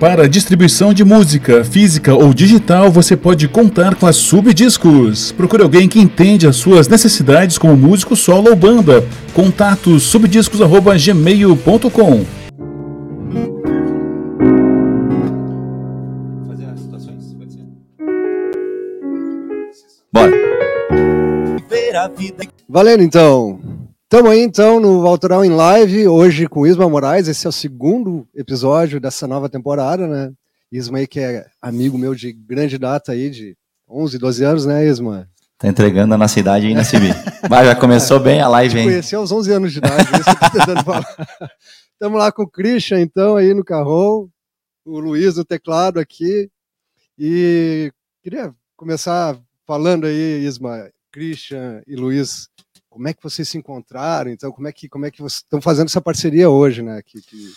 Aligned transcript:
Para 0.00 0.26
distribuição 0.26 0.92
de 0.94 1.04
música, 1.04 1.62
física 1.62 2.14
ou 2.14 2.32
digital, 2.32 2.90
você 2.90 3.14
pode 3.14 3.46
contar 3.46 3.94
com 3.96 4.06
a 4.06 4.14
Subdiscos. 4.14 5.30
Procure 5.30 5.62
alguém 5.62 5.86
que 5.86 6.00
entende 6.00 6.46
as 6.46 6.56
suas 6.56 6.88
necessidades 6.88 7.58
como 7.58 7.76
músico 7.76 8.16
solo 8.16 8.48
ou 8.48 8.56
banda. 8.56 9.06
Contato 9.34 10.00
subdiscos@gmail.com. 10.00 12.24
Bora. 20.10 20.32
Valendo 22.66 23.02
então. 23.02 23.59
Estamos 24.12 24.32
aí 24.32 24.40
então 24.40 24.80
no 24.80 25.06
Autoral 25.06 25.44
em 25.44 25.50
Live, 25.50 26.08
hoje 26.08 26.48
com 26.48 26.66
Isma 26.66 26.88
Moraes. 26.88 27.28
Esse 27.28 27.46
é 27.46 27.48
o 27.48 27.52
segundo 27.52 28.26
episódio 28.34 28.98
dessa 28.98 29.24
nova 29.24 29.48
temporada, 29.48 30.08
né? 30.08 30.32
Isma 30.72 30.98
aí 30.98 31.06
que 31.06 31.20
é 31.20 31.46
amigo 31.62 31.96
meu 31.96 32.12
de 32.12 32.32
grande 32.32 32.76
data 32.76 33.12
aí, 33.12 33.30
de 33.30 33.56
11, 33.88 34.18
12 34.18 34.44
anos, 34.44 34.66
né, 34.66 34.84
Isma? 34.84 35.30
Tá 35.56 35.68
entregando 35.68 36.12
a 36.12 36.18
nossa 36.18 36.40
idade 36.40 36.66
aí 36.66 36.74
na 36.74 36.82
CB. 36.90 37.06
Mas 37.48 37.66
já 37.68 37.76
começou 37.76 38.18
bem 38.18 38.40
a 38.40 38.48
live, 38.48 38.80
hein? 38.80 38.86
Conheci 38.86 39.14
aos 39.14 39.30
11 39.30 39.52
anos 39.52 39.72
de 39.72 39.78
idade, 39.78 40.02
isso 40.02 40.28
eu 40.28 40.34
tô 40.40 40.58
tentando 40.58 40.84
falar. 40.84 41.06
Estamos 41.94 42.18
lá 42.18 42.32
com 42.32 42.42
o 42.42 42.50
Christian, 42.50 43.00
então, 43.00 43.36
aí 43.36 43.54
no 43.54 43.64
carrão, 43.64 44.28
o 44.84 44.98
Luiz 44.98 45.36
no 45.36 45.44
teclado 45.44 46.00
aqui. 46.00 46.50
E 47.16 47.92
queria 48.24 48.52
começar 48.76 49.38
falando 49.64 50.04
aí, 50.04 50.44
Isma, 50.44 50.90
Christian 51.12 51.80
e 51.86 51.94
Luiz, 51.94 52.48
como 52.90 53.06
é 53.06 53.14
que 53.14 53.22
vocês 53.22 53.48
se 53.48 53.56
encontraram? 53.56 54.30
Então, 54.30 54.50
como 54.50 54.66
é 54.66 54.72
que, 54.72 54.88
como 54.88 55.06
é 55.06 55.10
que 55.10 55.22
vocês 55.22 55.42
estão 55.44 55.60
fazendo 55.60 55.86
essa 55.86 56.00
parceria 56.00 56.50
hoje, 56.50 56.82
né? 56.82 57.00
Que, 57.06 57.22
que... 57.22 57.52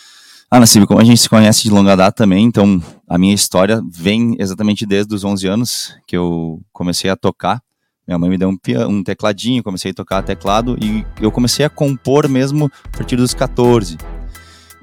Ah, 0.50 0.60
Nassib, 0.60 0.86
como 0.86 1.02
a 1.02 1.04
gente 1.04 1.20
se 1.20 1.28
conhece 1.28 1.64
de 1.64 1.72
longa 1.72 1.96
data 1.96 2.16
também, 2.16 2.46
então 2.46 2.82
a 3.10 3.18
minha 3.18 3.34
história 3.34 3.82
vem 3.90 4.36
exatamente 4.38 4.86
desde 4.86 5.14
os 5.16 5.24
11 5.24 5.48
anos 5.48 5.96
que 6.06 6.16
eu 6.16 6.62
comecei 6.72 7.10
a 7.10 7.16
tocar. 7.16 7.62
Minha 8.08 8.20
mãe 8.20 8.30
me 8.30 8.38
deu 8.38 8.50
um, 8.50 8.58
um 8.88 9.04
tecladinho, 9.04 9.64
comecei 9.64 9.90
a 9.90 9.94
tocar 9.94 10.22
teclado 10.22 10.78
e 10.80 11.04
eu 11.20 11.32
comecei 11.32 11.66
a 11.66 11.70
compor 11.70 12.30
mesmo 12.30 12.72
a 12.84 12.98
partir 12.98 13.16
dos 13.16 13.34
14. 13.34 13.98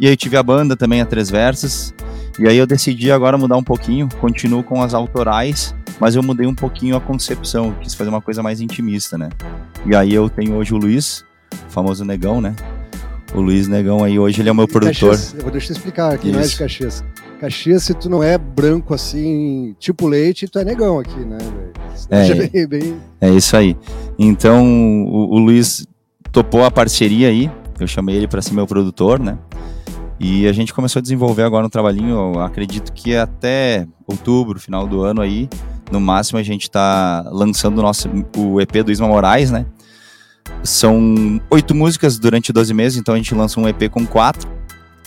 E 0.01 0.09
aí 0.09 0.17
tive 0.17 0.37
a 0.37 0.43
banda 0.43 0.77
também, 0.77 1.01
a 1.01 1.07
Três 1.07 1.31
Versas, 1.31 1.95
e 2.39 2.49
aí 2.49 2.57
eu 2.57 2.67
decidi 2.67 3.13
agora 3.13 3.39
mudar 3.39 3.57
um 3.57 3.63
pouquinho, 3.63 4.09
continuo 4.19 4.65
com 4.65 4.83
as 4.83 4.95
autorais, 4.95 5.75
mas 6.01 6.17
eu 6.17 6.23
mudei 6.23 6.47
um 6.47 6.55
pouquinho 6.55 6.97
a 6.97 7.01
concepção, 7.01 7.73
quis 7.81 7.95
fazer 7.95 8.09
uma 8.09 8.23
coisa 8.23 8.43
mais 8.43 8.61
intimista, 8.61 9.19
né? 9.19 9.29
E 9.87 9.97
aí 9.97 10.13
eu 10.13 10.29
tenho 10.29 10.57
hoje 10.57 10.75
o 10.75 10.77
Luiz, 10.77 11.25
o 11.53 11.71
famoso 11.71 12.05
Negão, 12.05 12.41
né? 12.41 12.55
O 13.35 13.41
Luiz 13.41 13.67
Negão 13.69 14.05
aí 14.05 14.19
hoje 14.19 14.43
ele 14.43 14.49
é 14.49 14.53
o 14.53 14.55
meu 14.55 14.69
produtor. 14.69 15.11
Caxias, 15.11 15.35
eu 15.35 15.43
vou 15.43 15.51
deixar 15.51 15.73
eu 15.73 15.77
explicar 15.77 16.13
aqui, 16.13 16.29
Isso. 16.29 16.37
não 16.37 16.45
é 16.45 16.47
de 16.47 16.57
Caxias. 16.57 17.05
Caxias, 17.41 17.83
se 17.85 17.95
tu 17.95 18.11
não 18.11 18.23
é 18.23 18.37
branco 18.37 18.93
assim, 18.93 19.75
tipo 19.79 20.07
leite, 20.07 20.47
tu 20.47 20.59
é 20.59 20.65
negão 20.65 20.99
aqui, 20.99 21.21
né? 21.21 21.39
É, 22.11 22.35
bem, 22.35 22.67
bem... 22.67 22.97
é 23.21 23.31
isso 23.31 23.57
aí. 23.57 23.77
Então 24.19 24.65
o, 25.07 25.35
o 25.35 25.39
Luiz 25.39 25.87
topou 26.31 26.65
a 26.65 26.71
parceria 26.71 27.29
aí, 27.29 27.51
eu 27.79 27.87
chamei 27.87 28.17
ele 28.17 28.29
para 28.29 28.43
ser 28.43 28.53
meu 28.53 28.67
produtor, 28.67 29.19
né? 29.19 29.39
E 30.19 30.47
a 30.47 30.53
gente 30.53 30.75
começou 30.75 31.01
a 31.01 31.03
desenvolver 31.03 31.45
agora 31.45 31.65
um 31.65 31.71
trabalhinho, 31.71 32.39
acredito 32.41 32.93
que 32.93 33.17
até 33.17 33.87
outubro, 34.07 34.61
final 34.61 34.87
do 34.87 35.01
ano 35.01 35.23
aí, 35.23 35.49
no 35.91 36.01
máximo 36.01 36.39
a 36.39 36.43
gente 36.43 36.63
está 36.63 37.25
lançando 37.31 37.79
o 37.79 37.83
nosso 37.83 38.09
o 38.37 38.61
EP 38.61 38.83
do 38.85 38.93
Isma 38.93 39.09
Moraes, 39.09 39.51
né? 39.51 39.67
São 40.63 41.41
oito 41.51 41.75
músicas 41.75 42.19
durante 42.19 42.53
12 42.53 42.75
meses, 42.75 42.99
então 42.99 43.15
a 43.15 43.17
gente 43.17 43.35
lança 43.35 43.59
um 43.59 43.69
EP 43.69 43.89
com 43.91 44.07
quatro 44.07 44.49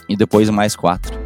e 0.10 0.16
depois 0.16 0.50
mais 0.50 0.76
quatro. 0.76 1.18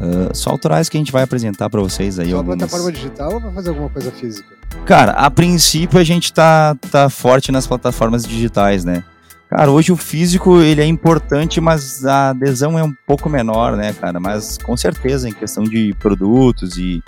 Uh, 0.00 0.34
só 0.34 0.50
autorais 0.50 0.88
que 0.88 0.96
a 0.96 1.00
gente 1.00 1.10
vai 1.10 1.22
apresentar 1.22 1.70
para 1.70 1.80
vocês 1.80 2.18
aí. 2.18 2.30
Só 2.30 2.36
algumas... 2.36 2.58
plataforma 2.58 2.92
digital 2.92 3.32
ou 3.32 3.40
vai 3.40 3.52
fazer 3.52 3.70
alguma 3.70 3.88
coisa 3.88 4.12
física? 4.12 4.46
Cara, 4.84 5.12
a 5.12 5.30
princípio 5.30 5.98
a 5.98 6.04
gente 6.04 6.32
tá, 6.32 6.76
tá 6.90 7.08
forte 7.08 7.50
nas 7.50 7.66
plataformas 7.66 8.24
digitais, 8.24 8.84
né? 8.84 9.02
Cara, 9.48 9.70
hoje 9.70 9.92
o 9.92 9.96
físico 9.96 10.60
ele 10.60 10.82
é 10.82 10.86
importante, 10.86 11.60
mas 11.60 12.04
a 12.04 12.30
adesão 12.30 12.78
é 12.78 12.82
um 12.82 12.92
pouco 13.06 13.28
menor, 13.28 13.76
né, 13.76 13.92
cara? 13.92 14.18
Mas 14.20 14.58
com 14.58 14.76
certeza, 14.76 15.28
em 15.28 15.32
questão 15.32 15.64
de 15.64 15.94
produtos 16.00 16.76
e, 16.76 17.02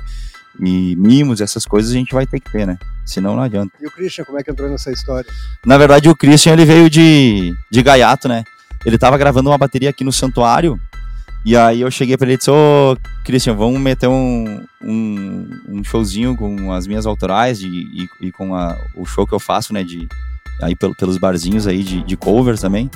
e 0.61 0.97
mimos, 0.97 1.41
essas 1.41 1.65
coisas 1.65 1.91
a 1.93 1.95
gente 1.95 2.13
vai 2.13 2.27
ter 2.27 2.41
que 2.41 2.51
ter, 2.51 2.67
né? 2.67 2.79
Senão 3.05 3.37
não 3.37 3.43
adianta. 3.43 3.73
E 3.81 3.87
o 3.87 3.91
Christian, 3.91 4.25
como 4.25 4.39
é 4.39 4.43
que 4.43 4.51
entrou 4.51 4.69
nessa 4.69 4.91
história? 4.91 5.31
Na 5.65 5.79
verdade, 5.79 6.09
o 6.09 6.17
Christian 6.17 6.53
ele 6.53 6.65
veio 6.65 6.91
de, 6.91 7.55
de 7.71 7.83
gaiato, 7.83 8.29
né? 8.29 8.45
Ele 8.85 8.99
tava 8.99 9.17
gravando 9.17 9.51
uma 9.51 9.59
bateria 9.59 9.91
aqui 9.91 10.05
no 10.05 10.13
santuário. 10.13 10.79
E 11.45 11.57
aí 11.57 11.81
eu 11.81 11.91
cheguei 11.91 12.17
para 12.17 12.27
ele 12.27 12.35
e 12.35 12.37
disse, 12.37 12.51
ô 12.51 12.97
Christian, 13.25 13.55
vamos 13.55 13.81
meter 13.81 14.09
um, 14.09 14.65
um, 14.83 15.51
um, 15.69 15.85
showzinho 15.85 16.37
com 16.37 16.73
as 16.73 16.87
minhas 16.87 17.07
autorais 17.07 17.61
e, 17.61 17.67
e, 17.69 18.09
e 18.27 18.33
com 18.33 18.55
a, 18.55 18.77
o 18.97 19.07
show 19.07 19.27
que 19.27 19.35
eu 19.35 19.41
faço, 19.41 19.73
né? 19.73 19.85
De, 19.85 20.07
aí 20.61 20.75
pelos 20.75 21.17
barzinhos 21.17 21.67
aí 21.67 21.83
de, 21.83 22.03
de 22.03 22.17
covers 22.17 22.61
também. 22.61 22.91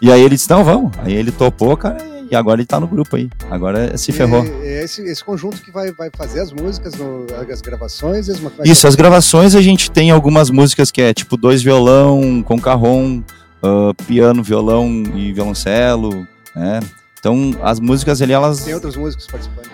E 0.00 0.10
aí 0.10 0.20
ele 0.20 0.34
disse, 0.34 0.50
não, 0.50 0.64
vamos. 0.64 0.92
Aí 0.98 1.12
ele 1.14 1.30
topou, 1.30 1.76
cara, 1.76 2.11
e 2.32 2.36
agora 2.36 2.60
ele 2.60 2.66
tá 2.66 2.80
no 2.80 2.86
grupo 2.86 3.14
aí. 3.14 3.28
Agora 3.50 3.96
se 3.98 4.10
ferrou. 4.10 4.42
É 4.62 4.84
esse, 4.84 5.02
esse 5.02 5.22
conjunto 5.22 5.60
que 5.62 5.70
vai, 5.70 5.92
vai 5.92 6.10
fazer 6.16 6.40
as 6.40 6.50
músicas, 6.50 6.94
no, 6.94 7.26
as 7.50 7.60
gravações? 7.60 8.26
Isso, 8.64 8.86
as 8.86 8.94
gravações 8.94 9.54
a 9.54 9.60
gente 9.60 9.90
tem 9.90 10.10
algumas 10.10 10.48
músicas 10.48 10.90
que 10.90 11.02
é 11.02 11.12
tipo 11.12 11.36
dois 11.36 11.62
violão 11.62 12.42
com 12.42 12.58
carrom, 12.58 13.22
uh, 13.62 13.94
piano, 14.06 14.42
violão 14.42 15.02
e 15.14 15.30
violoncelo, 15.32 16.26
né? 16.56 16.80
Então 17.18 17.54
as 17.62 17.78
músicas 17.78 18.22
ali, 18.22 18.32
elas... 18.32 18.64
Tem 18.64 18.74
outros 18.74 18.96
músicos 18.96 19.26
participando? 19.26 19.70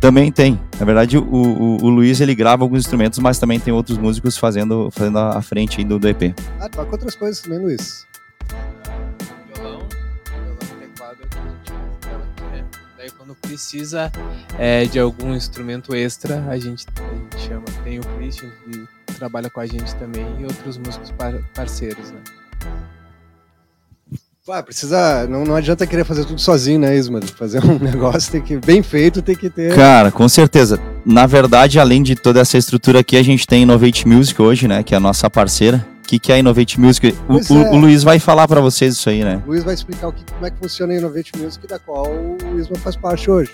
Também 0.00 0.32
tem. 0.32 0.58
Na 0.78 0.86
verdade, 0.86 1.18
o, 1.18 1.22
o, 1.22 1.84
o, 1.84 1.88
Luiz 1.90 2.18
ele 2.22 2.34
grava 2.34 2.64
alguns 2.64 2.78
instrumentos, 2.78 3.18
mas 3.18 3.38
também 3.38 3.60
tem 3.60 3.74
outros 3.74 3.98
músicos 3.98 4.38
fazendo, 4.38 4.90
fazendo 4.90 5.18
a 5.18 5.42
frente 5.42 5.84
do, 5.84 5.98
do 5.98 6.08
EP. 6.08 6.34
Ah, 6.58 6.70
toca 6.70 6.92
outras 6.92 7.14
coisas 7.14 7.42
também, 7.42 7.58
Luiz. 7.58 8.06
Precisa 13.50 14.12
é, 14.56 14.84
de 14.84 15.00
algum 15.00 15.34
instrumento 15.34 15.92
extra, 15.92 16.44
a 16.48 16.56
gente, 16.56 16.86
a 16.96 17.14
gente 17.14 17.48
chama. 17.48 17.64
Tem 17.82 17.98
o 17.98 18.02
Christian 18.16 18.48
que 18.64 19.14
trabalha 19.14 19.50
com 19.50 19.58
a 19.58 19.66
gente 19.66 19.92
também 19.96 20.24
e 20.38 20.44
outros 20.44 20.78
músicos 20.78 21.10
par 21.10 21.34
parceiros, 21.52 22.12
né? 22.12 22.20
Ah, 24.48 24.62
precisa. 24.62 25.26
Não, 25.28 25.44
não 25.44 25.54
adianta 25.54 25.86
querer 25.86 26.04
fazer 26.04 26.24
tudo 26.24 26.40
sozinho, 26.40 26.80
né, 26.80 26.96
Isma? 26.96 27.20
Fazer 27.36 27.64
um 27.64 27.78
negócio 27.82 28.32
tem 28.32 28.40
que, 28.40 28.56
bem 28.56 28.82
feito 28.82 29.22
tem 29.22 29.36
que 29.36 29.50
ter. 29.50 29.74
Cara, 29.74 30.10
com 30.10 30.28
certeza. 30.28 30.80
Na 31.04 31.26
verdade, 31.26 31.78
além 31.78 32.02
de 32.02 32.16
toda 32.16 32.40
essa 32.40 32.56
estrutura 32.58 33.00
aqui, 33.00 33.16
a 33.16 33.22
gente 33.22 33.46
tem 33.46 33.62
Innovate 33.62 34.06
Music 34.06 34.40
hoje, 34.40 34.66
né? 34.66 34.82
Que 34.82 34.94
é 34.94 34.96
a 34.96 35.00
nossa 35.00 35.28
parceira. 35.28 35.84
O 36.10 36.12
que, 36.12 36.18
que 36.18 36.32
é 36.32 36.34
a 36.34 36.38
Innovate 36.40 36.80
Music? 36.80 37.14
O, 37.28 37.38
é. 37.38 37.70
o, 37.70 37.76
Luiz 37.76 38.02
vai 38.02 38.18
falar 38.18 38.48
para 38.48 38.60
vocês 38.60 38.94
isso 38.94 39.08
aí, 39.08 39.22
né? 39.22 39.40
O 39.46 39.50
Luiz 39.50 39.62
vai 39.62 39.74
explicar 39.74 40.08
o 40.08 40.12
que, 40.12 40.24
como 40.24 40.44
é 40.44 40.50
que 40.50 40.58
funciona 40.58 40.92
a 40.92 40.96
Innovate 40.96 41.38
Music, 41.38 41.64
da 41.68 41.78
qual 41.78 42.06
o 42.10 42.58
Isma 42.58 42.74
faz 42.78 42.96
parte 42.96 43.30
hoje. 43.30 43.52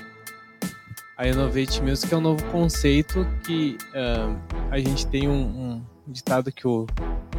A 1.18 1.28
Innovate 1.28 1.82
Music 1.82 2.14
é 2.14 2.16
um 2.16 2.22
novo 2.22 2.42
conceito 2.44 3.26
que 3.44 3.76
uh, 3.90 4.34
a 4.70 4.78
gente 4.78 5.06
tem 5.06 5.28
um, 5.28 5.34
um 5.34 5.82
ditado 6.06 6.50
que 6.50 6.66
o 6.66 6.86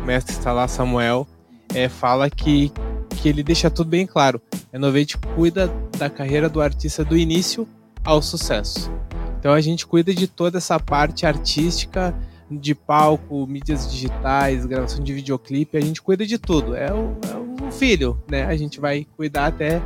mestre 0.05 0.35
está 0.35 0.53
lá, 0.53 0.67
Samuel, 0.67 1.27
é, 1.73 1.89
fala 1.89 2.29
que 2.29 2.71
que 3.19 3.27
ele 3.27 3.41
deixa 3.41 3.71
tudo 3.71 3.89
bem 3.89 4.05
claro. 4.05 4.39
Innovate 4.71 5.17
cuida 5.35 5.67
da 5.97 6.11
carreira 6.11 6.47
do 6.47 6.61
artista 6.61 7.03
do 7.03 7.17
início 7.17 7.67
ao 8.05 8.21
sucesso. 8.21 8.91
Então 9.39 9.51
a 9.51 9.61
gente 9.61 9.87
cuida 9.87 10.13
de 10.13 10.27
toda 10.27 10.59
essa 10.59 10.79
parte 10.79 11.25
artística, 11.25 12.13
de 12.49 12.73
palco, 12.73 13.45
mídias 13.45 13.91
digitais, 13.91 14.65
gravação 14.65 15.03
de 15.03 15.13
videoclipe, 15.13 15.77
a 15.77 15.81
gente 15.81 16.01
cuida 16.01 16.25
de 16.25 16.37
tudo. 16.37 16.75
É 16.75 16.93
o, 16.93 17.17
é 17.29 17.65
o 17.65 17.71
filho, 17.71 18.21
né? 18.29 18.45
A 18.45 18.55
gente 18.55 18.79
vai 18.79 19.05
cuidar 19.15 19.47
até 19.47 19.81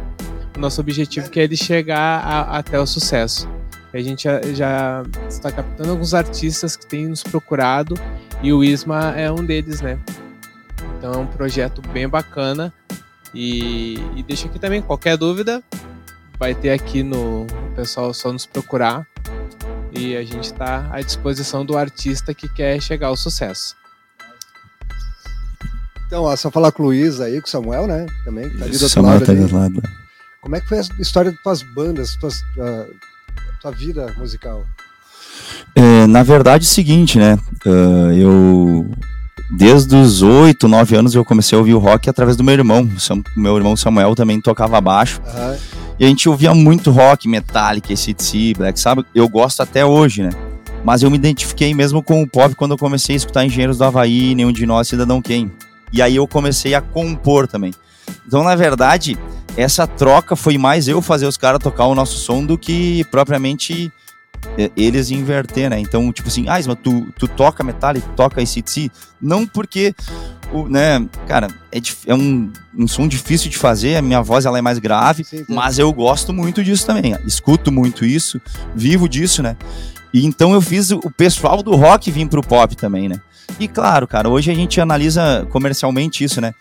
o 0.55 0.59
nosso 0.59 0.79
objetivo, 0.81 1.29
que 1.29 1.39
é 1.39 1.43
ele 1.43 1.57
chegar 1.57 2.23
a, 2.23 2.57
até 2.57 2.79
o 2.79 2.85
sucesso. 2.85 3.49
A 3.93 3.99
gente 3.99 4.23
já, 4.23 4.41
já, 4.53 5.03
está 5.27 5.51
captando 5.51 5.91
alguns 5.91 6.13
artistas 6.13 6.77
que 6.77 6.87
têm 6.87 7.07
nos 7.07 7.23
procurado 7.23 7.95
e 8.41 8.53
o 8.53 8.63
Isma 8.63 9.13
é 9.17 9.29
um 9.29 9.43
deles, 9.43 9.81
né? 9.81 9.99
Então 10.97 11.13
é 11.13 11.17
um 11.17 11.27
projeto 11.27 11.81
bem 11.89 12.07
bacana 12.07 12.73
e, 13.33 13.95
e 14.15 14.23
deixa 14.23 14.47
aqui 14.47 14.59
também 14.59 14.81
qualquer 14.81 15.17
dúvida, 15.17 15.61
vai 16.39 16.55
ter 16.55 16.69
aqui 16.69 17.03
no 17.03 17.43
o 17.43 17.75
pessoal 17.75 18.13
só 18.13 18.31
nos 18.31 18.45
procurar 18.45 19.05
e 20.01 20.17
a 20.17 20.23
gente 20.23 20.45
está 20.45 20.89
à 20.91 20.99
disposição 21.01 21.63
do 21.63 21.77
artista 21.77 22.33
que 22.33 22.49
quer 22.49 22.81
chegar 22.81 23.07
ao 23.07 23.15
sucesso. 23.15 23.75
Então, 26.07 26.23
ó, 26.23 26.35
só 26.35 26.49
falar 26.49 26.71
com 26.71 26.83
o 26.83 26.87
Luiz 26.87 27.21
aí, 27.21 27.39
com 27.39 27.47
o 27.47 27.49
Samuel, 27.49 27.87
né? 27.87 28.05
Também, 28.25 28.49
que 28.49 28.57
tá 28.57 28.65
ali 28.65 28.77
do 28.77 28.83
outro 28.83 28.89
Samuel 28.89 29.13
lado. 29.13 29.25
Tá 29.25 29.33
do 29.33 29.55
lado. 29.55 29.81
Como 30.41 30.55
é 30.55 30.59
que 30.59 30.67
foi 30.67 30.79
a 30.79 30.81
história 30.99 31.31
das 31.31 31.41
tuas 31.41 31.63
bandas, 31.63 32.15
tuas, 32.15 32.41
tua, 32.55 32.89
tua 33.61 33.71
vida 33.71 34.13
musical? 34.17 34.65
É, 35.75 36.07
na 36.07 36.23
verdade, 36.23 36.65
é 36.65 36.67
o 36.67 36.69
seguinte, 36.69 37.19
né? 37.19 37.37
Uh, 37.65 38.11
eu 38.11 38.91
desde 39.51 39.95
os 39.95 40.21
8, 40.21 40.67
9 40.67 40.95
anos 40.95 41.15
eu 41.15 41.25
comecei 41.25 41.55
a 41.55 41.59
ouvir 41.59 41.73
o 41.73 41.79
rock 41.79 42.09
através 42.09 42.37
do 42.37 42.43
meu 42.43 42.53
irmão. 42.53 42.89
Meu 43.35 43.57
irmão 43.57 43.75
Samuel 43.75 44.15
também 44.15 44.39
tocava 44.39 44.79
baixo. 44.79 45.21
Uhum. 45.25 45.57
E 45.99 46.05
a 46.05 46.07
gente 46.07 46.27
ouvia 46.27 46.53
muito 46.53 46.89
rock, 46.89 47.27
Metallica, 47.27 47.93
ACDC, 47.93 48.55
Black 48.57 48.79
Sabbath. 48.79 49.05
Eu 49.13 49.27
gosto 49.29 49.61
até 49.61 49.85
hoje, 49.85 50.23
né? 50.23 50.31
Mas 50.83 51.03
eu 51.03 51.11
me 51.11 51.17
identifiquei 51.17 51.73
mesmo 51.75 52.01
com 52.01 52.23
o 52.23 52.27
pop 52.27 52.55
quando 52.55 52.71
eu 52.71 52.77
comecei 52.77 53.15
a 53.15 53.17
escutar 53.17 53.45
Engenheiros 53.45 53.77
do 53.77 53.83
Havaí, 53.83 54.33
Nenhum 54.33 54.51
de 54.51 54.65
Nós, 54.65 54.87
Cidadão 54.87 55.21
Quem. 55.21 55.51
E 55.93 56.01
aí 56.01 56.15
eu 56.15 56.27
comecei 56.27 56.73
a 56.73 56.81
compor 56.81 57.47
também. 57.47 57.71
Então, 58.25 58.43
na 58.43 58.55
verdade, 58.55 59.17
essa 59.55 59.85
troca 59.85 60.35
foi 60.35 60.57
mais 60.57 60.87
eu 60.87 61.01
fazer 61.01 61.27
os 61.27 61.37
caras 61.37 61.59
tocar 61.59 61.85
o 61.85 61.93
nosso 61.93 62.17
som 62.17 62.43
do 62.43 62.57
que 62.57 63.03
propriamente 63.11 63.91
eles 64.75 65.11
inverter, 65.11 65.69
né? 65.69 65.79
Então, 65.79 66.11
tipo 66.11 66.27
assim, 66.27 66.47
ah, 66.47 66.59
mas 66.65 66.77
tu, 66.81 67.07
tu 67.17 67.27
toca 67.27 67.63
Metallica, 67.63 68.07
tu 68.07 68.15
toca 68.15 68.41
ACDC? 68.41 68.89
Não 69.21 69.45
porque, 69.45 69.93
o, 70.51 70.67
né, 70.67 71.07
cara, 71.27 71.47
é, 71.71 71.79
é 72.07 72.15
um, 72.15 72.51
um 72.77 72.87
som 72.87 73.07
difícil 73.07 73.49
de 73.49 73.57
fazer, 73.57 73.97
a 73.97 74.01
minha 74.01 74.21
voz 74.21 74.45
ela 74.45 74.57
é 74.57 74.61
mais 74.61 74.79
grave, 74.79 75.23
sim, 75.23 75.37
sim. 75.37 75.45
mas 75.47 75.79
eu 75.79 75.91
gosto 75.93 76.33
muito 76.33 76.63
disso 76.63 76.85
também, 76.85 77.15
escuto 77.25 77.71
muito 77.71 78.05
isso, 78.05 78.41
vivo 78.75 79.07
disso, 79.07 79.41
né? 79.43 79.55
E 80.13 80.25
então 80.25 80.53
eu 80.53 80.61
fiz 80.61 80.91
o 80.91 81.11
pessoal 81.11 81.63
do 81.63 81.75
rock 81.75 82.11
vir 82.11 82.27
pro 82.27 82.41
pop 82.41 82.75
também, 82.75 83.07
né? 83.07 83.21
E 83.59 83.67
claro, 83.67 84.07
cara, 84.07 84.29
hoje 84.29 84.51
a 84.51 84.53
gente 84.53 84.81
analisa 84.81 85.47
comercialmente 85.49 86.23
isso, 86.23 86.41
né? 86.41 86.53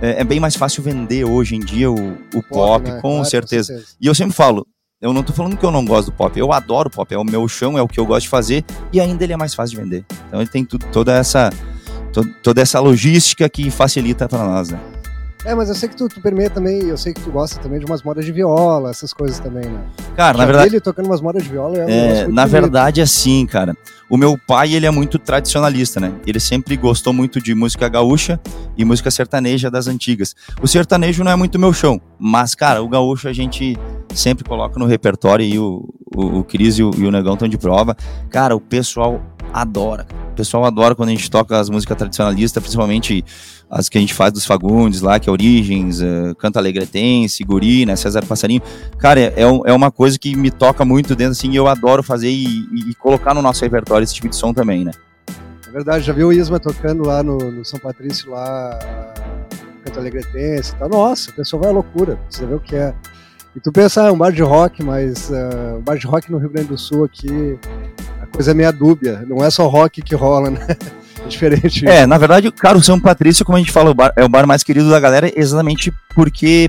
É, 0.00 0.20
é 0.20 0.24
bem 0.24 0.38
mais 0.38 0.54
fácil 0.56 0.82
vender 0.82 1.24
hoje 1.24 1.56
em 1.56 1.60
dia 1.60 1.90
o, 1.90 2.12
o 2.34 2.42
pop, 2.42 2.48
pop 2.48 2.88
né? 2.88 3.00
com, 3.00 3.10
claro, 3.10 3.24
certeza. 3.24 3.72
com 3.72 3.78
certeza. 3.78 3.96
E 4.00 4.06
eu 4.06 4.14
sempre 4.14 4.34
falo, 4.34 4.66
eu 5.00 5.12
não 5.12 5.22
tô 5.22 5.32
falando 5.32 5.56
que 5.56 5.64
eu 5.64 5.70
não 5.70 5.84
gosto 5.84 6.06
do 6.06 6.12
pop, 6.12 6.38
eu 6.38 6.52
adoro 6.52 6.88
pop, 6.88 7.12
é 7.14 7.18
o 7.18 7.24
meu 7.24 7.46
chão, 7.48 7.76
é 7.76 7.82
o 7.82 7.88
que 7.88 8.00
eu 8.00 8.06
gosto 8.06 8.22
de 8.22 8.28
fazer 8.28 8.64
e 8.92 9.00
ainda 9.00 9.24
ele 9.24 9.32
é 9.32 9.36
mais 9.36 9.54
fácil 9.54 9.76
de 9.76 9.82
vender. 9.84 10.04
Então 10.28 10.40
ele 10.40 10.48
tem 10.48 10.64
tudo, 10.64 10.86
toda 10.92 11.12
essa 11.14 11.50
toda 12.42 12.62
essa 12.62 12.78
logística 12.78 13.48
que 13.48 13.70
facilita 13.70 14.28
para 14.28 14.44
nós, 14.44 14.70
né? 14.70 14.78
É, 15.44 15.54
mas 15.54 15.68
eu 15.68 15.74
sei 15.74 15.88
que 15.88 15.96
tu, 15.96 16.08
tu 16.08 16.20
permeia 16.20 16.48
também, 16.48 16.84
eu 16.84 16.96
sei 16.96 17.12
que 17.12 17.20
tu 17.20 17.30
gosta 17.30 17.60
também 17.60 17.78
de 17.78 17.84
umas 17.84 18.02
modas 18.02 18.24
de 18.24 18.32
viola, 18.32 18.90
essas 18.90 19.12
coisas 19.12 19.38
também, 19.38 19.64
né? 19.64 19.80
Cara, 20.16 20.32
Já 20.32 20.38
na 20.38 20.46
verdade. 20.46 20.68
Ele 20.68 20.80
tocando 20.80 21.06
umas 21.06 21.20
modas 21.20 21.42
de 21.42 21.50
viola 21.50 21.76
é, 21.76 21.84
um 21.84 21.88
é 21.88 22.26
Na 22.28 22.46
verdade, 22.46 23.02
assim, 23.02 23.44
cara. 23.44 23.76
O 24.08 24.16
meu 24.16 24.38
pai, 24.38 24.74
ele 24.74 24.86
é 24.86 24.90
muito 24.90 25.18
tradicionalista, 25.18 26.00
né? 26.00 26.12
Ele 26.26 26.40
sempre 26.40 26.76
gostou 26.76 27.12
muito 27.12 27.40
de 27.42 27.54
música 27.54 27.88
gaúcha 27.88 28.40
e 28.76 28.84
música 28.84 29.10
sertaneja 29.10 29.70
das 29.70 29.86
antigas. 29.86 30.34
O 30.62 30.68
sertanejo 30.68 31.22
não 31.22 31.32
é 31.32 31.36
muito 31.36 31.58
meu 31.58 31.72
chão, 31.72 32.00
mas, 32.18 32.54
cara, 32.54 32.82
o 32.82 32.88
gaúcho 32.88 33.28
a 33.28 33.32
gente 33.32 33.76
sempre 34.14 34.44
coloca 34.44 34.78
no 34.78 34.86
repertório 34.86 35.44
e 35.44 35.58
o, 35.58 35.88
o, 36.14 36.38
o 36.38 36.44
Cris 36.44 36.78
e 36.78 36.82
o, 36.82 36.90
e 36.96 37.06
o 37.06 37.10
Negão 37.10 37.34
estão 37.34 37.48
de 37.48 37.58
prova. 37.58 37.96
Cara, 38.30 38.56
o 38.56 38.60
pessoal 38.60 39.20
adora. 39.52 40.06
O 40.34 40.36
pessoal 40.36 40.64
adora 40.64 40.96
quando 40.96 41.10
a 41.10 41.12
gente 41.12 41.30
toca 41.30 41.56
as 41.56 41.70
músicas 41.70 41.96
tradicionalistas, 41.96 42.60
principalmente 42.60 43.24
as 43.70 43.88
que 43.88 43.96
a 43.96 44.00
gente 44.00 44.12
faz 44.12 44.32
dos 44.32 44.44
Fagundes 44.44 45.00
lá, 45.00 45.20
que 45.20 45.28
é 45.28 45.32
Origens, 45.32 46.00
uh, 46.00 46.34
Canta 46.36 46.58
Alegretense, 46.58 47.44
Guri, 47.44 47.86
né, 47.86 47.94
César 47.94 48.26
Passarinho. 48.26 48.60
Cara, 48.98 49.20
é, 49.20 49.42
é 49.42 49.72
uma 49.72 49.92
coisa 49.92 50.18
que 50.18 50.34
me 50.34 50.50
toca 50.50 50.84
muito 50.84 51.14
dentro, 51.14 51.32
assim, 51.32 51.52
e 51.52 51.56
eu 51.56 51.68
adoro 51.68 52.02
fazer 52.02 52.30
e, 52.30 52.66
e, 52.72 52.90
e, 52.90 52.94
colocar 52.96 53.32
no 53.32 53.40
nosso 53.40 53.62
repertório 53.62 54.02
esse 54.02 54.14
tipo 54.14 54.28
de 54.28 54.34
som 54.34 54.52
também, 54.52 54.84
né. 54.84 54.90
É 55.68 55.70
verdade, 55.70 56.04
já 56.04 56.12
viu 56.12 56.28
o 56.28 56.32
Isma 56.32 56.58
tocando 56.58 57.06
lá 57.06 57.22
no, 57.22 57.38
no 57.38 57.64
São 57.64 57.78
Patrício, 57.78 58.28
lá, 58.32 58.76
Canta 59.84 60.00
Alegretense 60.00 60.72
e 60.72 60.78
tal. 60.80 60.88
Nossa, 60.88 61.30
o 61.30 61.34
pessoal 61.34 61.62
vai 61.62 61.70
à 61.70 61.74
loucura, 61.74 62.18
você 62.28 62.44
vê 62.44 62.54
o 62.54 62.60
que 62.60 62.74
é. 62.74 62.92
E 63.54 63.60
tu 63.60 63.70
pensa, 63.70 64.08
ah, 64.08 64.12
um 64.12 64.18
bar 64.18 64.32
de 64.32 64.42
rock, 64.42 64.82
mas 64.82 65.30
uh, 65.30 65.78
um 65.78 65.80
bar 65.80 65.96
de 65.96 66.08
rock 66.08 66.30
no 66.30 66.38
Rio 66.38 66.50
Grande 66.50 66.70
do 66.70 66.78
Sul 66.78 67.04
aqui, 67.04 67.56
coisa 68.34 68.50
é 68.50 68.54
meio 68.54 68.72
dúbia. 68.72 69.24
Não 69.26 69.44
é 69.44 69.50
só 69.50 69.66
rock 69.68 70.02
que 70.02 70.14
rola, 70.14 70.50
né? 70.50 70.60
É 71.24 71.26
diferente. 71.26 71.88
É, 71.88 72.04
na 72.04 72.18
verdade, 72.18 72.52
cara, 72.52 72.76
o 72.76 72.82
São 72.82 73.00
Patrício, 73.00 73.46
como 73.46 73.56
a 73.56 73.58
gente 73.58 73.72
fala, 73.72 73.90
o 73.90 73.94
bar, 73.94 74.12
é 74.14 74.22
o 74.22 74.28
bar 74.28 74.46
mais 74.46 74.62
querido 74.62 74.90
da 74.90 75.00
galera, 75.00 75.32
exatamente 75.34 75.90
porque, 76.14 76.68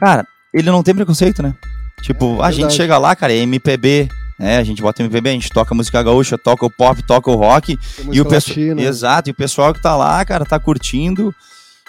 cara, 0.00 0.26
ele 0.52 0.68
não 0.68 0.82
tem 0.82 0.92
preconceito, 0.92 1.40
né? 1.40 1.54
Tipo, 2.02 2.42
é, 2.42 2.46
a 2.46 2.50
gente 2.50 2.74
chega 2.74 2.98
lá, 2.98 3.14
cara, 3.14 3.32
é 3.32 3.36
MPB, 3.36 4.08
é, 4.40 4.56
a 4.56 4.64
gente 4.64 4.82
bota 4.82 5.00
MPB, 5.00 5.28
a 5.28 5.32
gente 5.34 5.48
toca 5.48 5.76
música 5.76 6.02
gaúcha, 6.02 6.36
toca 6.36 6.66
o 6.66 6.70
pop, 6.70 7.00
toca 7.04 7.30
o 7.30 7.36
rock. 7.36 7.78
E 8.10 8.20
o 8.20 8.24
pessoal. 8.24 8.80
Exato, 8.80 9.30
e 9.30 9.32
o 9.32 9.34
pessoal 9.34 9.72
que 9.72 9.80
tá 9.80 9.94
lá, 9.94 10.24
cara, 10.24 10.44
tá 10.44 10.58
curtindo 10.58 11.32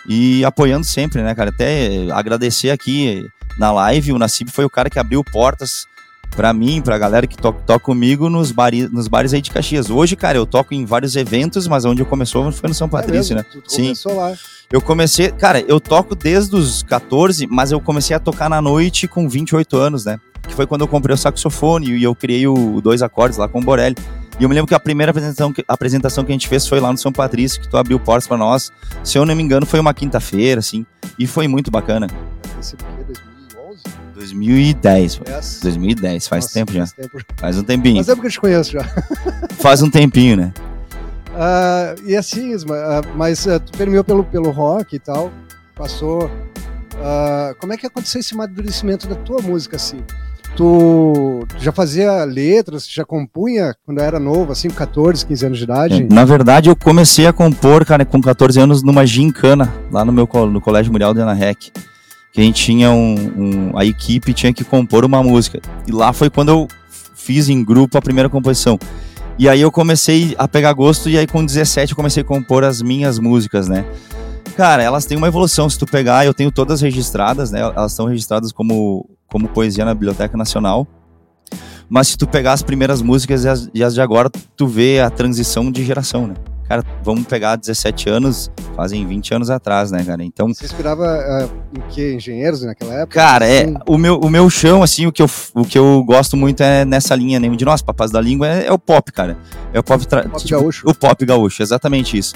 e 0.08 0.46
apoiando 0.46 0.86
sempre, 0.86 1.24
né, 1.24 1.34
cara? 1.34 1.50
Até 1.50 2.06
agradecer 2.12 2.70
aqui 2.70 3.26
na 3.58 3.72
live, 3.72 4.14
o 4.14 4.20
Nassib 4.20 4.52
foi 4.52 4.66
o 4.66 4.70
cara 4.70 4.92
que 4.92 5.00
abriu 5.00 5.24
portas 5.24 5.88
para 6.32 6.54
mim, 6.54 6.82
pra 6.82 6.98
galera 6.98 7.26
que 7.26 7.38
toca, 7.38 7.62
toca 7.66 7.80
comigo 7.80 8.30
nos, 8.30 8.52
bari, 8.52 8.88
nos 8.88 9.08
bares 9.08 9.34
aí 9.34 9.42
de 9.42 9.52
Caxias. 9.52 9.90
Hoje, 9.90 10.16
cara, 10.16 10.38
eu 10.38 10.46
toco 10.46 10.74
em 10.74 10.86
vários 10.86 11.16
eventos, 11.16 11.68
mas 11.68 11.86
onde 11.86 12.02
eu 12.02 12.06
começou 12.06 12.52
foi 12.52 12.70
no 12.70 12.74
São 12.76 12.88
é 12.88 12.92
Patrício, 12.92 13.34
é 13.34 13.38
né? 13.38 13.46
Tu, 13.50 13.62
Sim. 13.68 13.94
Lá. 14.14 14.34
Eu 14.72 14.82
comecei, 14.82 15.32
cara, 15.32 15.62
eu 15.62 15.80
toco 15.80 16.16
desde 16.16 16.56
os 16.56 16.84
14, 16.84 17.48
mas 17.48 17.72
eu 17.72 17.80
comecei 17.80 18.16
a 18.16 18.20
tocar 18.20 18.50
na 18.50 18.62
noite 18.62 19.08
com 19.08 19.30
28 19.30 19.78
anos, 19.78 20.06
né? 20.06 20.20
Que 20.42 20.54
foi 20.54 20.66
quando 20.68 20.82
eu 20.82 20.88
comprei 20.88 21.14
o 21.14 21.18
saxofone 21.18 21.92
e 21.92 22.04
eu 22.04 22.14
criei 22.14 22.48
o 22.48 22.82
dois 22.82 23.02
acordes 23.02 23.38
lá 23.38 23.48
com 23.48 23.60
o 23.60 23.64
Borelli. 23.64 23.96
E 24.40 24.44
eu 24.44 24.50
me 24.50 24.56
lembro 24.56 24.68
que 24.68 24.76
a 24.76 24.80
primeira 24.80 25.12
apresentação, 25.12 25.54
a 25.68 25.74
apresentação 25.74 26.26
que 26.26 26.32
a 26.32 26.36
gente 26.36 26.48
fez 26.48 26.68
foi 26.68 26.80
lá 26.80 26.92
no 26.92 26.98
São 26.98 27.12
Patrício, 27.12 27.62
que 27.62 27.70
tu 27.70 27.78
abriu 27.78 27.98
portas 28.00 28.28
para 28.28 28.38
nós. 28.38 28.72
Se 29.04 29.18
eu 29.18 29.26
não 29.26 29.34
me 29.34 29.42
engano, 29.42 29.66
foi 29.66 29.80
uma 29.80 29.94
quinta-feira, 29.94 30.60
assim. 30.60 30.86
E 31.18 31.26
foi 31.26 31.48
muito 31.48 31.72
bacana. 31.72 32.08
Esse 32.60 32.76
2010. 34.34 35.22
Yes. 35.28 35.60
2010, 35.62 36.28
faz 36.28 36.46
Nossa, 36.46 36.54
tempo 36.54 36.72
já. 36.72 36.80
Faz, 36.80 36.94
tempo. 36.94 37.26
faz 37.38 37.58
um 37.58 37.64
tempinho. 37.64 37.96
Faz 37.96 38.08
tempo 38.08 38.22
que 38.22 38.28
eu 38.28 38.32
te 38.32 38.40
conheço 38.40 38.72
já. 38.72 38.84
faz 39.60 39.82
um 39.82 39.90
tempinho, 39.90 40.38
né? 40.38 40.54
Uh, 41.32 42.10
e 42.10 42.16
assim, 42.16 42.52
Isma, 42.54 42.76
uh, 42.76 43.18
mas 43.18 43.46
uh, 43.46 43.60
tu 43.60 43.78
permeou 43.78 44.04
pelo, 44.04 44.24
pelo 44.24 44.52
rock 44.52 44.96
e 44.96 45.00
tal, 45.00 45.32
passou. 45.76 46.32
como 47.60 47.74
é 47.74 47.78
que 47.78 47.86
aconteceu 47.86 48.22
esse 48.22 48.34
amadurecimento 48.34 49.08
da 49.08 49.16
tua 49.16 49.42
música, 49.42 49.76
assim? 49.76 50.00
Tu, 50.56 51.46
tu 51.50 51.62
já 51.62 51.74
fazia 51.74 52.24
letras, 52.24 52.88
já 52.90 53.04
compunha 53.04 53.76
quando 53.86 54.00
era 54.00 54.18
novo, 54.18 54.54
assim, 54.54 54.70
com 54.70 54.76
14, 54.76 55.26
15 55.26 55.46
anos 55.46 55.58
de 55.58 55.64
idade? 55.66 56.08
Na 56.10 56.24
verdade, 56.24 56.70
eu 56.70 56.76
comecei 56.78 57.28
a 57.28 57.34
compor, 57.34 57.86
cara, 57.86 58.06
com 58.06 58.22
14 58.22 58.58
anos 58.58 58.82
numa 58.82 59.06
gincana, 59.06 59.74
lá 59.92 60.06
no 60.06 60.14
meu 60.14 60.30
no 60.50 60.62
Colégio 60.62 60.94
Mundial 60.94 61.14
de 61.14 61.20
Ana 61.20 61.34
Rec 61.34 61.72
que 62.36 62.42
a 62.42 62.44
gente 62.44 62.62
tinha 62.62 62.92
um, 62.92 63.16
um, 63.16 63.78
a 63.78 63.86
equipe 63.86 64.34
tinha 64.34 64.52
que 64.52 64.66
compor 64.66 65.06
uma 65.06 65.24
música. 65.24 65.62
E 65.88 65.92
lá 65.94 66.12
foi 66.12 66.30
quando 66.30 66.50
eu 66.50 66.68
fiz 67.16 67.48
em 67.48 67.64
grupo 67.64 67.98
a 67.98 68.02
primeira 68.02 68.28
composição. 68.28 68.78
E 69.40 69.48
aí 69.48 69.62
eu 69.62 69.72
comecei 69.72 70.36
a 70.38 70.46
pegar 70.46 70.74
gosto 70.74 71.10
e 71.10 71.18
aí 71.18 71.26
com 71.26 71.46
17 71.46 71.94
eu 71.94 71.96
comecei 71.96 72.24
a 72.24 72.26
compor 72.26 72.66
as 72.66 72.82
minhas 72.82 73.20
músicas, 73.20 73.70
né? 73.70 73.86
Cara, 74.58 74.84
elas 74.84 75.06
têm 75.06 75.18
uma 75.18 75.28
evolução, 75.28 75.70
se 75.70 75.80
tu 75.80 75.86
pegar, 75.86 76.26
eu 76.26 76.34
tenho 76.34 76.52
todas 76.52 76.82
registradas, 76.82 77.52
né? 77.52 77.62
Elas 77.62 77.94
estão 77.94 78.06
registradas 78.06 78.52
como, 78.52 79.10
como 79.28 79.48
poesia 79.48 79.86
na 79.86 79.94
Biblioteca 79.94 80.36
Nacional. 80.36 80.86
Mas 81.88 82.10
se 82.10 82.18
tu 82.18 82.28
pegar 82.28 82.52
as 82.52 82.62
primeiras 82.62 83.02
músicas 83.02 83.46
e 83.46 83.48
as, 83.48 83.70
e 83.74 83.82
as 83.82 83.94
de 83.94 84.02
agora, 84.02 84.30
tu 84.58 84.68
vê 84.68 85.00
a 85.00 85.10
transição 85.10 85.72
de 85.72 85.86
geração, 85.86 86.28
né? 86.28 86.34
Cara, 86.68 86.84
vamos 87.04 87.28
pegar 87.28 87.56
17 87.56 88.10
anos, 88.10 88.52
fazem 88.76 89.06
20 89.06 89.36
anos 89.36 89.50
atrás, 89.52 89.92
né, 89.92 90.04
cara? 90.04 90.24
Então. 90.24 90.48
Você 90.48 90.66
inspirava 90.66 91.04
uh, 91.04 91.78
em 91.78 91.82
que? 91.90 92.16
Engenheiros 92.16 92.64
naquela 92.64 92.94
época? 92.94 93.20
Cara, 93.20 93.48
é. 93.48 93.72
O 93.88 93.98
meu, 93.98 94.18
o 94.18 94.30
meu 94.30 94.50
chão, 94.50 94.82
assim, 94.82 95.06
o 95.06 95.12
que, 95.12 95.22
eu, 95.22 95.30
o 95.54 95.64
que 95.64 95.78
eu 95.78 96.04
gosto 96.04 96.36
muito 96.36 96.64
é 96.64 96.84
nessa 96.84 97.16
linha, 97.16 97.40
né? 97.40 97.48
De 97.50 97.64
nós, 97.64 97.84
papás 97.84 98.10
da 98.10 98.20
língua, 98.20 98.48
é, 98.48 98.66
é 98.66 98.72
o 98.72 98.80
pop, 98.80 99.12
cara. 99.12 99.38
É 99.72 99.80
o 99.80 99.84
pop. 99.84 100.06
Tra... 100.08 100.24
pop 100.24 100.44
tipo, 100.44 100.60
gaúcho. 100.60 100.90
O 100.90 100.96
pop 100.96 101.26
gaúcho, 101.26 101.62
exatamente 101.62 102.18
isso. 102.18 102.34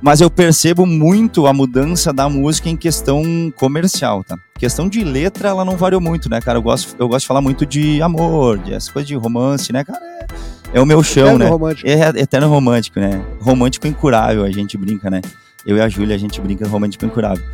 Mas 0.00 0.20
eu 0.20 0.30
percebo 0.30 0.86
muito 0.86 1.46
a 1.46 1.52
mudança 1.52 2.12
da 2.12 2.28
música 2.28 2.68
em 2.68 2.76
questão 2.76 3.52
comercial, 3.56 4.22
tá? 4.22 4.36
Questão 4.58 4.88
de 4.88 5.02
letra, 5.02 5.48
ela 5.48 5.64
não 5.64 5.76
variou 5.76 6.00
muito, 6.00 6.28
né, 6.28 6.40
cara? 6.40 6.58
Eu 6.58 6.62
gosto, 6.62 6.94
eu 6.98 7.08
gosto 7.08 7.22
de 7.22 7.26
falar 7.26 7.40
muito 7.40 7.66
de 7.66 8.00
amor, 8.00 8.58
de 8.58 8.74
essas 8.74 8.90
coisas 8.90 9.08
de 9.08 9.16
romance, 9.16 9.72
né, 9.72 9.82
cara? 9.82 9.98
É 10.04 10.26
é 10.72 10.80
o 10.80 10.86
meu 10.86 11.02
chão, 11.02 11.26
eterno 11.26 11.38
né? 11.38 11.48
Romântico. 11.48 11.88
É 11.88 12.20
eterno 12.20 12.48
romântico, 12.48 13.00
né? 13.00 13.24
Romântico 13.40 13.86
incurável, 13.86 14.44
a 14.44 14.50
gente 14.50 14.76
brinca, 14.76 15.10
né? 15.10 15.20
Eu 15.64 15.76
e 15.76 15.80
a 15.80 15.88
Júlia, 15.88 16.14
a 16.14 16.18
gente 16.18 16.40
brinca 16.40 16.66
romântico 16.66 17.04
incurável. 17.04 17.44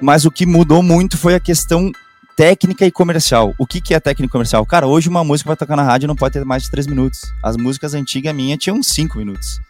Mas 0.00 0.24
o 0.24 0.30
que 0.30 0.46
mudou 0.46 0.82
muito 0.82 1.16
foi 1.16 1.34
a 1.34 1.40
questão 1.40 1.90
técnica 2.36 2.86
e 2.86 2.90
comercial. 2.90 3.54
O 3.58 3.66
que, 3.66 3.80
que 3.80 3.94
é 3.94 4.00
técnica 4.00 4.30
e 4.30 4.32
comercial? 4.32 4.64
Cara, 4.66 4.86
hoje 4.86 5.08
uma 5.08 5.24
música 5.24 5.48
vai 5.48 5.56
tocar 5.56 5.76
na 5.76 5.82
rádio 5.82 6.08
não 6.08 6.16
pode 6.16 6.32
ter 6.34 6.44
mais 6.44 6.64
de 6.64 6.70
3 6.70 6.86
minutos. 6.86 7.20
As 7.42 7.56
músicas 7.56 7.94
antigas 7.94 8.34
minhas 8.34 8.58
tinham 8.58 8.82
5 8.82 9.18
minutos. 9.18 9.60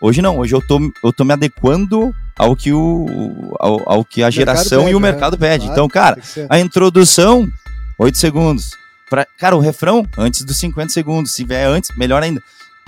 Hoje 0.00 0.20
não, 0.20 0.38
hoje 0.38 0.54
eu 0.54 0.60
tô, 0.60 0.78
eu 1.02 1.12
tô 1.12 1.24
me 1.24 1.32
adequando 1.32 2.14
ao 2.38 2.54
que, 2.54 2.72
o, 2.72 3.56
ao, 3.58 3.80
ao 3.90 4.04
que 4.04 4.22
a 4.22 4.30
geração 4.30 4.80
pede, 4.80 4.92
e 4.92 4.94
o 4.94 5.00
né? 5.00 5.10
mercado 5.10 5.38
pede. 5.38 5.64
Claro, 5.64 5.72
então, 5.72 5.88
cara, 5.88 6.18
a 6.50 6.58
introdução, 6.58 7.48
8 7.98 8.18
segundos. 8.18 8.70
Pra, 9.08 9.26
cara, 9.38 9.56
o 9.56 9.60
refrão, 9.60 10.04
antes 10.18 10.42
dos 10.42 10.56
50 10.56 10.92
segundos. 10.92 11.32
Se 11.32 11.44
vier 11.44 11.66
antes, 11.66 11.96
melhor 11.96 12.22
ainda. 12.22 12.42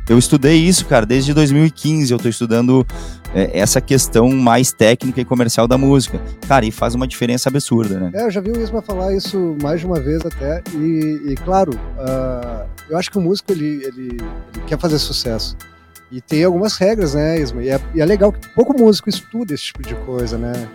Eu 0.08 0.18
estudei 0.18 0.56
isso, 0.56 0.86
cara, 0.86 1.04
desde 1.04 1.34
2015. 1.34 2.10
Eu 2.10 2.18
tô 2.18 2.28
estudando 2.28 2.86
é, 3.34 3.58
essa 3.58 3.80
questão 3.80 4.30
mais 4.30 4.72
técnica 4.72 5.20
e 5.20 5.24
comercial 5.24 5.68
da 5.68 5.76
música. 5.76 6.18
Cara, 6.46 6.64
e 6.64 6.70
faz 6.70 6.94
uma 6.94 7.06
diferença 7.06 7.50
absurda, 7.50 8.00
né? 8.00 8.10
É, 8.14 8.24
eu 8.24 8.30
já 8.30 8.40
vi 8.40 8.50
o 8.50 8.60
Isma 8.60 8.80
falar 8.80 9.14
isso 9.14 9.56
mais 9.62 9.80
de 9.80 9.86
uma 9.86 10.00
vez 10.00 10.24
até. 10.24 10.62
E, 10.74 11.32
e 11.32 11.34
claro, 11.44 11.72
uh, 11.74 12.66
eu 12.88 12.96
acho 12.96 13.10
que 13.10 13.18
o 13.18 13.20
músico 13.20 13.52
ele, 13.52 13.84
ele, 13.84 14.08
ele, 14.16 14.64
quer 14.66 14.78
fazer 14.78 14.98
sucesso. 14.98 15.56
E 16.10 16.20
tem 16.20 16.42
algumas 16.42 16.76
regras, 16.76 17.14
né, 17.14 17.38
Isma? 17.38 17.62
E 17.62 17.68
é, 17.68 17.80
e 17.94 18.00
é 18.00 18.04
legal 18.04 18.32
que 18.32 18.48
pouco 18.54 18.72
músico 18.72 19.10
estuda 19.10 19.52
esse 19.52 19.64
tipo 19.64 19.82
de 19.82 19.94
coisa, 19.94 20.38
né? 20.38 20.66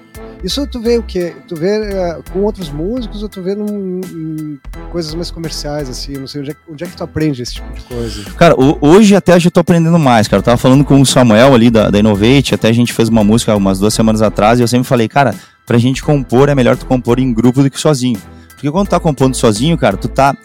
Isso 0.43 0.67
tu 0.67 0.79
vê 0.79 0.97
o 0.97 1.03
quê? 1.03 1.33
Tu 1.47 1.55
vê 1.55 1.79
uh, 1.79 2.23
com 2.31 2.39
outros 2.39 2.69
músicos 2.69 3.23
ou 3.23 3.29
tu 3.29 3.41
vê 3.41 3.55
num, 3.55 4.59
coisas 4.91 5.15
mais 5.15 5.31
comerciais, 5.31 5.89
assim? 5.89 6.13
Não 6.13 6.27
sei, 6.27 6.41
onde 6.41 6.51
é, 6.51 6.55
onde 6.69 6.83
é, 6.83 6.87
que 6.87 6.97
tu 6.97 7.03
aprende 7.03 7.41
esse 7.41 7.55
tipo 7.55 7.73
de 7.73 7.81
coisa? 7.81 8.23
Cara, 8.37 8.53
o, 8.59 8.77
hoje 8.81 9.15
até 9.15 9.39
já 9.39 9.49
tô 9.49 9.61
aprendendo 9.61 9.97
mais, 9.97 10.27
cara. 10.27 10.39
Eu 10.39 10.43
tava 10.43 10.57
falando 10.57 10.83
com 10.83 10.99
o 10.99 11.05
Samuel 11.05 11.55
ali 11.55 11.71
da, 11.71 11.89
da 11.89 11.97
Innovate, 11.97 12.53
até 12.53 12.67
a 12.67 12.73
gente 12.73 12.93
fez 12.93 13.09
uma 13.09 13.23
música 13.23 13.55
umas 13.55 13.79
duas 13.79 13.93
semanas 13.93 14.21
atrás 14.21 14.59
e 14.59 14.63
eu 14.63 14.67
sempre 14.67 14.85
falei, 14.85 15.07
cara, 15.07 15.33
pra 15.65 15.77
gente 15.77 16.03
compor 16.03 16.49
é 16.49 16.55
melhor 16.55 16.77
tu 16.77 16.85
compor 16.85 17.19
em 17.19 17.33
grupo 17.33 17.63
do 17.63 17.71
que 17.71 17.79
sozinho. 17.79 18.21
Porque 18.49 18.69
quando 18.69 18.87
tu 18.87 18.91
tá 18.91 18.99
compondo 18.99 19.35
sozinho, 19.35 19.77
cara, 19.77 19.95
tu 19.97 20.09
tá 20.09 20.35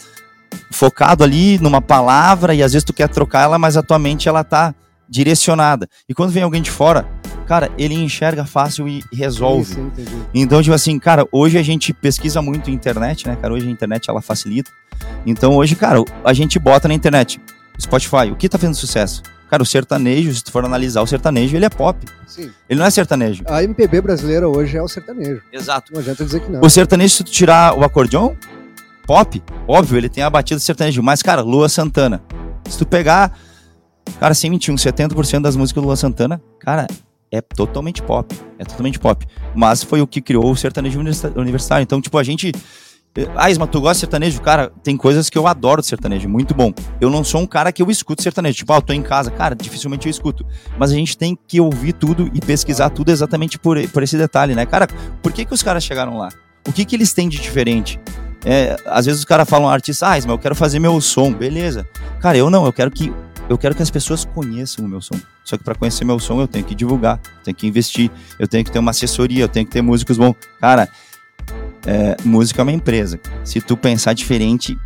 focado 0.71 1.25
ali 1.25 1.59
numa 1.59 1.81
palavra 1.81 2.55
e 2.55 2.63
às 2.63 2.73
vezes 2.73 2.85
tu 2.85 2.93
quer 2.93 3.09
trocar 3.09 3.43
ela, 3.43 3.59
mas 3.59 3.77
a 3.77 3.83
tua 3.83 3.99
mente 3.99 4.29
ela 4.29 4.45
tá 4.45 4.75
direcionada. 5.09 5.89
E 6.09 6.15
quando 6.15 6.31
vem 6.31 6.43
alguém 6.43 6.61
de 6.61 6.71
fora, 6.71 7.09
cara, 7.47 7.71
ele 7.79 7.95
enxerga 7.95 8.45
fácil 8.45 8.87
e 8.87 9.03
resolve. 9.13 9.75
Sim, 9.75 9.91
então, 10.35 10.63
tipo 10.63 10.75
assim, 10.75 10.99
cara, 10.99 11.27
hoje 11.33 11.57
a 11.59 11.63
gente 11.63 11.93
pesquisa 11.93 12.43
muito 12.43 12.71
internet, 12.71 13.27
né, 13.27 13.37
cara? 13.37 13.55
Hoje 13.55 13.67
a 13.67 13.71
internet 13.71 14.09
ela 14.11 14.21
facilita. 14.21 14.71
Então, 15.25 15.57
hoje, 15.57 15.75
cara, 15.75 16.05
a 16.25 16.33
gente 16.33 16.59
bota 16.59 16.89
na 16.89 16.95
internet, 16.95 17.41
Spotify, 17.81 18.31
o 18.31 18.37
que 18.37 18.49
tá 18.49 18.59
fazendo 18.59 18.75
sucesso? 18.75 19.23
Cara, 19.49 19.63
o 19.63 19.67
sertanejo, 19.67 20.35
se 20.35 20.45
tu 20.45 20.53
for 20.53 20.63
analisar 20.63 21.01
o 21.01 21.07
sertanejo, 21.07 21.57
ele 21.57 21.65
é 21.65 21.71
pop. 21.71 21.99
Sim. 22.27 22.51
Ele 22.69 22.79
não 22.79 22.87
é 22.87 22.91
sertanejo. 22.91 23.45
A 23.47 23.65
MPB 23.65 24.03
brasileira 24.03 24.47
hoje 24.47 24.77
é 24.77 24.83
o 24.83 24.89
sertanejo. 24.89 25.41
Exato. 25.51 25.91
Não 25.91 26.01
adianta 26.01 26.23
dizer 26.23 26.41
que 26.41 26.53
não. 26.53 26.61
O 26.61 26.69
sertanejo, 26.69 27.15
se 27.15 27.25
tu 27.25 27.31
tirar 27.33 27.75
o 27.75 27.83
acordeão, 27.83 28.37
pop, 29.09 29.43
óbvio, 29.67 29.99
ele 29.99 30.09
tem 30.09 30.23
a 30.23 30.31
batida 30.31 30.61
sertanejo. 30.61 31.03
Mas, 31.03 31.21
cara, 31.23 31.41
Lua 31.41 31.69
Santana. 31.69 32.23
Se 32.69 32.79
tu 32.79 32.87
pegar 32.87 33.33
Cara, 34.19 34.35
sem 34.35 34.51
mentir, 34.51 34.73
uns 34.73 34.83
70% 34.83 35.43
das 35.43 35.55
músicas 35.55 35.83
do 35.83 35.87
Luan 35.87 35.97
Santana, 35.97 36.41
cara, 36.59 36.87
é 37.31 37.41
totalmente 37.41 38.03
pop. 38.03 38.35
É 38.59 38.65
totalmente 38.65 38.99
pop. 38.99 39.27
Mas 39.55 39.83
foi 39.83 40.01
o 40.01 40.07
que 40.07 40.21
criou 40.21 40.51
o 40.51 40.57
sertanejo 40.57 40.99
universitário. 41.37 41.83
Então, 41.83 42.01
tipo, 42.01 42.17
a 42.17 42.23
gente. 42.23 42.53
Ah, 43.37 43.51
Isma, 43.51 43.67
tu 43.67 43.81
gosta 43.81 43.95
de 43.95 44.01
sertanejo? 44.01 44.41
Cara, 44.41 44.73
tem 44.83 44.97
coisas 44.97 45.29
que 45.29 45.37
eu 45.37 45.47
adoro 45.47 45.81
de 45.81 45.89
sertanejo, 45.89 46.29
muito 46.29 46.55
bom. 46.55 46.73
Eu 47.01 47.11
não 47.11 47.25
sou 47.25 47.41
um 47.41 47.47
cara 47.47 47.73
que 47.73 47.83
eu 47.83 47.91
escuto 47.91 48.23
sertanejo. 48.23 48.59
Tipo, 48.59 48.73
ah, 48.73 48.77
eu 48.77 48.83
tô 48.83 48.93
em 48.93 49.03
casa. 49.03 49.31
Cara, 49.31 49.55
dificilmente 49.55 50.07
eu 50.07 50.11
escuto. 50.11 50.45
Mas 50.79 50.91
a 50.91 50.95
gente 50.95 51.17
tem 51.17 51.37
que 51.47 51.61
ouvir 51.61 51.93
tudo 51.93 52.31
e 52.33 52.41
pesquisar 52.41 52.91
tudo 52.91 53.11
exatamente 53.11 53.59
por, 53.59 53.81
por 53.89 54.03
esse 54.03 54.17
detalhe, 54.17 54.55
né? 54.55 54.67
Cara, 54.67 54.87
por 55.23 55.33
que, 55.33 55.45
que 55.45 55.55
os 55.55 55.63
caras 55.63 55.85
chegaram 55.85 56.17
lá? 56.17 56.29
O 56.67 56.73
que, 56.73 56.85
que 56.85 56.95
eles 56.95 57.13
têm 57.13 57.29
de 57.29 57.39
diferente? 57.39 57.99
É, 58.45 58.77
às 58.87 59.07
vezes 59.07 59.21
os 59.21 59.25
caras 59.25 59.49
falam, 59.49 59.69
artista, 59.69 60.09
ah, 60.09 60.19
Isma, 60.19 60.33
eu 60.33 60.39
quero 60.39 60.55
fazer 60.55 60.79
meu 60.79 61.01
som. 61.01 61.33
Beleza. 61.33 61.87
Cara, 62.21 62.37
eu 62.37 62.49
não, 62.51 62.65
eu 62.65 62.73
quero 62.73 62.91
que 62.91 63.13
eu 63.49 63.57
quero 63.57 63.75
que 63.75 63.83
as 63.83 63.91
pessoas 63.91 64.25
conheçam 64.27 64.85
o 64.85 64.89
meu 64.89 65.01
som. 65.01 65.19
Só 65.43 65.57
que 65.57 65.65
para 65.65 65.75
conhecer 65.75 66.05
meu 66.05 66.19
som, 66.19 66.39
eu 66.41 66.47
tenho 66.47 66.65
que 66.65 66.75
divulgar, 66.75 67.19
tenho 67.43 67.57
que 67.57 67.67
investir, 67.67 68.11
eu 68.39 68.47
tenho 68.47 68.63
que 68.63 68.71
ter 68.71 68.79
uma 68.79 68.91
assessoria, 68.91 69.45
eu 69.45 69.49
tenho 69.49 69.65
que 69.65 69.73
ter 69.73 69.81
músicos 69.81 70.19
bons. 70.19 70.35
Cara, 70.61 70.87
é, 71.87 72.17
música 72.25 72.61
é 72.61 72.65
uma 72.65 72.73
empresa. 72.73 73.19
Se 73.45 73.61
tu 73.61 73.75
pensar 73.77 74.13
diferente, 74.13 74.77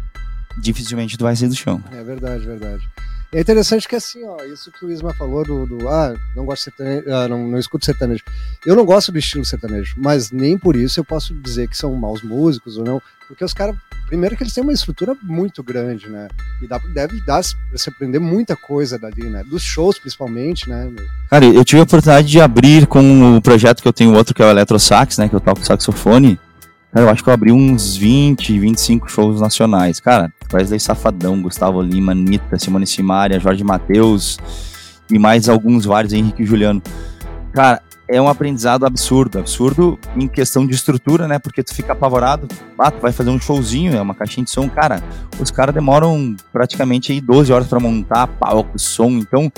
dificilmente 0.60 1.18
tu 1.18 1.24
vai 1.24 1.34
sair 1.34 1.48
do 1.48 1.56
chão. 1.56 1.82
É 1.90 2.02
verdade, 2.04 2.46
verdade. 2.46 2.88
É 3.34 3.40
interessante 3.40 3.88
que 3.88 3.96
assim, 3.96 4.22
ó, 4.24 4.44
isso 4.44 4.70
que 4.70 4.84
o 4.84 4.90
Isma 4.90 5.14
falou 5.14 5.42
do, 5.42 5.66
do 5.66 5.88
ah, 5.88 6.14
não 6.36 6.44
gosto 6.44 6.58
de 6.58 6.76
sertanejo, 6.76 7.10
ah, 7.10 7.26
não, 7.26 7.48
não 7.48 7.58
escuto 7.58 7.86
sertanejo. 7.86 8.22
Eu 8.64 8.76
não 8.76 8.84
gosto 8.84 9.10
do 9.10 9.18
estilo 9.18 9.44
sertanejo, 9.44 9.94
mas 9.96 10.30
nem 10.30 10.58
por 10.58 10.76
isso 10.76 11.00
eu 11.00 11.04
posso 11.04 11.34
dizer 11.34 11.66
que 11.66 11.76
são 11.76 11.94
maus 11.94 12.22
músicos 12.22 12.76
ou 12.76 12.84
não, 12.84 13.00
porque 13.32 13.46
os 13.46 13.54
caras, 13.54 13.74
primeiro 14.08 14.36
que 14.36 14.42
eles 14.42 14.52
têm 14.52 14.62
uma 14.62 14.74
estrutura 14.74 15.16
muito 15.22 15.62
grande, 15.62 16.06
né? 16.06 16.28
E 16.60 16.66
dá, 16.66 16.78
deve 16.92 17.18
dar 17.24 17.40
pra 17.70 17.78
se 17.78 17.88
aprender 17.88 18.18
muita 18.18 18.54
coisa 18.54 18.98
dali, 18.98 19.24
né? 19.24 19.42
Dos 19.42 19.62
shows, 19.62 19.98
principalmente, 19.98 20.68
né? 20.68 20.92
Cara, 21.30 21.46
eu 21.46 21.64
tive 21.64 21.80
a 21.80 21.84
oportunidade 21.84 22.28
de 22.28 22.38
abrir 22.38 22.86
com 22.86 23.36
o 23.36 23.40
projeto 23.40 23.80
que 23.80 23.88
eu 23.88 23.92
tenho 23.92 24.14
outro, 24.14 24.34
que 24.34 24.42
é 24.42 24.44
o 24.44 24.50
Eletrosax, 24.50 25.16
né? 25.16 25.30
Que 25.30 25.34
eu 25.34 25.40
toco 25.40 25.64
saxofone. 25.64 26.38
Cara, 26.92 27.06
eu 27.06 27.08
acho 27.08 27.24
que 27.24 27.30
eu 27.30 27.32
abri 27.32 27.50
uns 27.50 27.96
20, 27.96 28.58
25 28.58 29.10
shows 29.10 29.40
nacionais. 29.40 29.98
Cara, 29.98 30.30
Wesley 30.52 30.78
Safadão, 30.78 31.40
Gustavo 31.40 31.80
Lima, 31.80 32.12
Anitta, 32.12 32.58
Simone 32.58 32.86
Simaria, 32.86 33.40
Jorge 33.40 33.64
Matheus 33.64 34.36
e 35.10 35.18
mais 35.18 35.48
alguns 35.48 35.86
vários, 35.86 36.12
Henrique 36.12 36.42
e 36.42 36.46
Juliano. 36.46 36.82
Cara, 37.54 37.80
é 38.12 38.20
um 38.20 38.28
aprendizado 38.28 38.84
absurdo, 38.84 39.38
absurdo 39.38 39.98
em 40.14 40.28
questão 40.28 40.66
de 40.66 40.74
estrutura, 40.74 41.26
né? 41.26 41.38
Porque 41.38 41.62
tu 41.62 41.74
fica 41.74 41.94
apavorado, 41.94 42.46
ah, 42.78 42.90
tu 42.90 43.00
vai 43.00 43.10
fazer 43.10 43.30
um 43.30 43.40
showzinho, 43.40 43.96
é 43.96 44.00
uma 44.02 44.14
caixinha 44.14 44.44
de 44.44 44.50
som, 44.50 44.68
cara, 44.68 45.02
os 45.40 45.50
caras 45.50 45.74
demoram 45.74 46.36
praticamente 46.52 47.10
aí 47.10 47.22
12 47.22 47.50
horas 47.50 47.66
para 47.66 47.80
montar 47.80 48.26
palco, 48.26 48.78
som, 48.78 49.08
então 49.12 49.50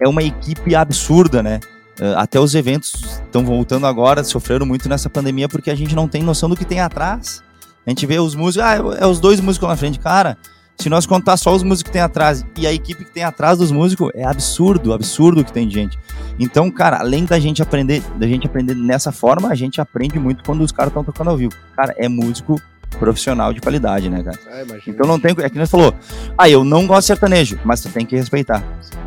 é 0.00 0.08
uma 0.08 0.22
equipe 0.22 0.76
absurda, 0.76 1.42
né? 1.42 1.58
Uh, 2.00 2.16
até 2.16 2.38
os 2.38 2.54
eventos 2.54 2.94
estão 3.24 3.44
voltando 3.44 3.86
agora, 3.88 4.22
sofreram 4.22 4.64
muito 4.64 4.88
nessa 4.88 5.10
pandemia 5.10 5.48
porque 5.48 5.70
a 5.70 5.74
gente 5.74 5.94
não 5.96 6.06
tem 6.06 6.22
noção 6.22 6.48
do 6.48 6.56
que 6.56 6.64
tem 6.64 6.78
atrás. 6.78 7.42
A 7.84 7.90
gente 7.90 8.06
vê 8.06 8.20
os 8.20 8.36
músicos, 8.36 8.64
ah, 8.64 8.76
é 9.00 9.06
os 9.06 9.18
dois 9.18 9.40
músicos 9.40 9.68
na 9.68 9.76
frente. 9.76 9.98
Cara, 9.98 10.36
se 10.78 10.88
nós 10.88 11.06
contar 11.06 11.36
só 11.36 11.54
os 11.54 11.62
músicos 11.62 11.88
que 11.88 11.92
tem 11.92 12.02
atrás 12.02 12.44
e 12.56 12.66
a 12.66 12.72
equipe 12.72 13.04
que 13.04 13.10
tem 13.10 13.24
atrás 13.24 13.58
dos 13.58 13.70
músicos, 13.70 14.10
é 14.14 14.24
absurdo, 14.24 14.92
absurdo 14.92 15.44
que 15.44 15.52
tem 15.52 15.66
de 15.66 15.74
gente. 15.74 15.98
Então, 16.38 16.70
cara, 16.70 16.98
além 16.98 17.24
da 17.24 17.38
gente 17.38 17.62
aprender, 17.62 18.02
da 18.16 18.26
gente 18.26 18.46
aprender 18.46 18.74
nessa 18.74 19.10
forma, 19.10 19.48
a 19.48 19.54
gente 19.54 19.80
aprende 19.80 20.18
muito 20.18 20.44
quando 20.44 20.62
os 20.62 20.72
caras 20.72 20.90
estão 20.90 21.02
tocando 21.02 21.30
ao 21.30 21.36
vivo. 21.36 21.54
Cara, 21.74 21.94
é 21.96 22.08
músico 22.08 22.60
profissional 22.98 23.52
de 23.52 23.60
qualidade, 23.60 24.08
né, 24.08 24.22
cara? 24.22 24.38
Ah, 24.50 24.78
então 24.86 25.06
não 25.06 25.18
tem. 25.18 25.34
É 25.38 25.50
que 25.50 25.58
nem 25.58 25.66
falou. 25.66 25.94
Ah, 26.36 26.48
eu 26.48 26.64
não 26.64 26.86
gosto 26.86 27.00
de 27.00 27.06
sertanejo, 27.06 27.58
mas 27.64 27.80
tu 27.80 27.88
tem 27.88 28.04
que 28.04 28.16
respeitar. 28.16 28.62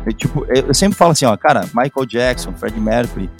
Eu, 0.06 0.12
tipo, 0.12 0.46
eu 0.48 0.74
sempre 0.74 0.96
falo 0.96 1.12
assim, 1.12 1.24
ó, 1.24 1.36
cara, 1.36 1.62
Michael 1.74 2.06
Jackson, 2.06 2.52
Fred 2.52 2.78
Mercury. 2.80 3.30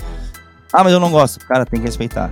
Ah, 0.72 0.84
mas 0.84 0.92
eu 0.92 1.00
não 1.00 1.10
gosto. 1.10 1.44
Cara, 1.46 1.66
tem 1.66 1.80
que 1.80 1.87
respeitar. 1.87 2.30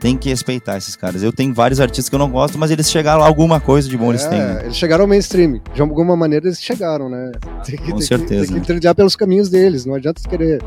Tem 0.00 0.16
que 0.16 0.30
respeitar 0.30 0.78
esses 0.78 0.96
caras. 0.96 1.22
Eu 1.22 1.30
tenho 1.30 1.52
vários 1.52 1.78
artistas 1.78 2.08
que 2.08 2.14
eu 2.14 2.18
não 2.18 2.30
gosto, 2.30 2.58
mas 2.58 2.70
eles 2.70 2.90
chegaram 2.90 3.22
a 3.22 3.26
alguma 3.26 3.60
coisa 3.60 3.86
de 3.86 3.98
bom 3.98 4.06
é, 4.06 4.08
eles 4.10 4.26
têm. 4.26 4.38
Né? 4.38 4.60
Eles 4.64 4.76
chegaram 4.76 5.04
ao 5.04 5.08
mainstream. 5.08 5.60
De 5.74 5.82
alguma 5.82 6.16
maneira 6.16 6.46
eles 6.46 6.60
chegaram, 6.60 7.10
né? 7.10 7.30
Tem 7.64 7.76
que, 7.76 7.92
Com 7.92 7.98
tem 7.98 8.06
certeza. 8.06 8.46
Que, 8.46 8.52
tem 8.52 8.60
que 8.60 8.66
trilhar 8.66 8.94
pelos 8.94 9.14
caminhos 9.14 9.50
deles. 9.50 9.84
Não 9.84 9.94
adianta 9.94 10.22
querer 10.26 10.62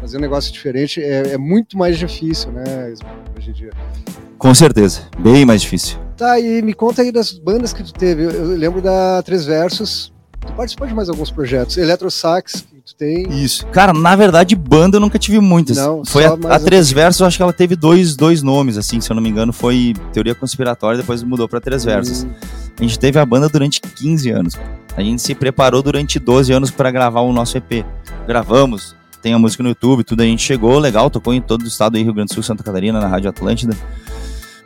fazer 0.00 0.16
um 0.16 0.20
negócio 0.20 0.50
diferente. 0.50 1.02
É, 1.02 1.34
é 1.34 1.38
muito 1.38 1.76
mais 1.76 1.98
difícil, 1.98 2.50
né? 2.50 2.94
Hoje 3.36 3.50
em 3.50 3.52
dia. 3.52 3.70
Com 4.38 4.54
certeza. 4.54 5.02
Bem 5.18 5.44
mais 5.44 5.60
difícil. 5.60 5.98
Tá, 6.16 6.40
e 6.40 6.62
me 6.62 6.72
conta 6.72 7.02
aí 7.02 7.12
das 7.12 7.32
bandas 7.32 7.74
que 7.74 7.82
tu 7.82 7.92
teve. 7.92 8.24
Eu 8.24 8.56
lembro 8.56 8.80
da 8.80 9.22
Três 9.22 9.44
Versos. 9.44 10.12
Tu 10.40 10.52
participou 10.52 10.86
de 10.86 10.94
mais 10.94 11.08
alguns 11.08 11.30
projetos. 11.30 11.76
Eletrosax, 11.76 12.64
que 12.68 12.80
tu 12.80 12.94
tem. 12.94 13.28
Isso. 13.30 13.66
Cara, 13.66 13.92
na 13.92 14.16
verdade, 14.16 14.54
banda 14.54 14.96
eu 14.96 15.00
nunca 15.00 15.18
tive 15.18 15.40
muitas. 15.40 15.76
Não, 15.76 16.04
foi 16.04 16.24
a, 16.24 16.32
a 16.32 16.58
Três 16.58 16.90
Versos, 16.90 17.20
eu 17.20 17.26
acho 17.26 17.36
que 17.36 17.42
ela 17.42 17.52
teve 17.52 17.76
dois, 17.76 18.16
dois 18.16 18.42
nomes, 18.42 18.78
assim, 18.78 19.00
se 19.00 19.10
eu 19.10 19.14
não 19.14 19.22
me 19.22 19.28
engano. 19.28 19.52
Foi 19.52 19.94
Teoria 20.12 20.34
Conspiratória, 20.34 20.98
depois 20.98 21.22
mudou 21.22 21.48
pra 21.48 21.60
Três 21.60 21.84
Versos. 21.84 22.24
Hum. 22.24 22.30
A 22.78 22.82
gente 22.82 22.98
teve 22.98 23.18
a 23.18 23.26
banda 23.26 23.48
durante 23.48 23.80
15 23.80 24.30
anos. 24.30 24.54
A 24.96 25.02
gente 25.02 25.20
se 25.20 25.34
preparou 25.34 25.82
durante 25.82 26.18
12 26.18 26.52
anos 26.52 26.70
para 26.70 26.90
gravar 26.90 27.20
o 27.20 27.32
nosso 27.32 27.58
EP. 27.58 27.84
Gravamos, 28.26 28.96
tem 29.20 29.34
a 29.34 29.38
música 29.38 29.62
no 29.62 29.68
YouTube, 29.70 30.04
tudo. 30.04 30.22
A 30.22 30.24
gente 30.24 30.42
chegou, 30.42 30.78
legal, 30.78 31.10
tocou 31.10 31.34
em 31.34 31.40
todo 31.40 31.62
o 31.62 31.66
estado 31.66 31.96
aí, 31.96 32.02
Rio 32.02 32.14
Grande 32.14 32.28
do 32.28 32.34
Sul, 32.34 32.42
Santa 32.42 32.62
Catarina, 32.62 33.00
na 33.00 33.08
Rádio 33.08 33.30
Atlântida. 33.30 33.76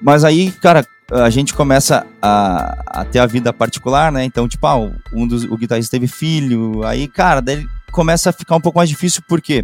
Mas 0.01 0.25
aí, 0.25 0.51
cara, 0.51 0.85
a 1.11 1.31
gente 1.31 1.53
começa 1.55 2.07
a, 2.21 3.01
a 3.01 3.05
ter 3.05 3.19
a 3.19 3.27
vida 3.27 3.53
particular, 3.53 4.11
né? 4.11 4.25
Então, 4.25 4.49
tipo, 4.49 4.67
ah, 4.67 4.77
um 5.13 5.27
dos, 5.27 5.45
o 5.45 5.57
guitarrista 5.57 5.97
teve 5.97 6.07
filho, 6.07 6.85
aí, 6.85 7.07
cara, 7.09 7.41
daí 7.41 7.67
começa 7.91 8.31
a 8.31 8.33
ficar 8.33 8.57
um 8.57 8.61
pouco 8.61 8.79
mais 8.79 8.89
difícil, 8.89 9.23
por 9.29 9.41
quê? 9.41 9.63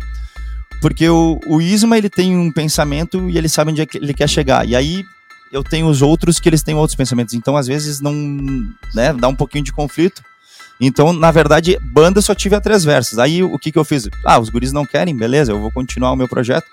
Porque 0.80 1.08
o, 1.08 1.40
o 1.46 1.60
Isma, 1.60 1.96
ele 1.96 2.10
tem 2.10 2.36
um 2.36 2.52
pensamento 2.52 3.28
e 3.28 3.36
ele 3.36 3.48
sabe 3.48 3.70
onde 3.72 3.80
é 3.80 3.86
que 3.86 3.98
ele 3.98 4.14
quer 4.14 4.28
chegar. 4.28 4.66
E 4.68 4.76
aí, 4.76 5.04
eu 5.50 5.64
tenho 5.64 5.86
os 5.88 6.02
outros 6.02 6.38
que 6.38 6.48
eles 6.48 6.62
têm 6.62 6.74
outros 6.74 6.94
pensamentos. 6.94 7.34
Então, 7.34 7.56
às 7.56 7.66
vezes, 7.66 8.00
não, 8.00 8.12
né, 8.94 9.12
dá 9.12 9.28
um 9.28 9.34
pouquinho 9.34 9.64
de 9.64 9.72
conflito. 9.72 10.22
Então, 10.80 11.12
na 11.12 11.30
verdade, 11.30 11.78
banda 11.82 12.20
só 12.20 12.34
tive 12.34 12.54
a 12.54 12.60
três 12.60 12.84
versos. 12.84 13.18
Aí 13.18 13.42
o 13.42 13.58
que 13.58 13.72
que 13.72 13.78
eu 13.78 13.84
fiz? 13.84 14.08
Ah, 14.24 14.38
os 14.38 14.48
guris 14.48 14.72
não 14.72 14.84
querem, 14.84 15.16
beleza, 15.16 15.52
eu 15.52 15.60
vou 15.60 15.70
continuar 15.72 16.12
o 16.12 16.16
meu 16.16 16.28
projeto. 16.28 16.66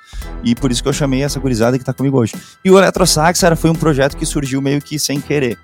E 0.44 0.54
por 0.54 0.72
isso 0.72 0.84
que 0.84 0.90
eu 0.90 0.94
chamei 0.94 1.24
essa 1.24 1.40
gurizada 1.40 1.78
que 1.80 1.84
tá 1.84 1.94
comigo 1.94 2.18
hoje. 2.18 2.34
E 2.64 2.70
o 2.70 2.78
Eletrosax 2.78 3.42
era, 3.42 3.56
foi 3.56 3.70
um 3.70 3.76
projeto 3.76 4.16
que 4.16 4.26
surgiu 4.26 4.62
meio 4.62 4.82
que 4.82 5.00
sem 5.00 5.20
querer. 5.20 5.58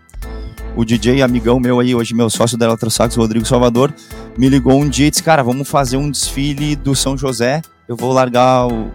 O 0.75 0.85
DJ, 0.85 1.21
amigão 1.21 1.59
meu 1.59 1.79
aí, 1.79 1.93
hoje 1.93 2.15
meu 2.15 2.29
sócio 2.29 2.57
da 2.57 2.65
Eletrosax, 2.65 3.15
Rodrigo 3.15 3.45
Salvador, 3.45 3.93
me 4.37 4.47
ligou 4.47 4.79
um 4.79 4.87
dia 4.87 5.07
e 5.07 5.11
disse: 5.11 5.21
Cara, 5.21 5.43
vamos 5.43 5.67
fazer 5.67 5.97
um 5.97 6.09
desfile 6.09 6.75
do 6.75 6.95
São 6.95 7.17
José. 7.17 7.61
Eu 7.87 7.97
vou 7.97 8.13
largar 8.13 8.67
o, 8.67 8.89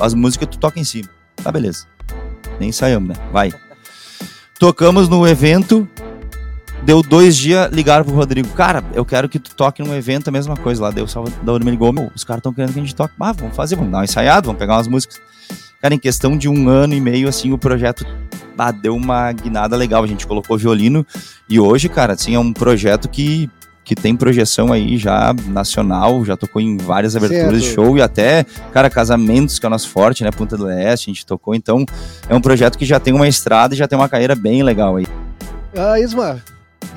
as 0.00 0.14
músicas 0.14 0.48
tu 0.50 0.58
toca 0.58 0.80
em 0.80 0.84
cima. 0.84 1.08
Tá, 1.36 1.52
beleza. 1.52 1.86
Nem 2.58 2.72
saímos, 2.72 3.10
né? 3.10 3.14
Vai. 3.30 3.52
Tocamos 4.58 5.08
no 5.08 5.26
evento, 5.26 5.88
Deu 6.88 7.02
dois 7.02 7.36
dias, 7.36 7.70
ligaram 7.70 8.02
pro 8.02 8.14
Rodrigo. 8.14 8.48
Cara, 8.54 8.82
eu 8.94 9.04
quero 9.04 9.28
que 9.28 9.38
tu 9.38 9.54
toque 9.54 9.82
num 9.82 9.94
evento 9.94 10.28
a 10.28 10.30
mesma 10.30 10.56
coisa 10.56 10.84
lá. 10.84 10.90
Deu 10.90 11.06
Salvador 11.06 11.62
me 11.62 11.70
ligou, 11.70 11.92
meu, 11.92 12.10
os 12.14 12.24
caras 12.24 12.38
estão 12.38 12.50
querendo 12.50 12.72
que 12.72 12.78
a 12.78 12.82
gente 12.82 12.94
toque. 12.94 13.12
Ah, 13.20 13.30
vamos 13.32 13.54
fazer, 13.54 13.76
vamos 13.76 13.92
dar 13.92 13.98
uma 13.98 14.04
ensaiada, 14.04 14.46
vamos 14.46 14.58
pegar 14.58 14.76
umas 14.76 14.88
músicas. 14.88 15.20
Cara, 15.82 15.92
em 15.94 15.98
questão 15.98 16.34
de 16.34 16.48
um 16.48 16.66
ano 16.66 16.94
e 16.94 17.00
meio, 17.02 17.28
assim, 17.28 17.52
o 17.52 17.58
projeto 17.58 18.06
ah, 18.56 18.72
deu 18.72 18.96
uma 18.96 19.30
guinada 19.32 19.76
legal. 19.76 20.02
A 20.02 20.06
gente 20.06 20.26
colocou 20.26 20.56
violino 20.56 21.06
e 21.46 21.60
hoje, 21.60 21.90
cara, 21.90 22.14
assim, 22.14 22.34
é 22.34 22.38
um 22.38 22.54
projeto 22.54 23.06
que 23.06 23.50
que 23.84 23.94
tem 23.94 24.16
projeção 24.16 24.72
aí 24.72 24.96
já 24.96 25.34
nacional, 25.46 26.24
já 26.24 26.38
tocou 26.38 26.60
em 26.60 26.78
várias 26.78 27.14
aberturas 27.14 27.62
Certo. 27.62 27.68
de 27.68 27.74
show 27.74 27.98
e 27.98 28.02
até, 28.02 28.44
cara, 28.72 28.88
casamentos 28.88 29.58
que 29.58 29.66
é 29.66 29.68
o 29.68 29.70
nosso 29.70 29.90
forte, 29.90 30.24
né? 30.24 30.30
Punta 30.30 30.56
do 30.56 30.64
Leste, 30.64 31.10
a 31.10 31.12
gente 31.12 31.26
tocou. 31.26 31.54
Então, 31.54 31.84
é 32.30 32.34
um 32.34 32.40
projeto 32.40 32.78
que 32.78 32.86
já 32.86 32.98
tem 32.98 33.12
uma 33.12 33.28
estrada 33.28 33.74
e 33.74 33.76
já 33.76 33.86
tem 33.86 33.98
uma 33.98 34.08
carreira 34.08 34.34
bem 34.34 34.62
legal 34.62 34.96
aí. 34.96 35.06
Ah, 35.76 36.00
Isma, 36.00 36.42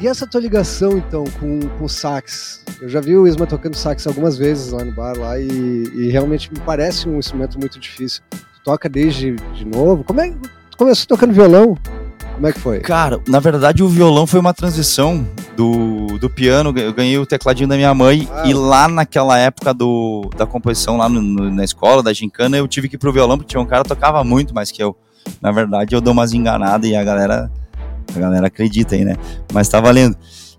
e 0.01 0.07
essa 0.07 0.25
tua 0.25 0.41
ligação 0.41 0.97
então 0.97 1.23
com, 1.39 1.59
com 1.77 1.87
sax? 1.87 2.63
Eu 2.81 2.89
já 2.89 2.99
vi 2.99 3.15
o 3.15 3.27
Isma 3.27 3.45
tocando 3.45 3.75
sax 3.75 4.07
algumas 4.07 4.37
vezes 4.37 4.71
lá 4.71 4.83
no 4.83 4.91
bar 4.91 5.17
lá 5.17 5.39
e, 5.39 5.45
e 5.47 6.09
realmente 6.09 6.51
me 6.51 6.59
parece 6.59 7.07
um 7.07 7.17
instrumento 7.19 7.59
muito 7.59 7.79
difícil. 7.79 8.21
Tu 8.31 8.63
toca 8.63 8.89
desde 8.89 9.35
de 9.55 9.65
novo? 9.65 10.03
Como 10.03 10.19
é 10.21 10.29
que 10.29 10.37
começou 10.77 11.05
tocando 11.07 11.33
violão? 11.33 11.77
Como 12.33 12.47
é 12.47 12.51
que 12.53 12.59
foi? 12.59 12.79
Cara, 12.79 13.19
na 13.27 13.39
verdade 13.39 13.83
o 13.83 13.87
violão 13.89 14.25
foi 14.25 14.39
uma 14.39 14.53
transição 14.53 15.27
do, 15.55 16.17
do 16.17 16.27
piano. 16.29 16.73
Eu 16.77 16.91
ganhei 16.93 17.17
o 17.19 17.25
tecladinho 17.25 17.69
da 17.69 17.75
minha 17.75 17.93
mãe 17.93 18.27
Ah. 18.31 18.43
e 18.47 18.53
lá 18.53 18.87
naquela 18.87 19.37
época 19.37 19.73
do, 19.73 20.27
da 20.35 20.47
composição 20.47 20.97
lá 20.97 21.07
no- 21.07 21.21
no- 21.21 21.51
na 21.51 21.63
escola, 21.63 22.01
da 22.01 22.11
gincana, 22.11 22.57
eu 22.57 22.67
tive 22.67 22.89
que 22.89 22.95
ir 22.95 22.97
pro 22.97 23.13
violão 23.13 23.37
porque 23.37 23.49
tinha 23.51 23.61
um 23.61 23.65
cara 23.65 23.83
que 23.83 23.89
tocava 23.89 24.23
muito 24.23 24.55
mais 24.55 24.71
que 24.71 24.81
eu. 24.81 24.95
Na 25.39 25.51
verdade 25.51 25.93
eu 25.93 26.01
dou 26.01 26.13
umas 26.13 26.33
enganadas 26.33 26.89
e 26.89 26.95
a 26.95 27.03
galera, 27.03 27.51
a 28.17 28.21
galera 28.21 28.47
acredita 28.47 28.95
aí, 28.95 29.03
né? 29.03 29.15
Mas 29.53 29.67
tá 29.69 29.79
valendo. 29.79 30.15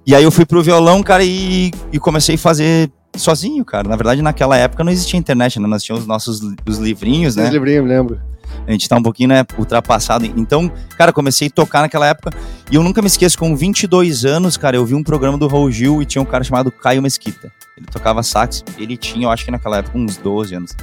E 0.07 0.15
aí 0.15 0.25
eu 0.25 0.31
fui 0.31 0.45
pro 0.45 0.63
violão, 0.63 1.03
cara, 1.03 1.23
e, 1.25 1.71
e 1.93 1.99
comecei 1.99 2.35
a 2.35 2.39
fazer 2.39 2.91
sozinho, 3.17 3.65
cara. 3.65 3.89
Na 3.89 3.97
verdade 3.97 4.23
naquela 4.23 4.57
época 4.57 4.83
não 4.83 4.91
existia 4.93 5.19
internet, 5.19 5.61
né? 5.61 5.67
Nós 5.67 5.83
tínhamos 5.83 6.03
os 6.03 6.09
nossos 6.09 6.41
os 6.67 6.79
livrinhos, 6.79 7.37
né? 7.37 7.45
Esse 7.45 7.53
livrinho, 7.53 7.83
me 7.83 7.89
lembro. 7.89 8.21
A 8.67 8.73
gente 8.73 8.89
tá 8.89 8.97
um 8.97 9.03
pouquinho, 9.03 9.31
né, 9.31 9.45
ultrapassado. 9.59 10.27
Então, 10.27 10.71
cara, 10.97 11.13
comecei 11.13 11.49
a 11.49 11.51
tocar 11.51 11.81
naquela 11.81 12.07
época. 12.07 12.31
E 12.71 12.77
eu 12.77 12.83
nunca 12.83 13.01
me 13.01 13.09
esqueço, 13.09 13.39
com 13.39 13.57
22 13.57 14.25
anos, 14.25 14.57
cara, 14.57 14.77
eu 14.77 14.85
vi 14.85 14.95
um 14.95 15.03
programa 15.03 15.39
do 15.39 15.47
Raul 15.47 15.71
Gil 15.71 16.03
e 16.03 16.07
tinha 16.07 16.23
um 16.23 16.25
cara 16.25 16.45
chamado 16.45 16.71
Caio 16.71 17.03
Mesquita. 17.03 17.51
Ele 17.76 17.87
tocava 17.87 18.23
sax. 18.23 18.64
Ele 18.79 18.97
tinha, 18.97 19.26
eu 19.26 19.31
acho 19.31 19.45
que 19.45 19.50
naquela 19.50 19.79
época, 19.79 19.97
uns 19.97 20.17
12 20.17 20.55
anos. 20.55 20.76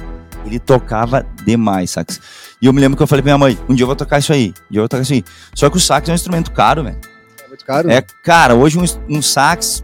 Ele 0.44 0.58
tocava 0.58 1.24
demais 1.44 1.90
sax. 1.90 2.20
E 2.60 2.66
eu 2.66 2.72
me 2.72 2.80
lembro 2.80 2.96
que 2.96 3.02
eu 3.02 3.06
falei 3.06 3.22
pra 3.22 3.30
minha 3.30 3.38
mãe, 3.38 3.58
um 3.68 3.74
dia 3.74 3.84
eu 3.84 3.86
vou 3.86 3.96
tocar 3.96 4.18
isso 4.18 4.32
aí. 4.32 4.48
Um 4.48 4.72
dia 4.72 4.78
eu 4.78 4.82
vou 4.82 4.88
tocar 4.88 5.02
isso 5.02 5.12
aí. 5.12 5.24
Só 5.54 5.70
que 5.70 5.76
o 5.76 5.80
sax 5.80 6.08
é 6.08 6.12
um 6.12 6.14
instrumento 6.14 6.50
caro, 6.50 6.84
velho. 6.84 6.98
É 7.44 7.48
muito 7.48 7.64
caro. 7.64 7.90
É, 7.90 8.02
cara, 8.22 8.54
hoje 8.54 8.78
um, 8.78 8.84
um 9.16 9.22
sax 9.22 9.82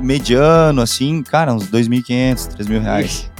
mediano, 0.00 0.82
assim, 0.82 1.22
cara, 1.22 1.52
uns 1.52 1.68
2.500, 1.68 2.56
3.000 2.56 2.80
reais. 2.80 3.30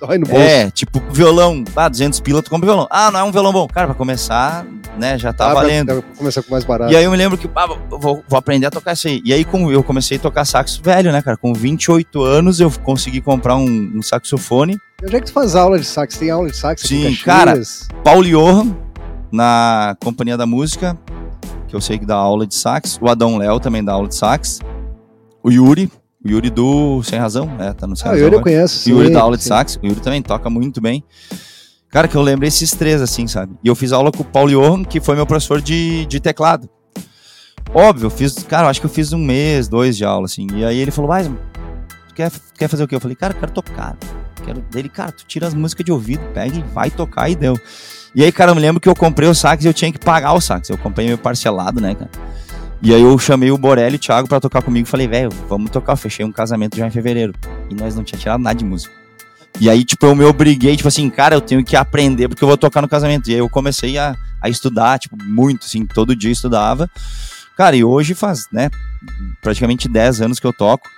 Dói 0.00 0.18
no 0.18 0.26
bolso. 0.26 0.42
É, 0.42 0.70
tipo, 0.70 1.00
violão, 1.10 1.64
ah, 1.74 1.88
200 1.88 2.20
pila, 2.20 2.42
tu 2.42 2.50
compra 2.50 2.66
violão. 2.66 2.86
Ah, 2.90 3.10
não 3.10 3.20
é 3.20 3.24
um 3.24 3.32
violão 3.32 3.52
bom. 3.52 3.66
Cara, 3.66 3.86
pra 3.86 3.94
começar, 3.94 4.66
né, 4.98 5.18
já 5.18 5.32
tá 5.32 5.52
valendo. 5.52 5.86
pra 5.86 6.02
começar 6.16 6.42
com 6.42 6.50
mais 6.50 6.64
barato. 6.64 6.92
E 6.92 6.96
aí 6.96 7.04
eu 7.04 7.10
me 7.10 7.16
lembro 7.16 7.36
que, 7.38 7.48
ah, 7.54 7.66
vou, 7.88 8.22
vou 8.26 8.38
aprender 8.38 8.66
a 8.66 8.70
tocar 8.70 8.92
isso 8.92 9.08
aí. 9.08 9.20
E 9.24 9.32
aí 9.32 9.44
como 9.44 9.70
eu 9.70 9.82
comecei 9.82 10.16
a 10.16 10.20
tocar 10.20 10.44
sax 10.44 10.76
velho, 10.76 11.12
né, 11.12 11.22
cara? 11.22 11.36
Com 11.36 11.52
28 11.52 12.22
anos 12.22 12.60
eu 12.60 12.70
consegui 12.82 13.20
comprar 13.20 13.56
um, 13.56 13.92
um 13.96 14.02
saxofone. 14.02 14.76
E 15.02 15.06
onde 15.06 15.16
é 15.16 15.20
que 15.20 15.26
tu 15.26 15.32
faz 15.32 15.54
aula 15.54 15.78
de 15.78 15.84
sax? 15.84 16.16
Tem 16.16 16.30
aula 16.30 16.50
de 16.50 16.56
sax 16.56 16.82
Sim, 16.82 17.14
cara. 17.16 17.60
Paulo 18.02 18.24
Johan, 18.24 18.74
na 19.30 19.96
Companhia 20.02 20.36
da 20.36 20.46
Música, 20.46 20.96
que 21.68 21.76
eu 21.76 21.80
sei 21.80 21.98
que 21.98 22.06
dá 22.06 22.14
aula 22.14 22.46
de 22.46 22.54
sax. 22.54 22.98
O 23.00 23.08
Adão 23.08 23.36
Léo 23.38 23.60
também 23.60 23.84
dá 23.84 23.92
aula 23.92 24.08
de 24.08 24.14
sax. 24.16 24.60
O 25.42 25.50
Yuri, 25.50 25.90
o 26.24 26.28
Yuri 26.28 26.50
do 26.50 27.02
Sem 27.02 27.18
Razão, 27.18 27.46
né? 27.46 27.72
Tá 27.72 27.86
no 27.86 27.94
Sem 27.96 28.06
Ah, 28.06 28.10
o 28.10 28.12
Razão. 28.12 28.24
Yuri 28.24 28.36
eu 28.36 28.42
conheço. 28.42 28.88
O 28.88 28.92
Yuri 28.92 29.08
sim, 29.08 29.12
dá 29.12 29.20
aula 29.20 29.36
de 29.36 29.42
sim. 29.42 29.48
sax, 29.50 29.78
o 29.82 29.86
Yuri 29.86 30.00
também 30.00 30.22
toca 30.22 30.48
muito 30.48 30.80
bem. 30.80 31.04
Cara, 31.90 32.08
que 32.08 32.16
eu 32.16 32.22
lembro 32.22 32.46
esses 32.46 32.72
três, 32.72 33.00
assim, 33.00 33.26
sabe? 33.26 33.54
E 33.62 33.68
eu 33.68 33.74
fiz 33.74 33.92
aula 33.92 34.10
com 34.10 34.22
o 34.22 34.24
Paulo 34.24 34.50
Johan, 34.50 34.84
que 34.84 35.00
foi 35.00 35.14
meu 35.16 35.26
professor 35.26 35.60
de, 35.60 36.04
de 36.06 36.20
teclado. 36.20 36.68
Óbvio, 37.72 38.06
eu 38.06 38.10
fiz, 38.10 38.34
cara, 38.44 38.66
eu 38.66 38.70
acho 38.70 38.80
que 38.80 38.86
eu 38.86 38.90
fiz 38.90 39.12
um 39.12 39.18
mês, 39.18 39.68
dois 39.68 39.96
de 39.96 40.04
aula, 40.04 40.26
assim. 40.26 40.46
E 40.54 40.64
aí 40.64 40.78
ele 40.78 40.90
falou, 40.90 41.10
mas, 41.10 41.30
quer, 42.14 42.30
quer 42.58 42.68
fazer 42.68 42.84
o 42.84 42.88
quê? 42.88 42.94
Eu 42.94 43.00
falei, 43.00 43.16
cara, 43.16 43.34
eu 43.34 43.40
quero 43.40 43.52
tocar. 43.52 43.96
Quero... 44.44 44.60
Dele, 44.70 44.88
cara, 44.88 45.12
tu 45.12 45.24
tira 45.26 45.46
as 45.46 45.54
músicas 45.54 45.84
de 45.84 45.92
ouvido, 45.92 46.22
pega 46.32 46.56
e 46.56 46.62
vai 46.62 46.90
tocar 46.90 47.28
e 47.28 47.34
deu. 47.34 47.58
E 48.14 48.24
aí, 48.24 48.32
cara, 48.32 48.50
eu 48.50 48.54
me 48.54 48.60
lembro 48.60 48.80
que 48.80 48.88
eu 48.88 48.94
comprei 48.94 49.28
o 49.28 49.34
sax 49.34 49.64
e 49.64 49.68
eu 49.68 49.74
tinha 49.74 49.92
que 49.92 49.98
pagar 49.98 50.32
o 50.32 50.40
sax. 50.40 50.70
Eu 50.70 50.78
comprei 50.78 51.06
meio 51.06 51.18
parcelado, 51.18 51.80
né, 51.80 51.94
cara? 51.94 52.10
E 52.82 52.94
aí 52.94 53.02
eu 53.02 53.18
chamei 53.18 53.50
o 53.50 53.58
Borelli 53.58 53.94
e 53.94 53.96
o 53.96 53.98
Thiago 53.98 54.28
pra 54.28 54.40
tocar 54.40 54.62
comigo. 54.62 54.86
Falei, 54.86 55.08
velho, 55.08 55.30
vamos 55.48 55.70
tocar. 55.70 55.94
Eu 55.94 55.96
fechei 55.96 56.24
um 56.24 56.32
casamento 56.32 56.76
já 56.76 56.86
em 56.86 56.90
fevereiro. 56.90 57.34
E 57.70 57.74
nós 57.74 57.94
não 57.94 58.04
tinha 58.04 58.18
tirado 58.18 58.40
nada 58.40 58.54
de 58.54 58.64
música. 58.64 58.94
E 59.58 59.70
aí, 59.70 59.84
tipo, 59.84 60.04
eu 60.04 60.14
me 60.14 60.24
obriguei, 60.24 60.76
tipo 60.76 60.88
assim, 60.88 61.08
cara, 61.08 61.34
eu 61.34 61.40
tenho 61.40 61.64
que 61.64 61.76
aprender 61.76 62.28
porque 62.28 62.44
eu 62.44 62.48
vou 62.48 62.58
tocar 62.58 62.82
no 62.82 62.88
casamento. 62.88 63.30
E 63.30 63.32
aí 63.32 63.38
eu 63.38 63.48
comecei 63.48 63.96
a, 63.96 64.14
a 64.40 64.50
estudar, 64.50 64.98
tipo, 64.98 65.16
muito, 65.22 65.64
assim, 65.64 65.86
todo 65.86 66.14
dia 66.14 66.30
estudava. 66.30 66.90
Cara, 67.56 67.74
e 67.74 67.82
hoje 67.82 68.14
faz, 68.14 68.46
né, 68.52 68.68
praticamente 69.40 69.88
10 69.88 70.20
anos 70.20 70.38
que 70.38 70.46
eu 70.46 70.52
toco. 70.52 70.88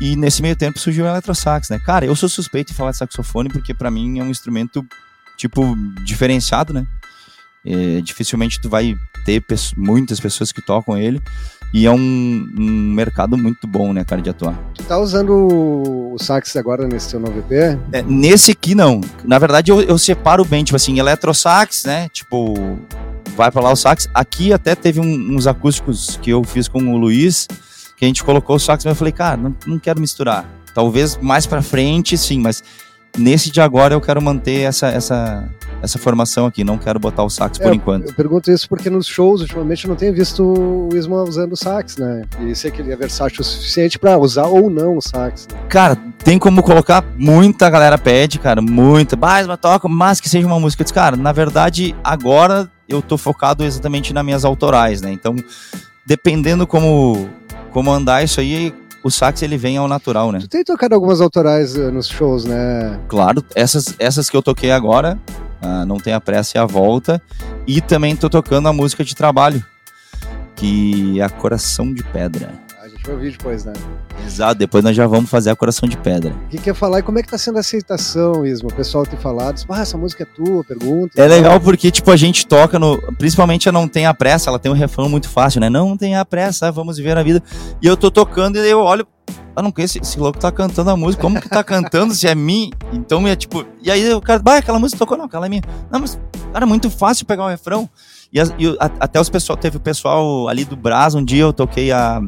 E 0.00 0.14
nesse 0.14 0.42
meio 0.42 0.54
tempo 0.54 0.78
surgiu 0.78 1.04
o 1.04 1.08
eletrosax, 1.08 1.70
né? 1.70 1.80
Cara, 1.80 2.06
eu 2.06 2.14
sou 2.14 2.28
suspeito 2.28 2.68
de 2.68 2.76
falar 2.76 2.92
de 2.92 2.98
saxofone 2.98 3.48
porque 3.48 3.74
pra 3.74 3.90
mim 3.90 4.20
é 4.20 4.22
um 4.22 4.30
instrumento, 4.30 4.86
tipo, 5.36 5.74
diferenciado, 6.04 6.72
né? 6.72 6.86
É, 7.66 8.00
dificilmente 8.00 8.60
tu 8.60 8.68
vai 8.68 8.94
ter 9.24 9.42
muitas 9.76 10.18
pessoas 10.20 10.52
que 10.52 10.62
tocam 10.62 10.96
ele. 10.96 11.20
E 11.74 11.84
é 11.84 11.90
um, 11.90 12.48
um 12.58 12.92
mercado 12.94 13.36
muito 13.36 13.66
bom, 13.66 13.92
né, 13.92 14.02
cara, 14.02 14.22
de 14.22 14.30
atuar. 14.30 14.58
Tu 14.74 14.82
tá 14.84 14.96
usando 14.98 15.32
o 16.14 16.16
sax 16.18 16.56
agora 16.56 16.88
nesse 16.88 17.10
teu 17.10 17.20
novo 17.20 17.38
EP? 17.40 17.78
É, 17.92 18.02
nesse 18.02 18.52
aqui 18.52 18.74
não. 18.74 19.02
Na 19.24 19.38
verdade 19.38 19.70
eu, 19.70 19.82
eu 19.82 19.98
separo 19.98 20.44
bem, 20.46 20.64
tipo 20.64 20.76
assim, 20.76 20.98
eletrosax, 20.98 21.84
né? 21.84 22.08
Tipo, 22.08 22.54
vai 23.36 23.50
pra 23.50 23.60
lá 23.60 23.70
o 23.70 23.76
sax. 23.76 24.08
Aqui 24.14 24.50
até 24.50 24.74
teve 24.74 24.98
um- 24.98 25.36
uns 25.36 25.46
acústicos 25.46 26.18
que 26.22 26.30
eu 26.30 26.42
fiz 26.42 26.68
com 26.68 26.78
o 26.82 26.96
Luiz, 26.96 27.46
que 27.98 28.04
a 28.06 28.08
gente 28.08 28.24
colocou 28.24 28.56
o 28.56 28.60
sax, 28.60 28.84
mas 28.86 28.92
eu 28.92 28.96
falei, 28.96 29.12
cara, 29.12 29.36
não, 29.36 29.54
não 29.66 29.78
quero 29.78 30.00
misturar. 30.00 30.46
Talvez 30.74 31.18
mais 31.18 31.44
pra 31.46 31.60
frente, 31.60 32.16
sim, 32.16 32.38
mas 32.40 32.62
nesse 33.16 33.50
de 33.50 33.60
agora 33.60 33.94
eu 33.94 34.00
quero 34.00 34.20
manter 34.20 34.60
essa, 34.62 34.88
essa, 34.88 35.48
essa 35.82 35.98
formação 35.98 36.46
aqui, 36.46 36.64
não 36.64 36.78
quero 36.78 36.98
botar 36.98 37.22
o 37.22 37.30
sax 37.30 37.58
por 37.58 37.72
É, 37.72 37.74
enquanto. 37.74 38.08
Eu 38.08 38.14
pergunto 38.14 38.50
isso 38.50 38.68
porque 38.68 38.90
nos 38.90 39.06
shows, 39.06 39.40
ultimamente, 39.40 39.84
eu 39.84 39.88
não 39.88 39.96
tenho 39.96 40.12
visto 40.12 40.42
o 40.42 40.96
Isma 40.96 41.22
usando 41.22 41.52
o 41.52 41.56
sax, 41.56 41.96
né? 41.96 42.22
E 42.40 42.54
sei 42.54 42.70
que 42.70 42.80
ele 42.80 42.92
é 42.92 42.96
versátil 42.96 43.40
o 43.40 43.44
suficiente 43.44 43.98
pra 43.98 44.18
usar 44.18 44.46
ou 44.46 44.68
não 44.68 44.96
o 44.96 45.02
sax. 45.02 45.46
Né? 45.50 45.58
Cara, 45.68 45.96
tem 46.22 46.38
como 46.38 46.62
colocar, 46.62 47.04
muita 47.16 47.70
galera 47.70 47.96
pede, 47.96 48.38
cara, 48.38 48.60
muita. 48.60 49.16
Mas, 49.16 49.46
mas 49.46 49.58
toca, 49.58 49.88
mas 49.88 50.20
que 50.20 50.28
seja 50.28 50.46
uma 50.46 50.60
música. 50.60 50.82
Eu 50.82 50.84
disse, 50.84 50.94
cara, 50.94 51.16
na 51.16 51.32
verdade, 51.32 51.94
agora 52.02 52.70
eu 52.88 53.02
tô 53.02 53.18
focado 53.18 53.64
exatamente 53.64 54.12
nas 54.12 54.24
minhas 54.24 54.44
autorais, 54.44 55.00
né? 55.02 55.12
Então, 55.12 55.36
dependendo 56.06 56.66
como, 56.66 57.28
como 57.70 57.92
andar 57.92 58.24
isso 58.24 58.40
aí, 58.40 58.72
o 59.02 59.10
sax 59.10 59.42
ele 59.42 59.56
vem 59.56 59.76
ao 59.76 59.88
natural, 59.88 60.32
né? 60.32 60.38
Tu 60.40 60.48
tem 60.48 60.64
tocado 60.64 60.94
algumas 60.94 61.20
autorais 61.20 61.76
eh, 61.76 61.90
nos 61.90 62.08
shows, 62.08 62.44
né? 62.44 62.98
Claro, 63.08 63.44
essas, 63.54 63.94
essas 63.98 64.28
que 64.28 64.36
eu 64.36 64.42
toquei 64.42 64.70
agora, 64.70 65.18
ah, 65.62 65.84
Não 65.86 65.98
Tem 65.98 66.12
a 66.12 66.20
Pressa 66.20 66.58
e 66.58 66.60
a 66.60 66.66
Volta, 66.66 67.22
e 67.66 67.80
também 67.80 68.16
tô 68.16 68.28
tocando 68.28 68.68
a 68.68 68.72
música 68.72 69.04
de 69.04 69.14
trabalho, 69.14 69.64
que 70.56 71.20
é 71.20 71.24
a 71.24 71.30
Coração 71.30 71.92
de 71.92 72.02
Pedra. 72.02 72.67
A 72.98 73.00
gente 73.00 73.06
vai 73.06 73.14
ouvir 73.14 73.30
depois, 73.32 73.64
né? 73.64 73.72
Exato, 74.26 74.54
depois 74.56 74.82
nós 74.82 74.94
já 74.96 75.06
vamos 75.06 75.30
fazer 75.30 75.50
a 75.50 75.56
Coração 75.56 75.88
de 75.88 75.96
Pedra. 75.96 76.34
O 76.46 76.48
que 76.48 76.58
quer 76.58 76.74
falar 76.74 76.98
e 76.98 77.02
como 77.02 77.18
é 77.18 77.22
que 77.22 77.28
tá 77.28 77.38
sendo 77.38 77.56
a 77.56 77.60
aceitação, 77.60 78.44
Isma? 78.44 78.68
O 78.68 78.74
pessoal 78.74 79.06
tem 79.06 79.18
falado, 79.18 79.62
ah, 79.68 79.80
essa 79.80 79.96
música 79.96 80.24
é 80.24 80.26
tua, 80.26 80.64
pergunta. 80.64 81.20
É 81.20 81.26
legal 81.28 81.60
porque, 81.60 81.90
tipo, 81.90 82.10
a 82.10 82.16
gente 82.16 82.46
toca 82.46 82.78
no. 82.78 83.00
Principalmente 83.16 83.68
a 83.68 83.72
Não 83.72 83.86
Tenha 83.86 84.12
Pressa, 84.12 84.50
ela 84.50 84.58
tem 84.58 84.70
um 84.70 84.74
refrão 84.74 85.08
muito 85.08 85.28
fácil, 85.28 85.60
né? 85.60 85.70
Não 85.70 85.96
tenha 85.96 86.24
pressa, 86.24 86.70
vamos 86.72 86.96
viver 86.96 87.16
a 87.16 87.22
vida. 87.22 87.42
E 87.80 87.86
eu 87.86 87.96
tô 87.96 88.10
tocando 88.10 88.56
e 88.58 88.68
eu 88.68 88.80
olho. 88.80 89.06
Eu 89.56 89.62
não 89.62 89.72
conheço 89.72 89.98
esse 89.98 90.18
louco 90.18 90.38
tá 90.38 90.50
cantando 90.52 90.90
a 90.90 90.96
música. 90.96 91.20
Como 91.22 91.40
que 91.40 91.48
tá 91.48 91.62
cantando 91.64 92.14
se 92.14 92.26
é 92.28 92.34
mim? 92.34 92.70
Então 92.92 93.26
é 93.26 93.34
tipo. 93.36 93.64
E 93.82 93.90
aí 93.90 94.12
o 94.12 94.20
cara, 94.20 94.40
bah, 94.40 94.58
aquela 94.58 94.78
música 94.78 94.98
tocou, 94.98 95.16
não, 95.16 95.24
aquela 95.24 95.46
é 95.46 95.48
minha. 95.48 95.62
Não, 95.90 96.00
mas, 96.00 96.18
cara, 96.52 96.64
é 96.64 96.68
muito 96.68 96.90
fácil 96.90 97.26
pegar 97.26 97.44
o 97.44 97.48
refrão. 97.48 97.88
E, 98.32 98.38
as- 98.40 98.52
e 98.58 98.68
a- 98.78 98.90
até 99.00 99.18
os 99.20 99.28
pessoal, 99.30 99.56
teve 99.56 99.76
o 99.78 99.80
pessoal 99.80 100.48
ali 100.48 100.64
do 100.64 100.76
Brás, 100.76 101.14
um 101.14 101.24
dia 101.24 101.42
eu 101.42 101.52
toquei 101.52 101.90
a. 101.92 102.20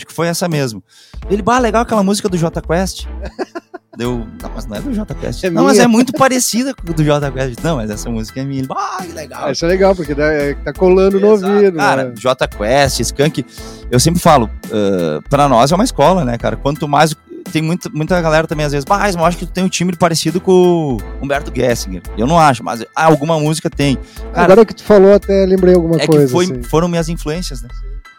Acho 0.00 0.06
que 0.06 0.14
foi 0.14 0.28
essa 0.28 0.48
mesmo. 0.48 0.82
Ele, 1.30 1.42
bah, 1.42 1.58
legal 1.58 1.82
aquela 1.82 2.02
música 2.02 2.26
do 2.26 2.38
J 2.38 2.62
Quest. 2.62 3.04
Deu. 3.98 4.26
Não, 4.40 4.50
mas 4.54 4.64
não 4.66 4.76
é 4.76 4.80
do 4.80 4.94
J 4.94 5.14
Quest. 5.14 5.44
É 5.44 5.50
não, 5.50 5.64
mas 5.64 5.74
minha. 5.74 5.84
é 5.84 5.86
muito 5.86 6.12
parecida 6.14 6.72
com 6.74 6.90
o 6.90 6.94
do 6.94 7.04
J 7.04 7.30
Quest. 7.30 7.62
Não, 7.62 7.76
mas 7.76 7.90
essa 7.90 8.08
música 8.08 8.40
é 8.40 8.44
minha. 8.44 8.60
Ele, 8.62 8.68
ah, 8.70 9.02
que 9.04 9.12
legal. 9.12 9.52
Isso 9.52 9.62
é 9.66 9.68
legal, 9.68 9.94
porque 9.94 10.12
é, 10.16 10.54
tá 10.54 10.72
colando 10.72 11.20
no 11.20 11.34
Exato. 11.34 11.52
ouvido. 11.52 11.76
Cara, 11.76 12.04
né? 12.04 12.12
J 12.16 12.48
Quest, 12.48 13.00
Skank, 13.00 13.44
eu 13.90 14.00
sempre 14.00 14.18
falo, 14.20 14.48
ah, 14.72 15.20
pra 15.28 15.46
nós 15.50 15.70
é 15.70 15.74
uma 15.74 15.84
escola, 15.84 16.24
né, 16.24 16.38
cara? 16.38 16.56
Quanto 16.56 16.88
mais. 16.88 17.14
Tem 17.52 17.60
muita, 17.62 17.90
muita 17.90 18.20
galera 18.20 18.46
também, 18.46 18.64
às 18.64 18.70
vezes, 18.72 18.86
mas 18.88 19.16
eu 19.16 19.24
acho 19.24 19.36
que 19.36 19.44
tu 19.44 19.52
tem 19.52 19.64
um 19.64 19.68
timbre 19.68 19.96
parecido 19.96 20.40
com 20.40 20.52
o 20.52 20.98
Humberto 21.24 21.50
Gessinger. 21.54 22.02
Eu 22.16 22.26
não 22.26 22.38
acho, 22.38 22.62
mas 22.62 22.82
ah, 22.94 23.04
alguma 23.06 23.38
música 23.40 23.68
tem. 23.68 23.98
Cara, 24.32 24.52
Agora 24.52 24.64
que 24.64 24.74
tu 24.74 24.84
falou, 24.84 25.12
até 25.14 25.44
lembrei 25.46 25.74
alguma 25.74 25.96
é 26.00 26.06
coisa. 26.06 26.26
que 26.26 26.32
foi- 26.32 26.44
assim. 26.44 26.62
foram 26.62 26.86
minhas 26.86 27.08
influências, 27.08 27.60
né? 27.62 27.68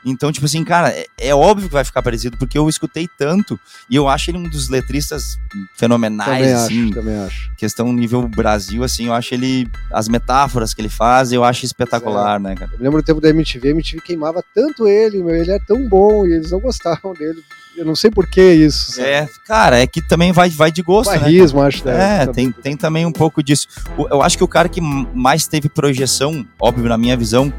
Então, 0.04 0.32
tipo 0.32 0.46
assim, 0.46 0.64
cara, 0.64 0.90
é, 0.90 1.06
é, 1.18 1.36
óbvio 1.36 1.68
que 1.68 1.74
vai 1.74 1.84
ficar 1.84 2.02
parecido, 2.02 2.38
porque 2.38 2.58
eu 2.58 2.68
escutei 2.68 3.08
tanto 3.18 3.60
e 3.90 3.96
eu 3.96 4.08
acho 4.08 4.32
ele 4.32 4.38
um 4.40 4.50
dos 4.50 4.70
letristas 4.70 5.38
fenomenais, 5.76 6.30
também 6.30 6.54
assim. 6.54 6.84
Acho, 6.84 6.94
também 6.94 7.18
acho. 7.18 7.52
Questão 7.56 7.94
nível 7.94 8.28
Brasil, 8.28 8.84
assim, 8.84 9.08
eu 9.08 9.14
acho 9.14 9.34
ele. 9.34 9.68
As 9.92 10.08
metáforas 10.08 10.74
que 10.74 10.82
ele 10.82 10.90
faz, 10.90 11.32
eu 11.32 11.44
acho 11.44 11.66
espetacular, 11.66 12.38
é. 12.38 12.40
né, 12.40 12.56
cara? 12.56 12.72
Eu 12.74 12.80
lembro 12.80 13.02
do 13.02 13.06
tempo 13.06 13.22
da 13.22 13.30
MTV, 13.30 13.68
a 13.68 13.72
MTV 13.72 14.02
queimava 14.02 14.44
tanto 14.54 14.88
ele, 14.88 15.22
meu, 15.24 15.36
ele 15.36 15.52
é 15.52 15.60
tão 15.60 15.88
bom 15.88 16.26
e 16.26 16.34
eles 16.34 16.52
não 16.52 16.60
gostavam 16.60 17.14
dele. 17.14 17.44
Eu 17.76 17.86
não 17.86 17.96
sei 17.96 18.12
por 18.12 18.28
que 18.28 18.42
isso. 18.42 18.94
Sabe? 18.94 19.08
É, 19.08 19.30
cara, 19.46 19.80
é 19.80 19.88
que 19.88 20.02
também 20.02 20.32
vai, 20.32 20.50
vai 20.50 20.72
de 20.72 20.82
gosto, 20.82 21.12
Barrismo, 21.12 21.62
né? 21.62 21.68
acho. 21.68 21.88
É, 21.88 22.28
tem, 22.28 22.52
tem 22.52 22.76
também 22.76 23.06
um 23.06 23.12
pouco 23.12 23.42
disso. 23.42 23.68
Eu 24.10 24.22
acho 24.22 24.38
que 24.38 24.44
o 24.44 24.48
cara 24.48 24.68
que 24.68 24.82
mais 24.82 25.48
teve 25.48 25.70
projeção, 25.70 26.46
óbvio, 26.60 26.90
na 26.90 26.98
minha 26.98 27.16
visão, 27.16 27.52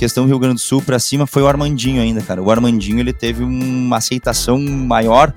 questão 0.00 0.24
Rio 0.24 0.38
Grande 0.38 0.54
do 0.54 0.60
Sul 0.60 0.80
pra 0.80 0.98
cima, 0.98 1.26
foi 1.26 1.42
o 1.42 1.46
Armandinho 1.46 2.00
ainda, 2.00 2.22
cara. 2.22 2.42
O 2.42 2.50
Armandinho, 2.50 3.00
ele 3.00 3.12
teve 3.12 3.44
uma 3.44 3.98
aceitação 3.98 4.58
maior, 4.58 5.30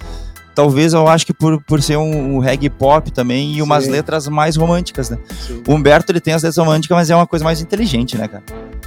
talvez 0.55 0.93
eu 0.93 1.05
acho 1.05 1.25
que 1.25 1.33
por, 1.33 1.61
por 1.63 1.81
ser 1.81 1.97
um, 1.97 2.35
um 2.35 2.39
reggae 2.39 2.69
pop 2.69 3.11
também 3.11 3.57
e 3.57 3.61
umas 3.61 3.83
Sim. 3.83 3.91
letras 3.91 4.25
mais 4.29 4.55
românticas, 4.55 5.09
né? 5.09 5.17
Sim. 5.45 5.61
O 5.67 5.73
Humberto, 5.73 6.13
ele 6.13 6.21
tem 6.21 6.33
as 6.33 6.43
letras 6.43 6.57
românticas, 6.57 6.95
mas 6.95 7.09
é 7.09 7.15
uma 7.15 7.27
coisa 7.27 7.43
mais 7.43 7.59
inteligente, 7.59 8.17
né, 8.17 8.25
cara? 8.25 8.43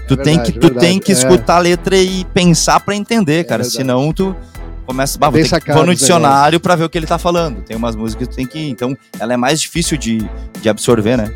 Tu, 0.09 0.15
é 0.15 0.17
tem, 0.17 0.43
que, 0.43 0.53
tu 0.53 0.71
tem 0.71 0.99
que 0.99 1.13
escutar 1.13 1.55
é. 1.55 1.57
a 1.57 1.61
letra 1.61 1.97
e 1.99 2.25
pensar 2.33 2.81
para 2.81 2.97
entender, 2.97 3.45
cara, 3.45 3.61
é 3.61 3.65
senão 3.65 4.11
tu 4.15 4.35
começa, 4.87 5.19
bah, 5.19 5.29
vou, 5.29 5.43
que, 5.43 5.73
vou 5.73 5.85
no 5.85 5.95
dicionário 5.95 6.59
para 6.59 6.75
ver 6.75 6.85
o 6.85 6.89
que 6.89 6.97
ele 6.97 7.07
tá 7.07 7.19
falando. 7.19 7.61
Tem 7.61 7.77
umas 7.77 7.95
músicas 7.95 8.29
que 8.29 8.33
tu 8.33 8.37
tem 8.37 8.47
que, 8.47 8.71
então, 8.71 8.97
ela 9.21 9.35
é 9.35 9.37
mais 9.37 9.61
difícil 9.61 9.99
de, 9.99 10.27
de 10.63 10.69
absorver, 10.71 11.19
né? 11.19 11.31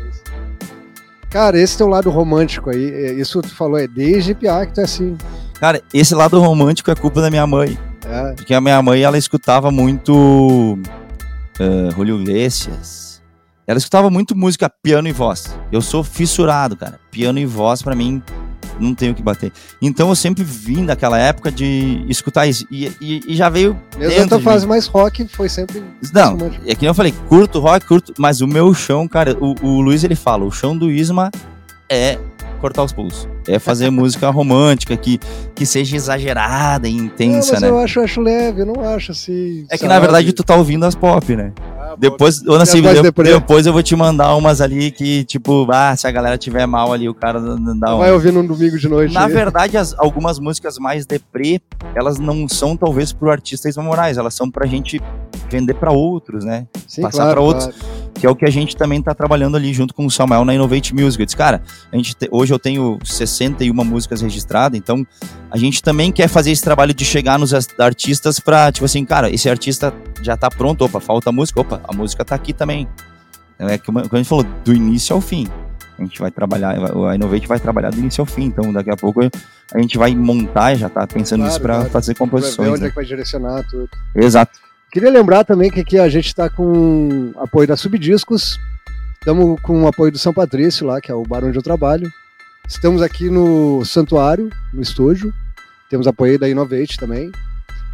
Cara, 1.31 1.57
esse 1.57 1.77
teu 1.77 1.87
lado 1.87 2.09
romântico 2.09 2.69
aí, 2.69 2.91
é, 2.91 3.13
isso 3.13 3.41
tu 3.41 3.55
falou, 3.55 3.79
é 3.79 3.87
desde 3.87 4.35
piá 4.35 4.65
que 4.65 4.73
tu 4.73 4.81
é 4.81 4.83
assim. 4.83 5.17
Cara, 5.59 5.81
esse 5.93 6.13
lado 6.13 6.39
romântico 6.41 6.91
é 6.91 6.95
culpa 6.95 7.21
da 7.21 7.29
minha 7.29 7.47
mãe. 7.47 7.77
É. 8.05 8.33
Porque 8.33 8.53
a 8.53 8.59
minha 8.59 8.81
mãe, 8.81 9.01
ela 9.01 9.17
escutava 9.17 9.71
muito 9.71 10.13
uh, 10.13 11.91
Julio 11.95 12.19
Iglesias. 12.19 13.21
Ela 13.65 13.77
escutava 13.77 14.09
muito 14.09 14.35
música 14.35 14.69
piano 14.83 15.07
e 15.07 15.13
voz. 15.13 15.57
Eu 15.71 15.81
sou 15.81 16.03
fissurado, 16.03 16.75
cara. 16.75 16.99
Piano 17.09 17.39
e 17.39 17.45
voz, 17.45 17.81
para 17.81 17.95
mim, 17.95 18.21
não 18.81 18.95
tenho 18.95 19.13
que 19.13 19.21
bater. 19.21 19.51
Então 19.81 20.09
eu 20.09 20.15
sempre 20.15 20.43
vim 20.43 20.85
daquela 20.85 21.17
época 21.17 21.51
de 21.51 22.03
escutar 22.09 22.47
isso. 22.47 22.65
E, 22.71 22.91
e, 22.99 23.21
e 23.27 23.35
já 23.35 23.49
veio. 23.49 23.79
Mesmo 23.97 24.27
tua 24.27 24.39
fase 24.39 24.65
mais 24.67 24.87
rock 24.87 25.27
foi 25.27 25.49
sempre. 25.49 25.83
Não, 26.13 26.37
é 26.65 26.75
que 26.75 26.85
eu 26.85 26.93
falei, 26.93 27.13
curto 27.27 27.59
rock, 27.59 27.85
curto. 27.85 28.13
Mas 28.17 28.41
o 28.41 28.47
meu 28.47 28.73
chão, 28.73 29.07
cara, 29.07 29.37
o, 29.39 29.55
o 29.65 29.81
Luiz 29.81 30.03
ele 30.03 30.15
fala, 30.15 30.43
o 30.43 30.51
chão 30.51 30.77
do 30.77 30.91
Isma 30.91 31.31
é 31.89 32.17
cortar 32.61 32.83
os 32.83 32.93
pulsos. 32.93 33.27
É 33.47 33.59
fazer 33.59 33.89
música 33.91 34.29
romântica 34.29 34.95
que, 34.95 35.19
que 35.53 35.65
seja 35.65 35.95
exagerada 35.95 36.87
e 36.87 36.93
intensa, 36.93 37.53
não, 37.53 37.53
mas 37.53 37.61
né? 37.61 37.69
Eu 37.69 37.79
acho, 37.79 37.99
acho 37.99 38.21
leve, 38.21 38.61
eu 38.61 38.65
não 38.65 38.81
acho 38.93 39.11
assim. 39.11 39.65
É 39.69 39.77
que 39.77 39.87
na 39.87 39.99
verdade 39.99 40.31
tu 40.31 40.43
tá 40.43 40.55
ouvindo 40.55 40.85
as 40.85 40.95
pop, 40.95 41.35
né? 41.35 41.51
depois, 41.97 42.41
ô, 42.47 42.57
Nassim, 42.57 42.81
eu, 42.83 43.03
depois 43.03 43.65
eu 43.65 43.73
vou 43.73 43.83
te 43.83 43.95
mandar 43.95 44.35
umas 44.35 44.61
ali 44.61 44.91
que, 44.91 45.23
tipo, 45.23 45.67
ah, 45.71 45.95
se 45.95 46.07
a 46.07 46.11
galera 46.11 46.37
tiver 46.37 46.65
mal 46.65 46.93
ali, 46.93 47.09
o 47.09 47.13
cara 47.13 47.39
dá 47.39 47.89
uma. 47.89 47.97
Vai 47.97 48.11
ouvir 48.11 48.31
num 48.31 48.45
domingo 48.45 48.77
de 48.77 48.87
noite. 48.87 49.13
Na 49.13 49.25
aí. 49.25 49.31
verdade, 49.31 49.77
as, 49.77 49.93
algumas 49.97 50.39
músicas 50.39 50.77
mais 50.77 51.05
deprê, 51.05 51.61
elas 51.95 52.19
não 52.19 52.47
são 52.47 52.77
talvez 52.77 53.11
pro 53.11 53.31
artista 53.31 53.67
Isma 53.69 53.83
Moraes, 53.83 54.17
elas 54.17 54.33
são 54.33 54.49
pra 54.49 54.65
gente 54.65 55.01
vender 55.51 55.73
para 55.73 55.91
outros, 55.91 56.45
né? 56.45 56.67
Sim, 56.87 57.01
Passar 57.01 57.23
claro, 57.23 57.31
para 57.31 57.41
outros. 57.41 57.65
Claro. 57.65 58.11
Que 58.13 58.25
é 58.25 58.29
o 58.29 58.35
que 58.35 58.45
a 58.45 58.49
gente 58.49 58.75
também 58.75 59.01
tá 59.01 59.13
trabalhando 59.13 59.57
ali 59.57 59.73
junto 59.73 59.93
com 59.93 60.05
o 60.05 60.11
Samuel 60.11 60.45
na 60.45 60.53
Innovate 60.53 60.93
Music. 60.93 61.19
Eu 61.21 61.25
disse, 61.25 61.37
cara, 61.37 61.61
a 61.91 61.95
gente 61.95 62.15
te, 62.15 62.27
hoje 62.31 62.53
eu 62.53 62.59
tenho 62.59 62.99
61 63.03 63.73
músicas 63.83 64.21
registradas, 64.21 64.77
então 64.77 65.05
a 65.49 65.57
gente 65.57 65.81
também 65.81 66.11
quer 66.11 66.27
fazer 66.27 66.51
esse 66.51 66.63
trabalho 66.63 66.93
de 66.93 67.03
chegar 67.03 67.37
nos 67.37 67.53
artistas 67.79 68.39
pra, 68.39 68.71
tipo 68.71 68.85
assim, 68.85 69.03
cara, 69.03 69.29
esse 69.29 69.49
artista 69.49 69.93
já 70.21 70.37
tá 70.37 70.49
pronto, 70.49 70.85
opa, 70.85 70.99
falta 70.99 71.31
música, 71.31 71.59
opa, 71.59 71.81
a 71.83 71.93
música 71.93 72.23
tá 72.23 72.35
aqui 72.35 72.53
também. 72.53 72.87
É 73.59 73.77
que 73.77 73.91
a 73.91 74.17
gente 74.17 74.27
falou, 74.27 74.45
do 74.63 74.73
início 74.73 75.15
ao 75.15 75.21
fim. 75.21 75.47
A 75.99 76.03
gente 76.03 76.19
vai 76.19 76.31
trabalhar, 76.31 76.75
a 77.09 77.15
Innovate 77.15 77.47
vai 77.47 77.59
trabalhar 77.59 77.91
do 77.91 77.99
início 77.99 78.23
ao 78.23 78.25
fim, 78.25 78.45
então 78.45 78.73
daqui 78.73 78.89
a 78.89 78.97
pouco 78.97 79.21
a 79.21 79.79
gente 79.79 79.97
vai 79.99 80.15
montar, 80.15 80.73
já 80.75 80.89
tá 80.89 81.05
pensando 81.05 81.41
claro, 81.41 81.51
nisso 81.51 81.61
para 81.61 81.75
claro. 81.75 81.89
fazer 81.91 82.15
composições. 82.15 82.55
Pra 82.55 82.65
ver 82.65 82.71
onde 82.71 82.81
né? 82.81 82.87
é 82.87 82.89
que 82.89 82.95
vai 82.95 83.05
direcionar 83.05 83.63
tudo. 83.69 83.87
Exato. 84.15 84.59
Queria 84.91 85.09
lembrar 85.09 85.45
também 85.45 85.71
que 85.71 85.79
aqui 85.79 85.97
a 85.97 86.09
gente 86.09 86.27
está 86.27 86.49
com 86.49 87.31
apoio 87.37 87.65
da 87.65 87.77
Subdiscos, 87.77 88.59
estamos 89.13 89.57
com 89.61 89.83
o 89.83 89.87
apoio 89.87 90.11
do 90.11 90.17
São 90.17 90.33
Patrício 90.33 90.85
lá, 90.85 90.99
que 90.99 91.09
é 91.09 91.15
o 91.15 91.23
bar 91.23 91.45
onde 91.45 91.57
eu 91.57 91.63
trabalho. 91.63 92.11
Estamos 92.67 93.01
aqui 93.01 93.29
no 93.29 93.85
Santuário, 93.85 94.49
no 94.73 94.81
estúdio. 94.81 95.33
Temos 95.89 96.07
apoio 96.07 96.37
da 96.37 96.49
Innovate 96.49 96.97
também. 96.97 97.31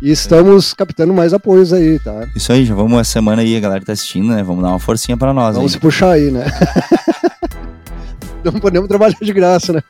E 0.02 0.10
estamos 0.10 0.74
captando 0.74 1.14
mais 1.14 1.36
apoios 1.36 1.72
aí, 1.72 2.00
tá? 2.00 2.28
Isso 2.36 2.52
aí, 2.52 2.66
já 2.66 2.74
vamos 2.74 2.94
uma 2.94 3.04
semana 3.04 3.44
aí, 3.44 3.56
a 3.56 3.60
galera 3.60 3.86
tá 3.86 3.94
assistindo, 3.94 4.30
né? 4.30 4.42
Vamos 4.42 4.64
dar 4.64 4.70
uma 4.70 4.80
forcinha 4.80 5.16
para 5.16 5.34
nós 5.34 5.56
Vamos 5.56 5.72
aí. 5.72 5.74
se 5.76 5.80
puxar 5.80 6.14
aí, 6.14 6.32
né? 6.32 6.46
Não 8.44 8.54
podemos 8.54 8.88
trabalhar 8.88 9.18
de 9.22 9.34
graça, 9.34 9.72
né? 9.72 9.84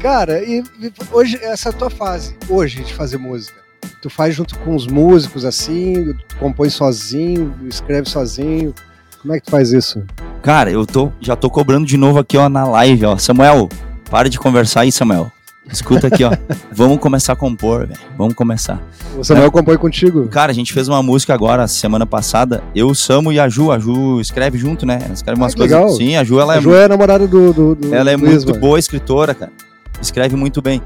Cara, 0.00 0.42
e, 0.42 0.64
e 0.80 0.92
hoje, 1.10 1.38
essa 1.42 1.70
tua 1.72 1.90
fase, 1.90 2.36
hoje, 2.48 2.82
de 2.84 2.94
fazer 2.94 3.18
música, 3.18 3.62
tu 4.02 4.10
faz 4.10 4.34
junto 4.34 4.58
com 4.58 4.74
os 4.74 4.88
músicos, 4.88 5.44
assim, 5.44 6.12
compõe 6.40 6.68
sozinho, 6.68 7.54
escreve 7.68 8.10
sozinho, 8.10 8.74
como 9.22 9.32
é 9.32 9.38
que 9.38 9.46
tu 9.46 9.52
faz 9.52 9.72
isso? 9.72 10.02
Cara, 10.42 10.68
eu 10.68 10.84
tô, 10.84 11.12
já 11.20 11.36
tô 11.36 11.48
cobrando 11.48 11.86
de 11.86 11.96
novo 11.96 12.18
aqui, 12.18 12.36
ó, 12.36 12.48
na 12.48 12.64
live, 12.64 13.06
ó. 13.06 13.16
Samuel, 13.16 13.68
para 14.10 14.28
de 14.28 14.40
conversar 14.40 14.80
aí, 14.80 14.90
Samuel. 14.90 15.30
Escuta 15.72 16.08
aqui, 16.08 16.24
ó. 16.24 16.32
Vamos 16.74 16.98
começar 16.98 17.34
a 17.34 17.36
compor, 17.36 17.86
velho. 17.86 18.00
Vamos 18.18 18.34
começar. 18.34 18.82
O 19.16 19.22
Samuel 19.22 19.46
é. 19.46 19.50
compõe 19.52 19.76
contigo? 19.76 20.26
Cara, 20.26 20.50
a 20.50 20.54
gente 20.54 20.72
fez 20.72 20.88
uma 20.88 21.00
música 21.00 21.32
agora, 21.32 21.68
semana 21.68 22.04
passada. 22.04 22.64
Eu, 22.74 22.92
Samu 22.96 23.30
e 23.30 23.38
a 23.38 23.48
Ju. 23.48 23.70
A 23.70 23.78
Ju 23.78 24.20
escreve 24.20 24.58
junto, 24.58 24.84
né? 24.84 24.98
escreve 25.12 25.40
umas 25.40 25.54
ah, 25.54 25.56
coisas. 25.56 25.78
Legal. 25.78 25.92
Sim, 25.92 26.16
a 26.16 26.24
Ju, 26.24 26.40
ela 26.40 26.54
a 26.54 26.56
é. 26.56 26.60
Ju 26.60 26.74
é 26.74 26.88
namorada 26.88 27.28
do. 27.28 27.52
do, 27.52 27.74
do 27.76 27.94
ela 27.94 28.10
é 28.10 28.16
muito 28.16 28.52
boa 28.58 28.80
escritora, 28.80 29.32
cara. 29.32 29.52
Escreve 30.00 30.34
muito 30.34 30.60
bem. 30.60 30.82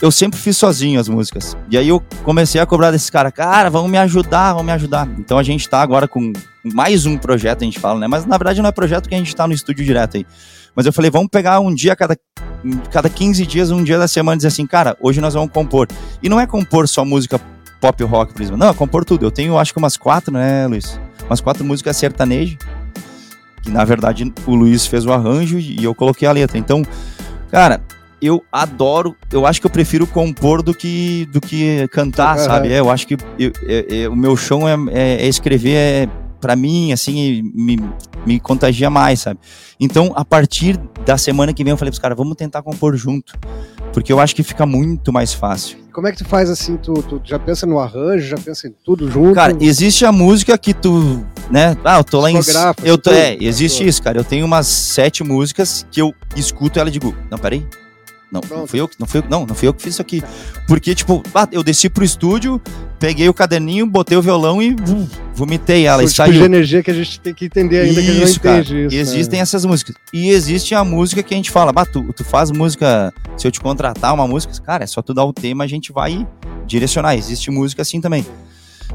Eu 0.00 0.10
sempre 0.10 0.38
fiz 0.38 0.56
sozinho 0.56 1.00
as 1.00 1.08
músicas. 1.08 1.56
E 1.70 1.78
aí 1.78 1.88
eu 1.88 2.02
comecei 2.22 2.60
a 2.60 2.66
cobrar 2.66 2.90
desses 2.90 3.08
caras, 3.08 3.32
cara, 3.32 3.70
vamos 3.70 3.90
me 3.90 3.96
ajudar, 3.98 4.52
vamos 4.52 4.66
me 4.66 4.72
ajudar. 4.72 5.08
Então 5.18 5.38
a 5.38 5.42
gente 5.42 5.68
tá 5.68 5.80
agora 5.80 6.06
com 6.06 6.32
mais 6.62 7.06
um 7.06 7.16
projeto, 7.16 7.62
a 7.62 7.64
gente 7.64 7.78
fala, 7.78 8.00
né? 8.00 8.06
Mas 8.06 8.26
na 8.26 8.36
verdade 8.36 8.60
não 8.60 8.68
é 8.68 8.72
projeto 8.72 9.08
que 9.08 9.14
a 9.14 9.18
gente 9.18 9.34
tá 9.34 9.46
no 9.46 9.54
estúdio 9.54 9.84
direto 9.84 10.18
aí. 10.18 10.26
Mas 10.74 10.84
eu 10.84 10.92
falei, 10.92 11.10
vamos 11.10 11.28
pegar 11.30 11.60
um 11.60 11.74
dia 11.74 11.96
cada 11.96 12.16
cada 12.90 13.08
15 13.08 13.46
dias, 13.46 13.70
um 13.70 13.82
dia 13.82 13.98
da 13.98 14.08
semana, 14.08 14.36
dizer 14.36 14.48
assim, 14.48 14.66
cara, 14.66 14.96
hoje 15.00 15.20
nós 15.20 15.34
vamos 15.34 15.50
compor. 15.50 15.88
E 16.22 16.28
não 16.28 16.40
é 16.40 16.46
compor 16.46 16.88
só 16.88 17.04
música 17.04 17.40
pop 17.80 18.02
rock, 18.04 18.32
por 18.32 18.42
exemplo. 18.42 18.58
Não, 18.58 18.68
é 18.68 18.74
compor 18.74 19.04
tudo. 19.04 19.24
Eu 19.24 19.30
tenho, 19.30 19.56
acho 19.58 19.72
que 19.72 19.78
umas 19.78 19.96
quatro, 19.96 20.32
né, 20.32 20.66
Luiz? 20.66 20.98
Umas 21.26 21.40
quatro 21.40 21.64
músicas 21.64 21.96
sertanejo. 21.96 22.58
Que 23.62 23.70
na 23.70 23.84
verdade 23.84 24.32
o 24.46 24.54
Luiz 24.54 24.86
fez 24.86 25.06
o 25.06 25.12
arranjo 25.12 25.58
e 25.58 25.82
eu 25.82 25.94
coloquei 25.94 26.26
a 26.26 26.32
letra. 26.32 26.58
Então, 26.58 26.84
cara, 27.50 27.80
eu 28.20 28.42
adoro, 28.50 29.14
eu 29.32 29.46
acho 29.46 29.60
que 29.60 29.66
eu 29.66 29.70
prefiro 29.70 30.06
compor 30.06 30.62
do 30.62 30.74
que, 30.74 31.26
do 31.32 31.40
que 31.40 31.86
cantar, 31.88 32.38
uhum. 32.38 32.44
sabe? 32.44 32.72
É, 32.72 32.80
eu 32.80 32.90
acho 32.90 33.06
que 33.06 33.16
eu, 33.38 33.52
eu, 33.88 34.12
o 34.12 34.16
meu 34.16 34.36
chão 34.36 34.66
é, 34.68 34.74
é, 34.90 35.24
é 35.24 35.28
escrever, 35.28 35.76
é, 35.76 36.08
para 36.40 36.54
mim, 36.54 36.92
assim, 36.92 37.42
me, 37.54 37.78
me 38.24 38.40
contagia 38.40 38.88
mais, 38.88 39.20
sabe? 39.20 39.40
Então, 39.80 40.12
a 40.14 40.24
partir 40.24 40.78
da 41.04 41.18
semana 41.18 41.52
que 41.52 41.64
vem, 41.64 41.72
eu 41.72 41.76
falei 41.76 41.90
pros 41.90 41.98
caras, 41.98 42.16
vamos 42.16 42.36
tentar 42.36 42.62
compor 42.62 42.96
junto. 42.96 43.34
Porque 43.92 44.12
eu 44.12 44.20
acho 44.20 44.36
que 44.36 44.42
fica 44.42 44.66
muito 44.66 45.12
mais 45.12 45.32
fácil. 45.32 45.78
Como 45.92 46.06
é 46.06 46.12
que 46.12 46.18
tu 46.18 46.24
faz 46.26 46.50
assim? 46.50 46.76
Tu, 46.76 46.92
tu 47.04 47.20
já 47.24 47.38
pensa 47.38 47.66
no 47.66 47.78
arranjo, 47.78 48.28
já 48.28 48.36
pensa 48.36 48.68
em 48.68 48.74
tudo 48.84 49.10
junto? 49.10 49.34
Cara, 49.34 49.56
existe 49.58 50.04
a 50.04 50.12
música 50.12 50.58
que 50.58 50.74
tu, 50.74 51.24
né? 51.50 51.74
Ah, 51.82 51.96
eu 51.98 52.04
tô 52.04 52.20
lá 52.20 52.30
em. 52.30 52.38
Eu 52.84 52.98
tô, 52.98 53.10
é, 53.10 53.38
existe 53.40 53.86
isso, 53.86 54.02
cara. 54.02 54.18
Eu 54.18 54.24
tenho 54.24 54.44
umas 54.44 54.66
sete 54.66 55.24
músicas 55.24 55.86
que 55.90 56.02
eu 56.02 56.12
escuto 56.36 56.78
ela 56.78 56.90
e 56.90 56.92
digo, 56.92 57.14
não, 57.30 57.38
peraí, 57.38 57.66
não, 58.30 58.40
não 58.50 58.66
fui 58.66 58.80
eu, 58.80 58.90
não 58.98 59.06
fui 59.06 59.20
eu, 59.20 59.24
não, 59.28 59.46
não 59.46 59.54
fui 59.54 59.68
eu 59.68 59.74
que 59.74 59.82
fiz 59.82 59.94
isso 59.94 60.02
aqui. 60.02 60.22
Porque, 60.66 60.94
tipo, 60.94 61.22
eu 61.52 61.62
desci 61.62 61.88
pro 61.88 62.04
estúdio, 62.04 62.60
peguei 62.98 63.28
o 63.28 63.34
caderninho, 63.34 63.86
botei 63.86 64.18
o 64.18 64.22
violão 64.22 64.60
e 64.60 64.72
uh, 64.72 65.08
vomitei 65.34 65.86
ela. 65.86 66.02
O 66.02 66.04
e 66.04 66.06
tipo 66.06 66.16
saiu. 66.16 66.32
de 66.32 66.42
energia 66.42 66.82
que 66.82 66.90
a 66.90 66.94
gente 66.94 67.20
tem 67.20 67.32
que 67.32 67.44
entender 67.44 67.80
ainda, 67.80 68.00
isso, 68.00 68.02
que 68.02 68.10
a 68.10 68.14
gente 68.14 68.34
não 68.34 68.42
cara, 68.42 68.58
entende 68.60 68.86
isso. 68.86 68.96
Existem 68.96 69.38
né? 69.38 69.42
essas 69.42 69.64
músicas. 69.64 69.94
E 70.12 70.30
existe 70.30 70.74
a 70.74 70.82
música 70.82 71.22
que 71.22 71.34
a 71.34 71.36
gente 71.36 71.50
fala, 71.50 71.72
bah, 71.72 71.86
tu, 71.86 72.12
tu 72.12 72.24
faz 72.24 72.50
música, 72.50 73.12
se 73.36 73.46
eu 73.46 73.52
te 73.52 73.60
contratar 73.60 74.12
uma 74.12 74.26
música, 74.26 74.52
cara, 74.60 74.84
é 74.84 74.86
só 74.86 75.00
tu 75.00 75.14
dar 75.14 75.24
o 75.24 75.32
tema, 75.32 75.62
a 75.62 75.68
gente 75.68 75.92
vai 75.92 76.26
direcionar. 76.66 77.14
Existe 77.14 77.50
música 77.50 77.82
assim 77.82 78.00
também. 78.00 78.26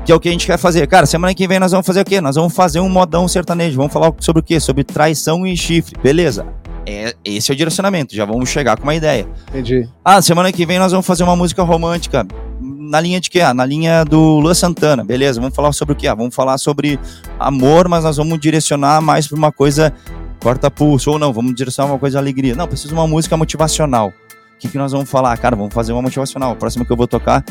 Que 0.06 0.12
é 0.12 0.16
o 0.16 0.20
que 0.20 0.30
a 0.30 0.32
gente 0.32 0.46
quer 0.46 0.58
fazer. 0.58 0.86
Cara, 0.88 1.06
semana 1.06 1.34
que 1.34 1.48
vem 1.48 1.60
nós 1.60 1.72
vamos 1.72 1.86
fazer 1.86 2.02
o 2.02 2.06
quê? 2.06 2.20
Nós 2.20 2.36
vamos 2.36 2.54
fazer 2.54 2.80
um 2.80 2.90
modão 2.90 3.28
sertanejo. 3.28 3.78
Vamos 3.78 3.94
falar 3.94 4.14
sobre 4.20 4.40
o 4.42 4.44
quê? 4.44 4.60
Sobre 4.60 4.84
traição 4.84 5.46
e 5.46 5.56
chifre. 5.56 5.96
Beleza 6.02 6.46
é, 6.86 7.16
esse 7.24 7.52
é 7.52 7.54
o 7.54 7.58
direcionamento, 7.58 8.16
já 8.16 8.26
vamos 8.26 8.50
chegar 8.50 8.78
com 8.78 8.84
uma 8.84 8.96
ideia. 8.96 9.28
Entendi. 9.50 9.88
Ah, 10.04 10.22
semana 10.22 10.52
que 10.52 10.66
vem 10.66 10.80
nós 10.80 10.92
vamos 10.92 11.06
fazer 11.06 11.24
uma 11.24 11.36
música 11.36 11.64
romântica. 11.64 12.26
Na 12.60 13.00
linha 13.00 13.20
de 13.20 13.30
quê? 13.30 13.42
Ah, 13.42 13.54
na 13.54 13.66
linha 13.66 14.04
do 14.04 14.40
Lua 14.40 14.54
Santana. 14.54 15.04
Beleza, 15.04 15.40
vamos 15.40 15.56
falar 15.56 15.72
sobre 15.74 15.94
o 15.94 15.96
quê? 15.96 16.08
Ah, 16.08 16.16
vamos 16.16 16.34
falar 16.34 16.58
sobre 16.58 17.00
amor, 17.40 17.88
mas 17.88 18.04
nós 18.04 18.18
vamos 18.18 18.40
direcionar 18.40 19.02
mais 19.02 19.28
para 19.28 19.38
uma 19.38 19.52
coisa 19.52 19.94
corta 20.40 20.70
pulso. 20.70 21.12
Ou 21.12 21.20
não, 21.20 21.32
vamos 21.32 21.54
direcionar 21.56 21.92
uma 21.92 22.00
coisa 22.00 22.18
alegria. 22.20 22.56
Não, 22.56 22.68
preciso 22.68 22.90
de 22.90 22.94
uma 22.96 23.08
música 23.08 23.38
motivacional. 23.38 24.12
que, 24.60 24.68
que 24.68 24.78
nós 24.78 24.92
vamos 24.92 25.10
falar? 25.10 25.38
Cara, 25.38 25.56
vamos 25.56 25.74
fazer 25.74 25.94
uma 25.94 26.02
motivacional. 26.02 26.52
A 26.52 26.56
próxima 26.56 26.84
que 26.84 26.92
eu 26.92 26.98
vou 26.98 27.08
tocar, 27.08 27.44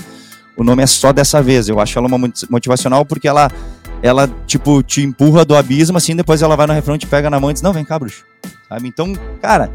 o 0.56 0.64
nome 0.64 0.82
é 0.82 0.86
só 0.86 1.12
dessa 1.12 1.42
vez. 1.42 1.68
Eu 1.68 1.80
acho 1.80 1.98
ela 1.98 2.06
uma 2.06 2.30
motivacional 2.48 3.04
porque 3.04 3.28
ela, 3.28 3.50
ela 4.02 4.28
tipo, 4.46 4.82
te 4.82 5.02
empurra 5.02 5.44
do 5.44 5.56
abismo, 5.56 5.96
assim, 5.96 6.14
depois 6.14 6.42
ela 6.42 6.56
vai 6.56 6.66
no 6.66 6.72
refrão, 6.72 6.98
te 6.98 7.06
pega 7.06 7.30
na 7.30 7.40
mão 7.40 7.50
e 7.50 7.52
diz, 7.52 7.62
não, 7.62 7.72
vem 7.72 7.84
cá, 7.84 7.98
bruxo. 7.98 8.24
Sabe? 8.68 8.88
Então, 8.88 9.12
cara, 9.40 9.70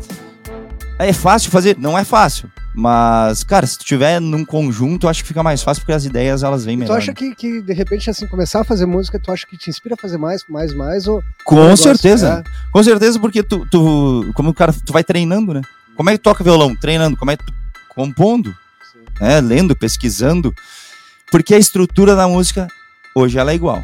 é 0.97 1.11
fácil 1.11 1.51
fazer? 1.51 1.77
Não 1.77 1.97
é 1.97 2.03
fácil. 2.03 2.49
Mas, 2.73 3.43
cara, 3.43 3.65
se 3.65 3.77
tu 3.77 3.85
tiver 3.85 4.19
num 4.19 4.43
conjunto, 4.43 5.07
acho 5.07 5.21
que 5.21 5.27
fica 5.29 5.41
mais 5.41 5.63
fácil 5.63 5.81
porque 5.81 5.93
as 5.93 6.03
ideias 6.03 6.43
elas 6.43 6.65
vêm 6.65 6.75
melhor. 6.75 6.95
Tu 6.95 6.97
acha 6.97 7.13
que, 7.13 7.33
que, 7.33 7.61
de 7.61 7.73
repente, 7.73 8.09
assim, 8.09 8.27
começar 8.27 8.61
a 8.61 8.63
fazer 8.65 8.85
música, 8.85 9.17
tu 9.17 9.31
acha 9.31 9.47
que 9.47 9.57
te 9.57 9.69
inspira 9.69 9.95
a 9.95 9.97
fazer 9.97 10.17
mais, 10.17 10.43
mais, 10.49 10.73
mais? 10.73 11.07
Ou 11.07 11.23
Com 11.45 11.75
certeza. 11.77 12.43
É? 12.45 12.69
Com 12.71 12.83
certeza, 12.83 13.17
porque 13.17 13.41
tu, 13.41 13.65
tu, 13.71 14.29
como 14.33 14.49
o 14.49 14.53
cara, 14.53 14.73
tu 14.73 14.91
vai 14.91 15.03
treinando, 15.05 15.53
né? 15.53 15.61
Como 15.95 16.09
é 16.09 16.13
que 16.13 16.19
toca 16.19 16.43
violão? 16.43 16.75
Treinando. 16.75 17.15
Como 17.15 17.31
é 17.31 17.37
que 17.37 17.45
tu, 17.45 17.53
compondo? 17.95 18.53
É, 19.19 19.39
lendo, 19.41 19.75
pesquisando. 19.75 20.53
Porque 21.31 21.53
a 21.53 21.57
estrutura 21.57 22.15
da 22.15 22.27
música, 22.27 22.67
hoje, 23.15 23.37
ela 23.37 23.51
é 23.51 23.55
igual. 23.55 23.83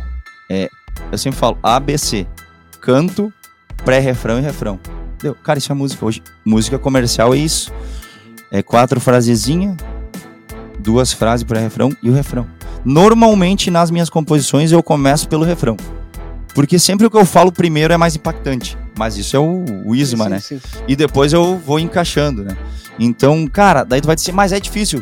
É, 0.50 0.70
eu 1.12 1.18
sempre 1.18 1.40
falo 1.40 1.58
ABC. 1.62 2.28
Canto, 2.82 3.34
pré-refrão 3.84 4.40
e 4.40 4.42
refrão. 4.42 4.80
Deu. 5.22 5.36
Cara, 5.36 5.60
isso 5.60 5.72
é 5.72 5.76
música. 5.76 6.06
Hoje, 6.06 6.22
música 6.46 6.80
comercial 6.80 7.34
é 7.34 7.38
isso 7.38 7.72
é 8.52 8.62
quatro 8.62 9.00
frasezinhas, 9.00 9.78
duas 10.78 11.14
frases 11.14 11.44
para 11.46 11.60
refrão 11.60 11.90
e 12.04 12.10
o 12.10 12.14
refrão. 12.14 12.46
Normalmente 12.84 13.72
nas 13.72 13.90
minhas 13.90 14.10
composições 14.10 14.72
eu 14.72 14.84
começo 14.84 15.28
pelo 15.30 15.46
refrão. 15.46 15.78
Porque 16.54 16.78
sempre 16.78 17.08
o 17.08 17.10
que 17.10 17.18
eu 17.18 17.26
falo 17.26 17.50
primeiro 17.50 17.94
é 17.94 17.98
mais 17.98 18.14
impactante. 18.16 18.78
Mas 18.98 19.16
isso 19.16 19.38
é 19.38 19.40
o, 19.40 19.64
o 19.86 19.96
isma, 19.96 20.26
sim, 20.26 20.30
né? 20.30 20.40
Sim. 20.42 20.62
E 20.86 20.98
depois 20.98 21.32
eu 21.32 21.58
vou 21.58 21.80
encaixando, 21.80 22.44
né? 22.44 22.58
Então, 23.00 23.48
cara, 23.48 23.86
daí 23.86 24.02
tu 24.02 24.08
vai 24.08 24.18
dizer, 24.18 24.34
mas 24.34 24.52
é 24.52 24.60
difícil. 24.60 25.02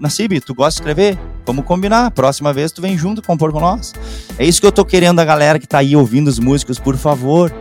Nassib, 0.00 0.40
tu 0.40 0.54
gosta 0.54 0.70
de 0.70 0.80
escrever? 0.80 1.18
Vamos 1.44 1.64
combinar. 1.64 2.10
Próxima 2.12 2.52
vez 2.52 2.72
tu 2.72 2.80
vem 2.80 2.96
junto 2.96 3.20
compor 3.20 3.52
com 3.52 3.60
nós. 3.60 3.92
É 4.38 4.44
isso 4.44 4.60
que 4.60 4.66
eu 4.66 4.72
tô 4.72 4.84
querendo 4.84 5.20
a 5.20 5.24
galera 5.24 5.58
que 5.58 5.66
tá 5.66 5.78
aí 5.78 5.94
ouvindo 5.94 6.28
os 6.28 6.38
músicos, 6.38 6.78
por 6.78 6.96
favor. 6.96 7.52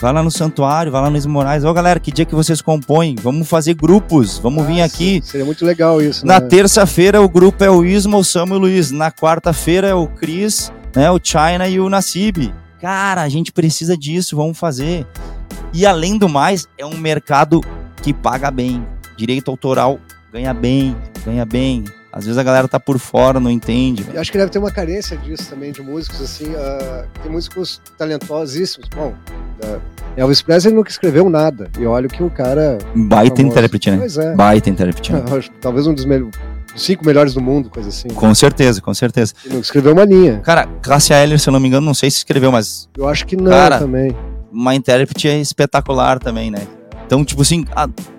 Vai 0.00 0.12
lá 0.12 0.22
no 0.22 0.30
santuário, 0.30 0.90
vai 0.90 1.02
lá 1.02 1.10
no 1.10 1.16
Ismo 1.16 1.32
Moraes. 1.32 1.64
Ô, 1.64 1.70
oh, 1.70 1.74
galera, 1.74 2.00
que 2.00 2.10
dia 2.10 2.24
que 2.24 2.34
vocês 2.34 2.60
compõem? 2.60 3.16
Vamos 3.20 3.48
fazer 3.48 3.74
grupos, 3.74 4.38
vamos 4.38 4.64
ah, 4.64 4.66
vir 4.66 4.82
aqui. 4.82 5.20
Sim. 5.22 5.22
Seria 5.22 5.46
muito 5.46 5.64
legal 5.64 6.00
isso. 6.00 6.26
Na 6.26 6.40
né? 6.40 6.46
terça-feira 6.48 7.20
o 7.20 7.28
grupo 7.28 7.62
é 7.62 7.70
o 7.70 7.84
Ismo, 7.84 8.18
o 8.18 8.24
Samuel 8.24 8.56
e 8.56 8.58
o 8.58 8.60
Luiz. 8.62 8.90
Na 8.90 9.10
quarta-feira 9.10 9.88
é 9.88 9.94
o 9.94 10.06
Cris, 10.06 10.72
né, 10.94 11.10
o 11.10 11.20
China 11.22 11.68
e 11.68 11.80
o 11.80 11.88
Nassib. 11.88 12.52
Cara, 12.80 13.22
a 13.22 13.28
gente 13.28 13.52
precisa 13.52 13.96
disso, 13.96 14.36
vamos 14.36 14.58
fazer. 14.58 15.06
E 15.72 15.86
além 15.86 16.18
do 16.18 16.28
mais, 16.28 16.66
é 16.76 16.84
um 16.84 16.96
mercado 16.96 17.60
que 18.02 18.12
paga 18.12 18.50
bem. 18.50 18.84
Direito 19.16 19.50
autoral 19.50 20.00
ganha 20.32 20.54
bem, 20.54 20.96
ganha 21.24 21.44
bem. 21.44 21.84
Às 22.12 22.24
vezes 22.24 22.36
a 22.36 22.42
galera 22.42 22.68
tá 22.68 22.78
por 22.78 22.98
fora, 22.98 23.40
não 23.40 23.50
entende. 23.50 24.04
Eu 24.12 24.20
acho 24.20 24.30
que 24.30 24.36
deve 24.36 24.50
ter 24.50 24.58
uma 24.58 24.70
carência 24.70 25.16
disso 25.16 25.48
também, 25.48 25.72
de 25.72 25.80
músicos, 25.80 26.20
assim. 26.20 26.46
Uh, 26.46 27.06
tem 27.22 27.32
músicos 27.32 27.80
talentosíssimos. 27.96 28.88
Bom, 28.94 29.14
uh, 29.64 29.80
Elvis 30.14 30.42
Presley 30.42 30.74
nunca 30.74 30.90
escreveu 30.90 31.30
nada. 31.30 31.70
E 31.78 31.86
olha 31.86 32.08
que 32.08 32.22
o 32.22 32.28
cara. 32.28 32.76
Baita 32.94 33.36
famoso. 33.36 33.56
intérprete, 33.56 33.90
né? 33.90 33.96
Pois 33.98 34.18
é. 34.18 34.34
Baita 34.34 34.68
intérprete. 34.68 35.12
Né? 35.12 35.22
Talvez 35.60 35.86
um 35.86 35.94
dos 35.94 36.04
melhores 36.04 36.36
cinco 36.76 37.04
melhores 37.04 37.34
do 37.34 37.40
mundo, 37.40 37.68
coisa 37.68 37.88
assim. 37.88 38.08
Com 38.08 38.34
certeza, 38.34 38.80
com 38.80 38.92
certeza. 38.94 39.34
Ele 39.44 39.58
escreveu 39.58 39.92
uma 39.92 40.04
linha. 40.04 40.40
Cara, 40.40 40.66
Cássia 40.82 41.22
Eller, 41.22 41.38
se 41.38 41.48
eu 41.48 41.52
não 41.52 41.60
me 41.60 41.68
engano, 41.68 41.86
não 41.86 41.94
sei 41.94 42.10
se 42.10 42.18
escreveu, 42.18 42.52
mas. 42.52 42.88
Eu 42.96 43.08
acho 43.08 43.26
que 43.26 43.36
não 43.36 43.50
cara, 43.50 43.78
também. 43.78 44.14
Uma 44.50 44.74
intérprete 44.74 45.28
é 45.28 45.38
espetacular 45.38 46.18
também, 46.18 46.50
né? 46.50 46.66
Então, 47.06 47.24
tipo 47.24 47.42
assim, 47.42 47.64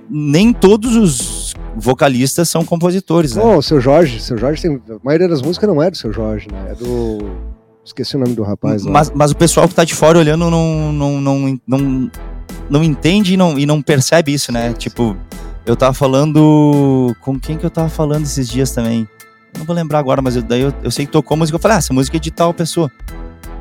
nem 0.09 0.53
todos 0.53 0.95
os 0.95 1.53
vocalistas 1.75 2.49
são 2.49 2.63
compositores, 2.63 3.35
né? 3.35 3.43
Não, 3.43 3.57
o 3.57 3.61
seu 3.61 3.79
Jorge, 3.79 4.19
seu 4.19 4.37
Jorge 4.37 4.61
tem. 4.61 4.75
A 4.75 4.99
maioria 5.03 5.27
das 5.27 5.41
músicas 5.41 5.69
não 5.69 5.81
é 5.81 5.89
do 5.89 5.97
seu 5.97 6.11
Jorge, 6.11 6.47
né? 6.51 6.71
É 6.71 6.75
do. 6.75 7.29
Esqueci 7.83 8.15
o 8.15 8.19
nome 8.19 8.33
do 8.33 8.43
rapaz. 8.43 8.85
Mas, 8.85 9.11
mas 9.13 9.31
o 9.31 9.35
pessoal 9.35 9.67
que 9.67 9.75
tá 9.75 9.83
de 9.83 9.93
fora 9.93 10.17
olhando 10.17 10.49
não, 10.49 10.93
não, 10.93 11.21
não, 11.21 11.59
não, 11.67 12.11
não 12.69 12.83
entende 12.83 13.33
e 13.33 13.37
não, 13.37 13.59
e 13.59 13.65
não 13.65 13.81
percebe 13.81 14.33
isso, 14.33 14.51
né? 14.51 14.69
Sim, 14.69 14.75
tipo, 14.75 15.11
sim. 15.11 15.37
eu 15.65 15.75
tava 15.75 15.93
falando. 15.93 17.13
Com 17.21 17.39
quem 17.39 17.57
que 17.57 17.65
eu 17.65 17.69
tava 17.69 17.89
falando 17.89 18.23
esses 18.23 18.47
dias 18.47 18.71
também? 18.71 19.07
Eu 19.53 19.59
não 19.59 19.65
vou 19.65 19.75
lembrar 19.75 19.99
agora, 19.99 20.21
mas 20.21 20.35
eu, 20.35 20.41
daí 20.41 20.61
eu, 20.61 20.73
eu 20.81 20.91
sei 20.91 21.05
que 21.05 21.11
tocou 21.11 21.35
música. 21.35 21.55
Eu 21.55 21.59
falei, 21.59 21.77
ah, 21.77 21.79
essa 21.79 21.93
música 21.93 22.17
é 22.17 22.19
de 22.19 22.31
tal 22.31 22.53
pessoa. 22.53 22.89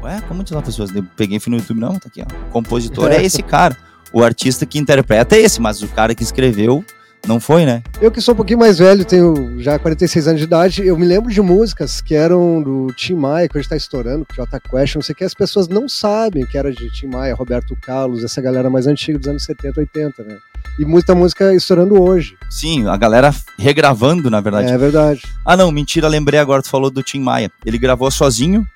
Ué, 0.03 0.21
como 0.27 0.43
de 0.43 0.53
tal 0.53 0.63
pessoa? 0.63 0.89
Eu 0.95 1.05
peguei 1.17 1.37
e 1.37 1.41
fui 1.41 1.51
no 1.51 1.59
YouTube, 1.59 1.81
não, 1.81 1.99
tá 1.99 2.09
aqui, 2.09 2.23
ó. 2.23 2.49
O 2.49 2.51
compositor 2.51 3.11
é, 3.11 3.17
é 3.17 3.23
esse 3.25 3.43
cara. 3.43 3.77
O 4.13 4.23
artista 4.23 4.67
que 4.67 4.79
interpreta 4.79 5.37
é 5.37 5.41
esse, 5.41 5.61
mas 5.61 5.83
o 5.83 5.89
cara 5.89 6.15
que 6.15 6.23
escreveu 6.23 6.85
não 7.27 7.39
foi, 7.39 7.65
né? 7.65 7.83
Eu 8.01 8.11
que 8.11 8.21
sou 8.21 8.35
um 8.35 8.37
pouquinho 8.37 8.59
mais 8.59 8.79
velho, 8.79 9.05
tenho 9.05 9.61
já 9.61 9.79
46 9.79 10.29
anos 10.29 10.41
de 10.41 10.47
idade, 10.47 10.87
eu 10.87 10.99
me 10.99 11.07
lembro 11.07 11.31
de 11.31 11.41
músicas 11.41 12.01
que 12.01 12.15
eram 12.15 12.61
do 12.61 12.89
Tim 12.97 13.15
Maia, 13.15 13.49
que 13.49 13.57
hoje 13.57 13.69
tá 13.69 13.77
estourando, 13.77 14.27
J 14.35 14.61
Quest, 14.61 14.97
não 14.97 15.03
sei 15.03 15.13
o 15.13 15.17
que, 15.17 15.25
as 15.25 15.35
pessoas 15.35 15.69
não 15.69 15.89
sabem 15.89 16.45
que 16.45 16.59
era 16.59 16.73
de 16.73 16.91
Tim 16.91 17.07
Maia, 17.07 17.35
Roberto 17.35 17.77
Carlos, 17.81 18.25
essa 18.25 18.41
galera 18.43 18.69
mais 18.69 18.87
antiga 18.87 19.19
dos 19.19 19.29
anos 19.29 19.45
70, 19.45 19.81
80, 19.81 20.25
né? 20.25 20.37
E 20.79 20.85
muita 20.85 21.15
música 21.15 21.55
estourando 21.55 22.03
hoje. 22.03 22.37
Sim, 22.51 22.89
a 22.89 22.97
galera 22.97 23.33
regravando, 23.59 24.31
na 24.31 24.41
verdade. 24.41 24.73
É 24.73 24.79
verdade. 24.79 25.23
Ah, 25.45 25.57
não, 25.57 25.71
mentira, 25.71 26.09
lembrei 26.09 26.41
agora, 26.41 26.63
tu 26.63 26.71
falou 26.71 26.91
do 26.91 27.03
Tim 27.03 27.21
Maia. 27.21 27.51
Ele 27.65 27.79
gravou 27.79 28.11
sozinho, 28.11 28.67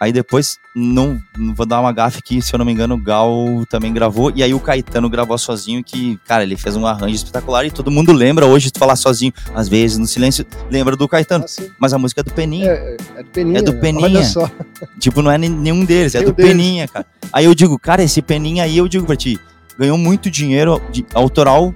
Aí 0.00 0.12
depois, 0.12 0.58
não, 0.76 1.20
vou 1.56 1.66
dar 1.66 1.80
uma 1.80 1.92
gafe 1.92 2.18
aqui, 2.18 2.40
se 2.40 2.54
eu 2.54 2.58
não 2.58 2.64
me 2.64 2.72
engano, 2.72 2.94
o 2.94 2.98
Gal 2.98 3.64
também 3.68 3.92
gravou. 3.92 4.30
E 4.34 4.42
aí 4.44 4.54
o 4.54 4.60
Caetano 4.60 5.10
gravou 5.10 5.36
sozinho, 5.36 5.82
que, 5.82 6.18
cara, 6.24 6.44
ele 6.44 6.56
fez 6.56 6.76
um 6.76 6.86
arranjo 6.86 7.16
espetacular 7.16 7.66
e 7.66 7.70
todo 7.70 7.90
mundo 7.90 8.12
lembra 8.12 8.46
hoje 8.46 8.70
de 8.70 8.78
falar 8.78 8.94
sozinho. 8.94 9.32
Às 9.52 9.68
vezes, 9.68 9.98
no 9.98 10.06
silêncio, 10.06 10.46
lembra 10.70 10.94
do 10.94 11.08
Caetano. 11.08 11.44
Ah, 11.44 11.64
mas 11.78 11.92
a 11.92 11.98
música 11.98 12.20
é 12.20 12.24
do 12.24 12.32
Peninha. 12.32 12.70
É, 12.70 12.96
é 13.16 13.22
do 13.22 13.30
Peninha. 13.30 13.58
É 13.58 13.62
do 13.62 13.74
Peninha. 13.74 14.04
Olha 14.04 14.24
só. 14.24 14.48
Tipo, 15.00 15.20
não 15.20 15.30
é 15.30 15.38
nenhum 15.38 15.84
deles, 15.84 16.14
é 16.14 16.22
do 16.22 16.32
deles. 16.32 16.52
Peninha, 16.52 16.86
cara. 16.86 17.06
Aí 17.32 17.44
eu 17.44 17.54
digo, 17.54 17.78
cara, 17.78 18.02
esse 18.02 18.22
Peninha 18.22 18.64
aí, 18.64 18.78
eu 18.78 18.86
digo 18.86 19.04
pra 19.04 19.16
ti, 19.16 19.38
ganhou 19.76 19.98
muito 19.98 20.30
dinheiro 20.30 20.80
de, 20.90 21.04
autoral 21.14 21.74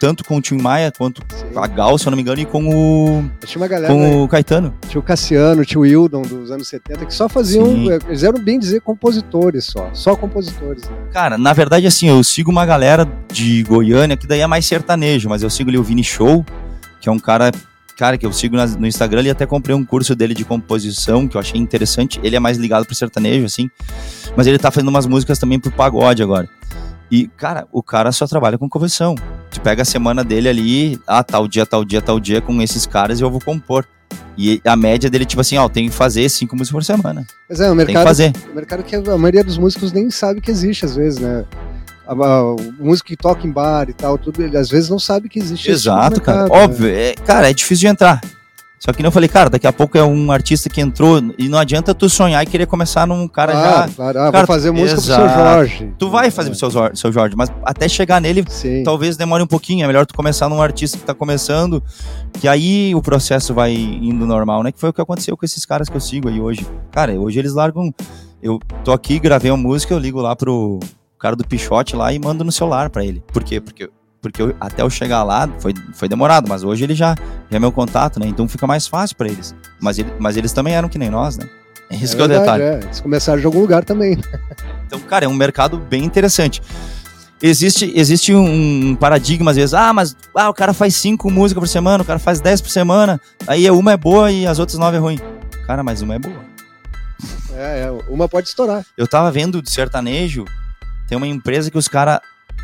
tanto 0.00 0.24
com 0.24 0.38
o 0.38 0.40
Tim 0.40 0.56
Maia 0.56 0.90
quanto 0.90 1.22
Sim. 1.28 1.52
a 1.54 1.66
Gal, 1.66 1.98
se 1.98 2.06
eu 2.06 2.10
não 2.10 2.16
me 2.16 2.22
engano, 2.22 2.40
e 2.40 2.46
com 2.46 2.66
o. 2.66 3.30
Tinha 3.44 3.60
uma 3.60 3.68
galera. 3.68 3.92
Com 3.92 4.24
o 4.24 4.26
Caetano. 4.26 4.74
Tinha 4.88 4.98
o 4.98 5.02
Cassiano, 5.02 5.64
tinha 5.64 5.78
o 5.78 5.82
Wildon 5.82 6.22
dos 6.22 6.50
anos 6.50 6.66
70, 6.66 7.04
que 7.04 7.14
só 7.14 7.28
faziam. 7.28 7.66
Sim. 7.66 7.92
Eles 8.08 8.22
eram 8.22 8.42
bem 8.42 8.58
dizer 8.58 8.80
compositores 8.80 9.66
só. 9.66 9.90
Só 9.92 10.16
compositores. 10.16 10.88
Né? 10.88 10.96
Cara, 11.12 11.36
na 11.36 11.52
verdade, 11.52 11.86
assim, 11.86 12.08
eu 12.08 12.24
sigo 12.24 12.50
uma 12.50 12.64
galera 12.64 13.06
de 13.30 13.62
Goiânia, 13.64 14.16
que 14.16 14.26
daí 14.26 14.40
é 14.40 14.46
mais 14.46 14.64
sertanejo, 14.64 15.28
mas 15.28 15.42
eu 15.42 15.50
sigo 15.50 15.68
ali 15.68 15.76
o 15.78 15.82
Vini 15.82 16.02
Show, 16.02 16.44
que 16.98 17.08
é 17.08 17.12
um 17.12 17.18
cara 17.18 17.52
cara 17.96 18.16
que 18.16 18.24
eu 18.24 18.32
sigo 18.32 18.56
no 18.78 18.86
Instagram 18.86 19.24
e 19.24 19.30
até 19.30 19.44
comprei 19.44 19.76
um 19.76 19.84
curso 19.84 20.16
dele 20.16 20.32
de 20.32 20.42
composição 20.42 21.28
que 21.28 21.36
eu 21.36 21.40
achei 21.40 21.60
interessante. 21.60 22.18
Ele 22.22 22.34
é 22.34 22.40
mais 22.40 22.56
ligado 22.56 22.86
pro 22.86 22.94
sertanejo, 22.94 23.44
assim, 23.44 23.68
mas 24.34 24.46
ele 24.46 24.58
tá 24.58 24.70
fazendo 24.70 24.88
umas 24.88 25.06
músicas 25.06 25.38
também 25.38 25.60
pro 25.60 25.70
pagode 25.70 26.22
agora. 26.22 26.48
E, 27.10 27.26
cara, 27.26 27.66
o 27.70 27.82
cara 27.82 28.10
só 28.12 28.26
trabalha 28.26 28.56
com 28.56 28.70
composição. 28.70 29.16
Tu 29.50 29.60
pega 29.60 29.82
a 29.82 29.84
semana 29.84 30.22
dele 30.22 30.48
ali, 30.48 31.00
ah, 31.06 31.22
tal 31.22 31.48
dia, 31.48 31.66
tal 31.66 31.84
dia, 31.84 32.00
tal 32.00 32.20
dia, 32.20 32.40
com 32.40 32.60
esses 32.62 32.86
caras 32.86 33.20
e 33.20 33.22
eu 33.22 33.30
vou 33.30 33.40
compor. 33.40 33.84
E 34.38 34.60
a 34.64 34.76
média 34.76 35.10
dele, 35.10 35.24
tipo 35.24 35.40
assim, 35.40 35.58
ó, 35.58 35.68
tem 35.68 35.88
que 35.88 35.94
fazer 35.94 36.28
cinco 36.28 36.56
músicas 36.56 36.86
por 36.86 36.96
semana. 36.96 37.26
Mas 37.48 37.60
é, 37.60 37.70
o 37.70 37.74
mercado, 37.74 37.86
tem 37.86 37.96
que 37.96 38.08
fazer. 38.08 38.32
O 38.50 38.54
mercado 38.54 38.82
que 38.82 38.94
a 38.94 39.18
maioria 39.18 39.44
dos 39.44 39.58
músicos 39.58 39.92
nem 39.92 40.10
sabe 40.10 40.40
que 40.40 40.50
existe, 40.50 40.84
às 40.84 40.96
vezes, 40.96 41.18
né? 41.18 41.44
o 42.12 42.56
músico 42.78 43.08
que 43.08 43.16
toca 43.16 43.46
em 43.46 43.50
bar 43.50 43.88
e 43.88 43.92
tal, 43.92 44.18
tudo, 44.18 44.42
ele 44.42 44.56
às 44.56 44.68
vezes 44.68 44.90
não 44.90 44.98
sabe 44.98 45.28
que 45.28 45.38
existe 45.38 45.70
Exato, 45.70 46.16
mercado, 46.16 46.20
cara. 46.22 46.42
Né? 46.44 46.64
Óbvio, 46.64 46.88
é, 46.88 47.14
cara, 47.24 47.50
é 47.50 47.52
difícil 47.52 47.82
de 47.82 47.86
entrar. 47.86 48.20
Só 48.82 48.94
que 48.94 49.02
não 49.02 49.10
falei, 49.10 49.28
cara, 49.28 49.50
daqui 49.50 49.66
a 49.66 49.72
pouco 49.74 49.98
é 49.98 50.02
um 50.02 50.32
artista 50.32 50.70
que 50.70 50.80
entrou 50.80 51.20
e 51.36 51.50
não 51.50 51.58
adianta 51.58 51.94
tu 51.94 52.08
sonhar 52.08 52.42
e 52.42 52.46
querer 52.46 52.64
começar 52.64 53.06
num 53.06 53.28
cara 53.28 53.52
claro, 53.52 53.68
já. 53.68 53.94
Claro, 53.94 54.18
ah, 54.18 54.32
cara, 54.32 54.38
vou 54.38 54.46
fazer 54.46 54.70
música 54.70 54.98
exato. 54.98 55.20
pro 55.20 55.30
seu 55.30 55.38
Jorge. 55.38 55.94
Tu 55.98 56.10
vai 56.10 56.30
fazer 56.30 56.48
é. 56.48 56.50
pro 56.52 56.58
seu, 56.58 56.96
seu 56.96 57.12
Jorge, 57.12 57.36
mas 57.36 57.52
até 57.62 57.86
chegar 57.90 58.22
nele, 58.22 58.42
Sim. 58.48 58.82
talvez 58.82 59.18
demore 59.18 59.42
um 59.42 59.46
pouquinho. 59.46 59.84
É 59.84 59.86
melhor 59.86 60.06
tu 60.06 60.14
começar 60.14 60.48
num 60.48 60.62
artista 60.62 60.96
que 60.96 61.04
tá 61.04 61.12
começando, 61.12 61.82
que 62.40 62.48
aí 62.48 62.94
o 62.94 63.02
processo 63.02 63.52
vai 63.52 63.74
indo 63.74 64.24
normal, 64.24 64.62
né? 64.62 64.72
Que 64.72 64.80
foi 64.80 64.88
o 64.88 64.92
que 64.94 65.00
aconteceu 65.02 65.36
com 65.36 65.44
esses 65.44 65.66
caras 65.66 65.90
que 65.90 65.96
eu 65.96 66.00
sigo 66.00 66.30
aí 66.30 66.40
hoje. 66.40 66.66
Cara, 66.90 67.12
hoje 67.12 67.38
eles 67.38 67.52
largam. 67.52 67.92
Eu 68.42 68.58
tô 68.82 68.92
aqui, 68.92 69.18
gravei 69.18 69.50
uma 69.50 69.58
música, 69.58 69.92
eu 69.92 69.98
ligo 69.98 70.22
lá 70.22 70.34
pro 70.34 70.80
cara 71.18 71.36
do 71.36 71.46
Pichote 71.46 71.94
lá 71.94 72.14
e 72.14 72.18
mando 72.18 72.42
no 72.42 72.50
celular 72.50 72.88
para 72.88 73.04
ele. 73.04 73.22
Por 73.30 73.44
quê? 73.44 73.60
Porque 73.60 73.90
porque 74.20 74.42
eu, 74.42 74.54
até 74.60 74.82
eu 74.82 74.90
chegar 74.90 75.22
lá 75.22 75.48
foi, 75.58 75.74
foi 75.92 76.08
demorado, 76.08 76.48
mas 76.48 76.62
hoje 76.62 76.84
ele 76.84 76.94
já, 76.94 77.14
já 77.50 77.56
é 77.56 77.58
meu 77.58 77.72
contato, 77.72 78.20
né? 78.20 78.26
Então 78.26 78.46
fica 78.48 78.66
mais 78.66 78.86
fácil 78.86 79.16
para 79.16 79.28
eles. 79.28 79.54
Mas, 79.80 79.98
ele, 79.98 80.12
mas 80.18 80.36
eles 80.36 80.52
também 80.52 80.74
eram 80.74 80.88
que 80.88 80.98
nem 80.98 81.10
nós, 81.10 81.38
né? 81.38 81.48
É 81.90 81.96
isso 81.96 82.14
é 82.14 82.16
que 82.16 82.22
é 82.22 82.24
o 82.24 82.28
detalhe. 82.28 82.62
É. 82.62 82.80
Eles 82.82 83.00
começaram 83.00 83.40
de 83.40 83.46
algum 83.46 83.60
lugar 83.60 83.84
também. 83.84 84.18
então, 84.86 85.00
cara, 85.00 85.24
é 85.24 85.28
um 85.28 85.34
mercado 85.34 85.78
bem 85.78 86.04
interessante. 86.04 86.62
Existe, 87.42 87.90
existe 87.96 88.34
um 88.34 88.94
paradigma, 88.94 89.50
às 89.50 89.56
vezes, 89.56 89.72
ah, 89.72 89.92
mas 89.94 90.14
ah, 90.34 90.50
o 90.50 90.54
cara 90.54 90.74
faz 90.74 90.94
cinco 90.94 91.30
músicas 91.30 91.62
por 91.62 91.68
semana, 91.68 92.02
o 92.02 92.06
cara 92.06 92.18
faz 92.18 92.38
dez 92.38 92.60
por 92.60 92.68
semana, 92.68 93.18
aí 93.46 93.68
uma 93.70 93.92
é 93.92 93.96
boa 93.96 94.30
e 94.30 94.46
as 94.46 94.58
outras 94.58 94.78
nove 94.78 94.98
é 94.98 95.00
ruim. 95.00 95.18
Cara, 95.66 95.82
mas 95.82 96.02
uma 96.02 96.16
é 96.16 96.18
boa. 96.18 96.36
É, 97.54 97.84
é 97.84 97.90
uma 98.08 98.28
pode 98.28 98.48
estourar. 98.48 98.84
Eu 98.96 99.08
tava 99.08 99.30
vendo 99.32 99.62
de 99.62 99.70
sertanejo, 99.70 100.44
tem 101.08 101.16
uma 101.16 101.26
empresa 101.26 101.70
que 101.70 101.78
os 101.78 101.88
caras 101.88 102.20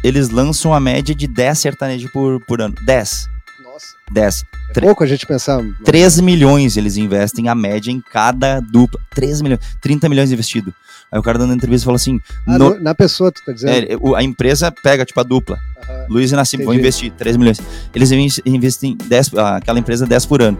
eles 0.07 0.31
lançam 0.31 0.73
a 0.73 0.81
média 0.81 1.15
de 1.15 1.27
10 1.27 1.59
sertanejos 1.59 2.11
por, 2.11 2.41
por 2.47 2.61
ano. 2.61 2.75
10. 2.85 3.29
Nossa. 3.65 3.87
10. 4.13 4.45
É 4.71 4.73
Tre- 4.73 4.87
pouco 4.87 5.03
a 5.05 5.07
gente 5.07 5.27
pensar. 5.27 5.61
3 5.85 6.21
milhões 6.21 6.77
eles 6.77 6.97
investem 6.97 7.49
a 7.49 7.55
média 7.55 7.91
em 7.91 8.01
cada 8.01 8.61
dupla. 8.61 9.01
3 9.15 9.41
milhões, 9.43 9.61
30 9.81 10.09
milhões 10.09 10.31
investido. 10.33 10.73
Aí 11.11 11.19
o 11.19 11.23
cara 11.23 11.39
dando 11.39 11.55
entrevista 11.55 11.85
falou 11.85 11.97
assim: 11.97 12.21
Ah, 12.47 12.59
no- 12.59 12.79
na 12.81 12.95
pessoa, 12.95 13.31
tu 13.31 13.41
tá 13.45 13.53
dizendo? 13.53 13.73
é, 13.73 14.17
a 14.19 14.23
empresa 14.23 14.73
pega, 14.73 15.05
tipo, 15.05 15.21
a 15.21 15.23
dupla. 15.23 15.57
Aham. 15.89 16.07
Luiz 16.09 16.31
e 16.33 16.37
Nassim, 16.37 16.59
vão 16.65 16.75
investir 16.75 17.13
3 17.13 17.37
milhões. 17.37 17.61
Eles 17.95 18.11
inves- 18.11 18.41
investem 18.45 18.97
10, 19.07 19.33
ah, 19.35 19.57
aquela 19.57 19.79
empresa 19.79 20.05
10 20.07 20.27
por 20.27 20.43
ano. 20.43 20.59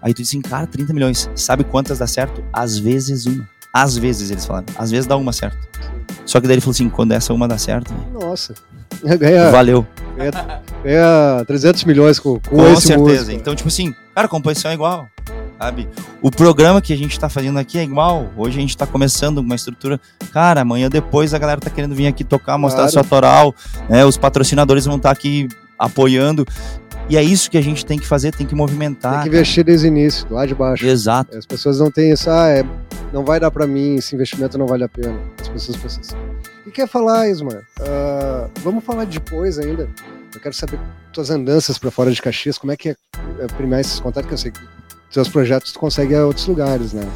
Aí 0.00 0.14
tu 0.14 0.18
diz 0.22 0.28
assim, 0.28 0.40
cara, 0.40 0.66
30 0.66 0.92
milhões. 0.94 1.28
Sabe 1.34 1.64
quantas 1.64 1.98
dá 1.98 2.06
certo? 2.06 2.42
Às 2.52 2.78
vezes 2.78 3.26
uma. 3.26 3.46
Às 3.72 3.96
vezes 3.98 4.30
eles 4.30 4.46
falaram. 4.46 4.66
Às 4.78 4.90
vezes 4.90 5.06
dá 5.06 5.16
uma 5.16 5.32
certo. 5.32 5.58
Só 6.28 6.40
que 6.40 6.46
daí 6.46 6.56
ele 6.56 6.60
falou 6.60 6.72
assim, 6.72 6.90
quando 6.90 7.12
essa 7.12 7.32
uma 7.32 7.48
dá 7.48 7.56
certo, 7.56 7.92
Nossa. 8.12 8.52
Ganha, 9.18 9.50
valeu. 9.50 9.86
ganha, 10.16 10.30
ganha 10.84 11.44
300 11.46 11.84
milhões 11.84 12.18
com, 12.18 12.38
com, 12.40 12.56
Com 12.56 12.66
esse 12.72 12.88
certeza. 12.88 13.10
músico. 13.22 13.32
Então, 13.32 13.54
tipo 13.54 13.68
assim, 13.68 13.94
cara, 14.14 14.26
a 14.26 14.28
composição 14.28 14.70
é 14.70 14.74
igual. 14.74 15.06
Sabe? 15.58 15.88
O 16.20 16.30
programa 16.30 16.80
que 16.82 16.92
a 16.92 16.96
gente 16.96 17.18
tá 17.18 17.28
fazendo 17.28 17.58
aqui 17.58 17.78
é 17.78 17.82
igual. 17.82 18.28
Hoje 18.36 18.58
a 18.58 18.60
gente 18.60 18.76
tá 18.76 18.86
começando 18.86 19.38
uma 19.38 19.54
estrutura. 19.54 20.00
Cara, 20.32 20.60
amanhã 20.62 20.88
depois 20.88 21.32
a 21.32 21.38
galera 21.38 21.60
tá 21.60 21.70
querendo 21.70 21.94
vir 21.94 22.06
aqui 22.08 22.24
tocar, 22.24 22.58
mostrar 22.58 22.82
Claro. 22.82 22.92
sua 22.92 23.02
autoral. 23.02 23.54
Né? 23.88 24.04
Os 24.04 24.16
patrocinadores 24.16 24.84
vão 24.84 24.96
estar 24.96 25.10
aqui 25.10 25.48
apoiando. 25.78 26.46
E 27.08 27.16
é 27.16 27.22
isso 27.22 27.50
que 27.50 27.56
a 27.56 27.60
gente 27.60 27.86
tem 27.86 27.98
que 27.98 28.06
fazer, 28.06 28.34
tem 28.34 28.46
que 28.46 28.54
movimentar. 28.54 29.14
Tem 29.14 29.22
que 29.22 29.28
investir 29.28 29.64
desde 29.64 29.86
o 29.86 29.88
início, 29.88 30.26
lá 30.30 30.44
de 30.44 30.54
baixo. 30.54 30.86
Exato. 30.86 31.36
As 31.36 31.46
pessoas 31.46 31.78
não 31.80 31.90
têm 31.90 32.12
isso, 32.12 32.28
ah, 32.30 32.48
é, 32.48 32.62
não 33.12 33.24
vai 33.24 33.40
dar 33.40 33.50
pra 33.50 33.66
mim, 33.66 33.96
esse 33.96 34.14
investimento 34.14 34.58
não 34.58 34.66
vale 34.66 34.84
a 34.84 34.88
pena. 34.88 35.18
As 35.40 35.48
pessoas 35.48 35.78
pensam 35.78 36.00
assim. 36.00 36.16
E 36.66 36.70
quer 36.70 36.86
falar, 36.86 37.28
Ismar? 37.30 37.62
Ah, 37.80 38.48
vamos 38.62 38.84
falar 38.84 39.06
depois 39.06 39.58
ainda. 39.58 39.88
Eu 40.34 40.40
quero 40.40 40.54
saber 40.54 40.78
tuas 41.12 41.30
andanças 41.30 41.78
pra 41.78 41.90
fora 41.90 42.12
de 42.12 42.20
Caxias, 42.20 42.58
como 42.58 42.72
é 42.72 42.76
que 42.76 42.90
é, 42.90 42.96
é 43.40 43.46
primar 43.56 43.80
esses 43.80 43.98
contatos, 43.98 44.28
que 44.28 44.34
eu 44.34 44.38
sei 44.38 44.50
que 44.50 44.60
seus 45.10 45.28
projetos 45.28 45.72
tu 45.72 45.78
consegue 45.78 46.14
a 46.14 46.26
outros 46.26 46.46
lugares, 46.46 46.92
né? 46.92 47.08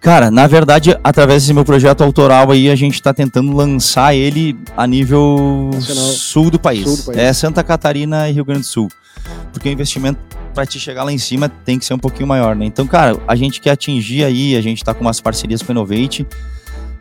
Cara, 0.00 0.30
na 0.30 0.46
verdade, 0.46 0.96
através 1.02 1.42
desse 1.42 1.52
meu 1.52 1.64
projeto 1.64 2.04
autoral 2.04 2.50
aí, 2.52 2.70
a 2.70 2.76
gente 2.76 3.02
tá 3.02 3.12
tentando 3.12 3.52
lançar 3.52 4.14
ele 4.14 4.56
a 4.76 4.86
nível 4.86 5.70
sul 5.80 6.50
do 6.50 6.58
país. 6.58 6.84
Sul 6.84 6.96
do 6.96 7.02
país. 7.04 7.18
É 7.18 7.32
Santa 7.32 7.64
Catarina 7.64 8.28
e 8.28 8.32
Rio 8.32 8.44
Grande 8.44 8.60
do 8.60 8.66
Sul. 8.66 8.88
Porque 9.52 9.68
o 9.68 9.72
investimento 9.72 10.20
para 10.54 10.64
te 10.64 10.78
chegar 10.78 11.02
lá 11.02 11.12
em 11.12 11.18
cima 11.18 11.48
tem 11.48 11.78
que 11.78 11.84
ser 11.84 11.94
um 11.94 11.98
pouquinho 11.98 12.28
maior, 12.28 12.54
né? 12.54 12.64
Então, 12.64 12.86
cara, 12.86 13.16
a 13.26 13.34
gente 13.34 13.60
quer 13.60 13.70
atingir 13.70 14.24
aí, 14.24 14.56
a 14.56 14.60
gente 14.60 14.84
tá 14.84 14.94
com 14.94 15.00
umas 15.00 15.20
parcerias 15.20 15.62
com 15.62 15.72
a 15.72 15.74
Innovate, 15.74 16.26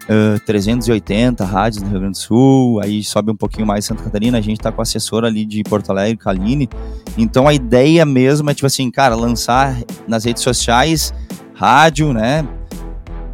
eh, 0.09 0.39
380 0.45 1.45
rádios 1.45 1.83
no 1.83 1.89
Rio 1.89 1.99
Grande 1.99 2.17
do 2.17 2.21
Sul, 2.21 2.79
aí 2.81 3.03
sobe 3.03 3.31
um 3.31 3.35
pouquinho 3.35 3.65
mais 3.65 3.85
Santa 3.85 4.03
Catarina, 4.03 4.37
a 4.37 4.41
gente 4.41 4.59
tá 4.59 4.71
com 4.71 4.81
a 4.81 4.83
assessora 4.83 5.27
ali 5.27 5.45
de 5.45 5.63
Porto 5.63 5.91
Alegre, 5.91 6.17
Kaline. 6.17 6.69
Então 7.17 7.47
a 7.47 7.53
ideia 7.53 8.05
mesmo 8.05 8.49
é, 8.49 8.53
tipo 8.53 8.67
assim, 8.67 8.89
cara, 8.89 9.15
lançar 9.15 9.77
nas 10.07 10.25
redes 10.25 10.41
sociais, 10.41 11.13
rádio, 11.53 12.13
né? 12.13 12.47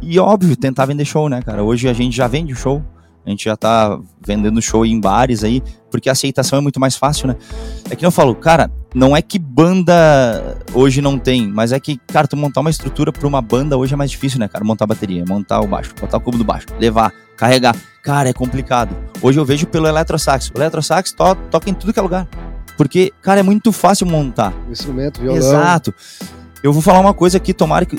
E 0.06 0.18
óbvio, 0.18 0.56
tentar 0.56 0.86
vender 0.86 1.04
show, 1.04 1.28
né, 1.28 1.40
cara? 1.42 1.62
Hoje 1.62 1.88
a 1.88 1.92
gente 1.92 2.14
já 2.14 2.26
vende 2.26 2.54
show. 2.54 2.82
A 3.26 3.30
gente 3.30 3.46
já 3.46 3.56
tá 3.56 3.98
vendendo 4.24 4.60
show 4.60 4.84
em 4.84 5.00
bares 5.00 5.42
aí, 5.42 5.62
porque 5.90 6.10
a 6.10 6.12
aceitação 6.12 6.58
é 6.58 6.62
muito 6.62 6.78
mais 6.78 6.94
fácil, 6.94 7.26
né? 7.26 7.36
É 7.88 7.96
que 7.96 8.04
eu 8.04 8.10
falo, 8.10 8.34
cara, 8.34 8.70
não 8.94 9.16
é 9.16 9.22
que 9.22 9.38
banda 9.38 10.58
hoje 10.74 11.00
não 11.00 11.18
tem, 11.18 11.48
mas 11.48 11.72
é 11.72 11.80
que, 11.80 11.98
cara, 12.08 12.28
tu 12.28 12.36
montar 12.36 12.60
uma 12.60 12.68
estrutura 12.68 13.10
pra 13.10 13.26
uma 13.26 13.40
banda 13.40 13.78
hoje 13.78 13.94
é 13.94 13.96
mais 13.96 14.10
difícil, 14.10 14.38
né, 14.38 14.46
cara? 14.46 14.62
Montar 14.62 14.84
a 14.84 14.88
bateria, 14.88 15.24
montar 15.26 15.62
o 15.62 15.66
baixo, 15.66 15.94
botar 15.98 16.18
o 16.18 16.20
cubo 16.20 16.36
do 16.36 16.44
baixo, 16.44 16.66
levar, 16.78 17.14
carregar. 17.34 17.74
Cara, 18.02 18.28
é 18.28 18.32
complicado. 18.34 18.94
Hoje 19.22 19.40
eu 19.40 19.44
vejo 19.46 19.66
pelo 19.66 19.86
eletrosax. 19.86 20.50
O 20.54 20.58
eletrosax 20.58 21.12
to 21.12 21.34
toca 21.50 21.70
em 21.70 21.74
tudo 21.74 21.94
que 21.94 21.98
é 21.98 22.02
lugar. 22.02 22.28
Porque, 22.76 23.10
cara, 23.22 23.40
é 23.40 23.42
muito 23.42 23.72
fácil 23.72 24.06
montar. 24.06 24.52
O 24.68 24.72
instrumento, 24.72 25.22
violão. 25.22 25.38
Exato. 25.38 25.94
Eu 26.62 26.74
vou 26.74 26.82
falar 26.82 27.00
uma 27.00 27.14
coisa 27.14 27.38
aqui, 27.38 27.54
tomara 27.54 27.86
que. 27.86 27.98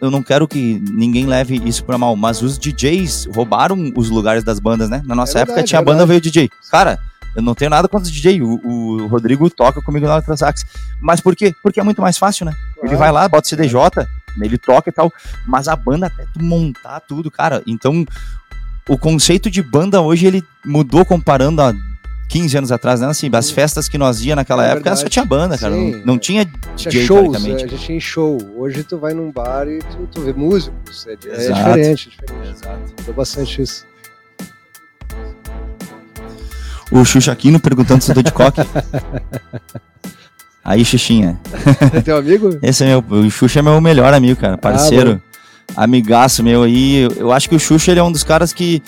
Eu 0.00 0.10
não 0.10 0.22
quero 0.22 0.46
que 0.48 0.82
ninguém 0.90 1.26
leve 1.26 1.60
isso 1.64 1.84
pra 1.84 1.98
mal, 1.98 2.14
mas 2.16 2.42
os 2.42 2.58
DJs 2.58 3.28
roubaram 3.34 3.92
os 3.96 4.08
lugares 4.10 4.42
das 4.44 4.58
bandas, 4.60 4.88
né? 4.88 5.02
Na 5.04 5.14
nossa 5.14 5.38
É 5.38 5.42
época 5.42 5.54
verdade, 5.54 5.68
tinha 5.68 5.80
é 5.80 5.84
banda, 5.84 6.06
veio 6.06 6.20
DJ. 6.20 6.50
Cara, 6.70 6.98
eu 7.34 7.42
não 7.42 7.54
tenho 7.54 7.70
nada 7.70 7.88
contra 7.88 8.04
os 8.06 8.10
DJ. 8.12 8.42
O, 8.42 8.60
o 8.64 9.06
Rodrigo 9.06 9.48
toca 9.50 9.80
comigo 9.82 10.06
na 10.06 10.12
Eletrosax. 10.14 10.64
Mas 11.00 11.20
por 11.20 11.34
quê? 11.34 11.54
Porque 11.62 11.80
é 11.80 11.82
muito 11.82 12.00
mais 12.02 12.18
fácil, 12.18 12.44
né? 12.46 12.52
Ele 12.78 12.80
Claro. 12.88 12.98
vai 12.98 13.12
lá, 13.12 13.28
bota 13.28 13.46
o 13.46 13.48
CDJ, 13.48 14.06
ele 14.40 14.58
toca 14.58 14.90
e 14.90 14.92
tal. 14.92 15.12
Mas 15.46 15.68
a 15.68 15.76
banda, 15.76 16.06
até 16.06 16.24
tu 16.32 16.42
montar 16.42 17.00
tudo, 17.00 17.30
cara. 17.30 17.62
Então, 17.66 18.04
o 18.88 18.98
conceito 18.98 19.50
de 19.50 19.62
banda 19.62 20.00
hoje, 20.00 20.26
ele 20.26 20.42
mudou 20.64 21.04
comparando 21.04 21.62
a 21.62 21.72
15 22.32 22.56
anos 22.56 22.72
atrás, 22.72 23.00
né? 23.00 23.08
Assim, 23.08 23.28
as 23.32 23.46
Sim. 23.46 23.54
festas 23.54 23.88
que 23.88 23.98
nós 23.98 24.24
ia 24.24 24.34
naquela 24.34 24.64
É 24.66 24.70
época, 24.70 24.88
só 24.90 24.94
verdade. 24.96 25.10
tinha 25.10 25.24
banda, 25.24 25.58
cara. 25.58 25.74
Sim, 25.74 25.90
não, 25.96 26.06
não 26.06 26.14
é. 26.14 26.18
tinha 26.18 26.44
Tinha 26.76 26.90
DJ, 26.90 27.06
shows, 27.06 27.20
teoricamente. 27.32 27.64
a 27.64 27.68
gente 27.68 27.84
tinha 27.84 28.00
show. 28.00 28.38
Hoje 28.56 28.82
tu 28.84 28.96
vai 28.98 29.12
num 29.12 29.30
bar 29.30 29.68
e 29.68 29.80
tu, 29.80 30.08
tu 30.10 30.20
vê 30.22 30.32
músicos. 30.32 31.06
É, 31.06 31.12
é 31.12 31.16
diferente, 31.16 32.08
é 32.18 32.24
diferente. 32.24 32.50
Exato. 32.54 32.80
Mudou 33.00 33.14
bastante 33.14 33.60
isso. 33.60 33.84
O 36.90 37.04
Xuxaquino 37.04 37.60
perguntando 37.60 38.02
se 38.02 38.10
eu 38.10 38.14
tô 38.14 38.22
de 38.22 38.32
coque. 38.32 38.60
Aí, 40.64 40.84
Xuxinha. 40.84 41.38
É 41.94 42.00
teu 42.00 42.16
amigo? 42.16 42.58
Esse 42.62 42.84
é 42.84 42.86
meu. 42.86 43.04
O 43.08 43.30
Xuxa 43.30 43.58
é 43.58 43.62
meu 43.62 43.80
melhor 43.80 44.14
amigo, 44.14 44.40
cara. 44.40 44.56
Parceiro. 44.56 45.20
amigaço 45.76 46.42
meu 46.42 46.62
aí. 46.64 46.98
Eu- 47.02 47.10
Eu 47.16 47.32
acho 47.32 47.48
que 47.48 47.56
o 47.56 47.60
Xuxa 47.60 47.90
ele 47.90 48.00
é 48.00 48.02
um 48.02 48.12
dos 48.12 48.22
caras 48.22 48.52
que 48.52 48.82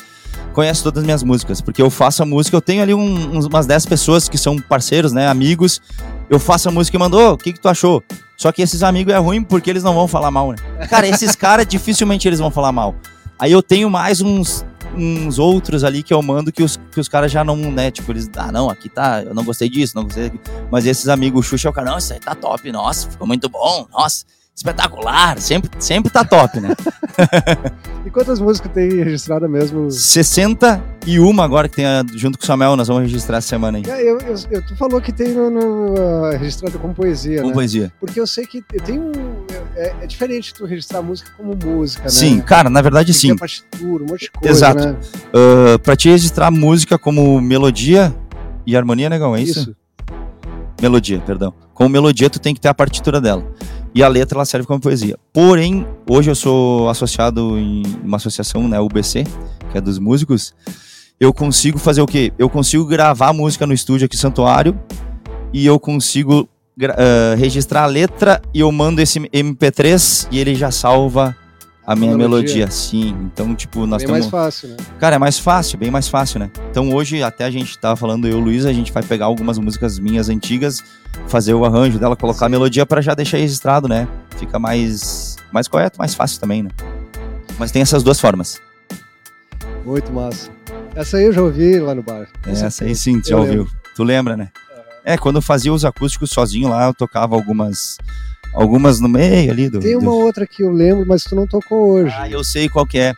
conhece 0.52 0.82
todas 0.82 0.98
as 1.00 1.04
minhas 1.04 1.22
músicas. 1.22 1.60
Porque 1.60 1.80
eu 1.82 1.90
faço 1.90 2.22
a 2.22 2.26
música, 2.26 2.56
eu 2.56 2.60
tenho 2.60 2.82
ali 2.82 2.94
um- 2.94 3.36
uns- 3.36 3.46
umas 3.46 3.66
10 3.66 3.84
pessoas 3.86 4.28
que 4.28 4.38
são 4.38 4.58
parceiros, 4.58 5.12
né? 5.12 5.28
Amigos. 5.28 5.80
Eu 6.30 6.38
faço 6.38 6.68
a 6.68 6.72
música 6.72 6.96
e 6.96 7.00
mandou, 7.00 7.32
o 7.34 7.38
que, 7.38 7.52
que 7.52 7.60
tu 7.60 7.68
achou? 7.68 8.02
Só 8.36 8.50
que 8.50 8.62
esses 8.62 8.82
amigos 8.82 9.12
é 9.14 9.18
ruim 9.18 9.42
porque 9.42 9.70
eles 9.70 9.82
não 9.82 9.94
vão 9.94 10.08
falar 10.08 10.30
mal, 10.30 10.50
né? 10.50 10.56
Cara, 10.90 11.06
esses 11.06 11.34
caras 11.36 11.66
dificilmente 11.66 12.26
eles 12.28 12.38
vão 12.40 12.50
falar 12.50 12.72
mal. 12.72 12.94
Aí 13.38 13.50
eu 13.52 13.62
tenho 13.62 13.90
mais 13.90 14.20
uns, 14.20 14.64
uns 14.96 15.38
outros 15.38 15.82
ali 15.84 16.02
que 16.02 16.14
eu 16.14 16.22
mando 16.22 16.52
que 16.52 16.62
os, 16.62 16.78
que 16.92 17.00
os 17.00 17.08
caras 17.08 17.30
já 17.32 17.42
não, 17.44 17.56
né? 17.56 17.90
Tipo, 17.90 18.12
eles, 18.12 18.30
ah, 18.36 18.50
não, 18.52 18.70
aqui 18.70 18.88
tá, 18.88 19.22
eu 19.22 19.34
não 19.34 19.44
gostei 19.44 19.68
disso, 19.68 19.92
não 19.96 20.04
gostei. 20.04 20.32
Mas 20.70 20.86
esses 20.86 21.08
amigos, 21.08 21.44
o 21.44 21.48
Xuxa 21.48 21.68
é 21.68 21.70
o 21.70 21.72
cara, 21.74 21.90
não, 21.90 21.98
isso 21.98 22.12
aí 22.12 22.20
tá 22.20 22.34
top, 22.34 22.70
nossa, 22.72 23.10
ficou 23.10 23.26
muito 23.26 23.48
bom, 23.48 23.86
nossa, 23.92 24.24
espetacular, 24.54 25.38
sempre, 25.40 25.70
sempre 25.78 26.10
tá 26.12 26.24
top, 26.24 26.60
né? 26.60 26.68
E 28.06 28.10
quantas 28.10 28.38
músicas 28.38 28.70
tem 28.72 29.02
registrada 29.02 29.48
mesmo? 29.48 29.90
61 29.90 31.40
agora 31.40 31.70
que 31.70 31.76
tem 31.76 31.86
a- 31.86 32.04
junto 32.14 32.36
com 32.36 32.44
o 32.44 32.46
Samuel, 32.46 32.76
nós 32.76 32.86
vamos 32.86 33.02
registrar 33.04 33.38
essa 33.38 33.48
semana 33.48 33.78
aí. 33.78 33.84
É, 33.88 34.02
Eu, 34.02 34.18
eu, 34.20 34.36
eu- 34.50 34.62
tu 34.62 34.76
falou 34.76 35.00
que 35.00 35.10
tem 35.10 35.32
no, 35.32 35.48
no, 35.50 35.94
ah, 36.26 36.36
registrado 36.36 36.78
como 36.78 36.92
poesia, 36.92 37.40
Com 37.40 37.48
né? 37.48 37.54
poesia. 37.54 37.90
Porque 37.98 38.20
eu 38.20 38.26
sei 38.26 38.44
que 38.46 38.60
tem 38.84 39.00
um. 39.00 39.10
É, 39.74 39.94
é 40.02 40.06
diferente 40.06 40.52
tu 40.52 40.66
registrar 40.66 41.00
música 41.00 41.30
como 41.34 41.54
música, 41.56 42.04
né? 42.04 42.10
Sim, 42.10 42.40
cara, 42.42 42.68
na 42.68 42.82
verdade 42.82 43.06
Tem 43.12 43.14
sim. 43.14 43.30
a 43.30 43.36
partitura, 43.36 44.04
um 44.04 44.06
monte 44.06 44.20
de 44.24 44.30
coisa. 44.32 44.50
Exato. 44.54 44.86
Né? 44.86 44.96
Uh, 45.32 45.78
pra 45.78 45.96
te 45.96 46.10
registrar 46.10 46.50
música 46.50 46.98
como 46.98 47.40
melodia 47.40 48.14
e 48.66 48.76
harmonia, 48.76 49.08
negão, 49.08 49.34
é 49.34 49.40
isso? 49.40 49.60
Isso. 49.60 49.76
Melodia, 50.82 51.20
perdão. 51.24 51.54
Com 51.72 51.88
melodia, 51.88 52.28
tu 52.28 52.38
tem 52.38 52.54
que 52.54 52.60
ter 52.60 52.68
a 52.68 52.74
partitura 52.74 53.18
dela. 53.18 53.42
E 53.94 54.02
a 54.02 54.08
letra, 54.08 54.38
ela 54.38 54.44
serve 54.44 54.66
como 54.66 54.80
poesia. 54.80 55.16
Porém, 55.32 55.86
hoje 56.08 56.30
eu 56.30 56.34
sou 56.34 56.88
associado 56.88 57.56
em 57.56 57.82
uma 58.02 58.16
associação, 58.16 58.66
né, 58.66 58.80
UBC, 58.80 59.24
que 59.70 59.78
é 59.78 59.80
dos 59.80 59.98
músicos. 60.00 60.52
Eu 61.20 61.32
consigo 61.32 61.78
fazer 61.78 62.02
o 62.02 62.06
quê? 62.06 62.32
Eu 62.36 62.50
consigo 62.50 62.84
gravar 62.84 63.32
música 63.32 63.66
no 63.66 63.72
estúdio 63.72 64.06
aqui 64.06 64.16
em 64.16 64.18
Santuário 64.18 64.78
e 65.52 65.64
eu 65.64 65.78
consigo 65.78 66.48
ah, 66.82 67.36
registrar 67.36 67.84
a 67.84 67.86
letra 67.86 68.42
e 68.52 68.60
eu 68.60 68.72
mando 68.72 69.00
esse 69.00 69.20
MP3 69.20 70.26
e 70.32 70.40
ele 70.40 70.56
já 70.56 70.72
salva 70.72 71.36
a 71.86 71.94
minha 71.94 72.16
melodia. 72.16 72.46
melodia. 72.46 72.70
Sim, 72.70 73.16
então, 73.20 73.54
tipo, 73.54 73.86
nós 73.86 74.02
Bem 74.02 74.16
estamos... 74.16 74.32
mais 74.32 74.54
fácil, 74.54 74.68
né? 74.70 74.76
Cara, 74.98 75.16
é 75.16 75.18
mais 75.18 75.38
fácil, 75.38 75.78
bem 75.78 75.90
mais 75.90 76.08
fácil, 76.08 76.40
né? 76.40 76.50
Então 76.70 76.92
hoje, 76.92 77.22
até 77.22 77.44
a 77.44 77.50
gente 77.50 77.78
tava 77.78 77.96
falando, 77.96 78.26
eu 78.26 78.38
e 78.38 78.40
o 78.40 78.44
Luiz, 78.44 78.64
a 78.64 78.72
gente 78.72 78.92
vai 78.92 79.02
pegar 79.02 79.26
algumas 79.26 79.58
músicas 79.58 79.98
minhas 79.98 80.28
antigas, 80.28 80.82
fazer 81.28 81.54
o 81.54 81.64
arranjo 81.64 81.98
dela, 81.98 82.16
colocar 82.16 82.46
a 82.46 82.48
melodia 82.48 82.86
pra 82.86 83.00
já 83.00 83.14
deixar 83.14 83.38
registrado, 83.38 83.86
né? 83.88 84.08
Fica 84.38 84.58
mais, 84.58 85.36
mais 85.52 85.68
correto, 85.68 85.98
mais 85.98 86.14
fácil 86.14 86.40
também, 86.40 86.62
né? 86.62 86.70
Mas 87.58 87.70
tem 87.70 87.82
essas 87.82 88.02
duas 88.02 88.18
formas. 88.20 88.60
Muito 89.84 90.12
massa. 90.12 90.50
Essa 90.94 91.18
aí 91.18 91.24
eu 91.24 91.32
já 91.32 91.42
ouvi 91.42 91.78
lá 91.78 91.94
no 91.94 92.02
bar. 92.02 92.26
Essa 92.46 92.84
aí 92.84 92.94
sim, 92.94 93.20
tu 93.20 93.28
já 93.28 93.36
ouviu. 93.36 93.68
Tu 93.94 94.02
lembra, 94.02 94.36
né? 94.36 94.50
É, 95.04 95.18
quando 95.18 95.36
eu 95.36 95.42
fazia 95.42 95.72
os 95.72 95.84
acústicos 95.84 96.30
sozinho 96.30 96.68
lá, 96.68 96.86
eu 96.86 96.94
tocava 96.94 97.34
algumas 97.34 97.98
algumas 98.54 99.00
no 99.00 99.08
meio 99.08 99.50
ali 99.50 99.68
do... 99.68 99.80
Tem 99.80 99.94
do- 99.98 100.00
uma 100.00 100.12
outra 100.12 100.46
que 100.46 100.62
eu 100.62 100.70
lembro, 100.72 101.04
mas 101.06 101.24
tu 101.24 101.34
não 101.34 101.46
tocou 101.46 101.90
hoje. 101.92 102.14
Ah, 102.18 102.28
eu 102.28 102.42
sei 102.44 102.68
qual 102.68 102.86
que 102.86 102.98
é. 102.98 103.14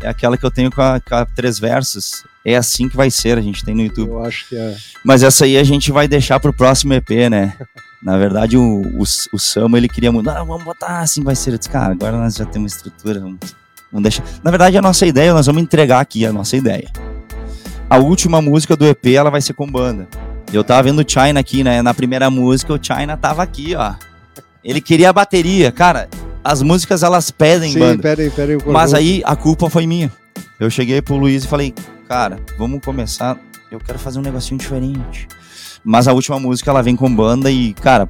É 0.00 0.08
aquela 0.08 0.36
que 0.36 0.44
eu 0.44 0.50
tenho 0.50 0.70
com 0.70 0.82
a, 0.82 1.00
com 1.00 1.14
a 1.14 1.24
três 1.24 1.58
versos. 1.58 2.24
É 2.44 2.56
assim 2.56 2.88
que 2.88 2.96
vai 2.96 3.08
ser, 3.10 3.38
a 3.38 3.40
gente 3.40 3.64
tem 3.64 3.72
no 3.74 3.82
YouTube. 3.82 4.08
eu 4.10 4.24
acho 4.24 4.48
que 4.48 4.56
é. 4.56 4.76
Mas 5.04 5.22
essa 5.22 5.44
aí 5.44 5.56
a 5.56 5.62
gente 5.62 5.92
vai 5.92 6.08
deixar 6.08 6.40
pro 6.40 6.52
próximo 6.52 6.92
EP, 6.94 7.10
né? 7.30 7.54
Na 8.02 8.18
verdade, 8.18 8.56
o, 8.56 8.82
o, 8.82 9.02
o 9.32 9.38
Samu, 9.38 9.76
ele 9.76 9.88
queria 9.88 10.10
mudar, 10.10 10.40
"Ah, 10.40 10.42
vamos 10.42 10.64
botar 10.64 10.98
assim 10.98 11.22
vai 11.22 11.36
ser. 11.36 11.52
Eu 11.52 11.58
disse, 11.58 11.70
cara, 11.70 11.92
agora 11.92 12.16
nós 12.16 12.34
já 12.34 12.44
temos 12.44 12.74
estrutura, 12.74 13.20
vamos, 13.20 13.38
vamos 13.92 14.02
deixar. 14.02 14.24
Na 14.42 14.50
verdade, 14.50 14.76
a 14.76 14.82
nossa 14.82 15.06
ideia, 15.06 15.32
nós 15.32 15.46
vamos 15.46 15.62
entregar 15.62 16.00
aqui 16.00 16.26
a 16.26 16.32
nossa 16.32 16.56
ideia. 16.56 16.90
A 17.88 17.98
última 17.98 18.42
música 18.42 18.74
do 18.74 18.84
EP, 18.86 19.06
ela 19.14 19.30
vai 19.30 19.40
ser 19.40 19.52
com 19.52 19.70
banda. 19.70 20.08
Eu 20.52 20.64
tava 20.64 20.82
vendo 20.82 20.98
o 21.00 21.08
China 21.08 21.38
aqui, 21.38 21.62
né? 21.62 21.80
Na 21.80 21.94
primeira 21.94 22.28
música, 22.28 22.72
o 22.74 22.78
China 22.82 23.16
tava 23.16 23.40
aqui, 23.40 23.76
ó. 23.76 23.94
Ele 24.64 24.80
queria 24.80 25.10
a 25.10 25.12
bateria. 25.12 25.70
Cara, 25.72 26.08
as 26.42 26.62
músicas 26.62 27.02
elas 27.02 27.30
pedem, 27.30 27.72
Sim, 27.72 27.78
banda. 27.78 28.02
pedem, 28.02 28.30
pedem 28.30 28.56
o 28.56 28.72
Mas 28.72 28.94
aí 28.94 29.22
a 29.24 29.36
culpa 29.36 29.68
foi 29.68 29.86
minha. 29.86 30.10
Eu 30.58 30.70
cheguei 30.70 31.02
pro 31.02 31.16
Luiz 31.16 31.44
e 31.44 31.48
falei, 31.48 31.74
cara, 32.08 32.38
vamos 32.58 32.80
começar. 32.84 33.38
Eu 33.70 33.78
quero 33.80 33.98
fazer 33.98 34.18
um 34.18 34.22
negocinho 34.22 34.58
diferente. 34.58 35.28
Mas 35.84 36.06
a 36.06 36.12
última 36.12 36.38
música 36.38 36.70
ela 36.70 36.82
vem 36.82 36.94
com 36.94 37.12
banda 37.12 37.50
e, 37.50 37.72
cara, 37.74 38.08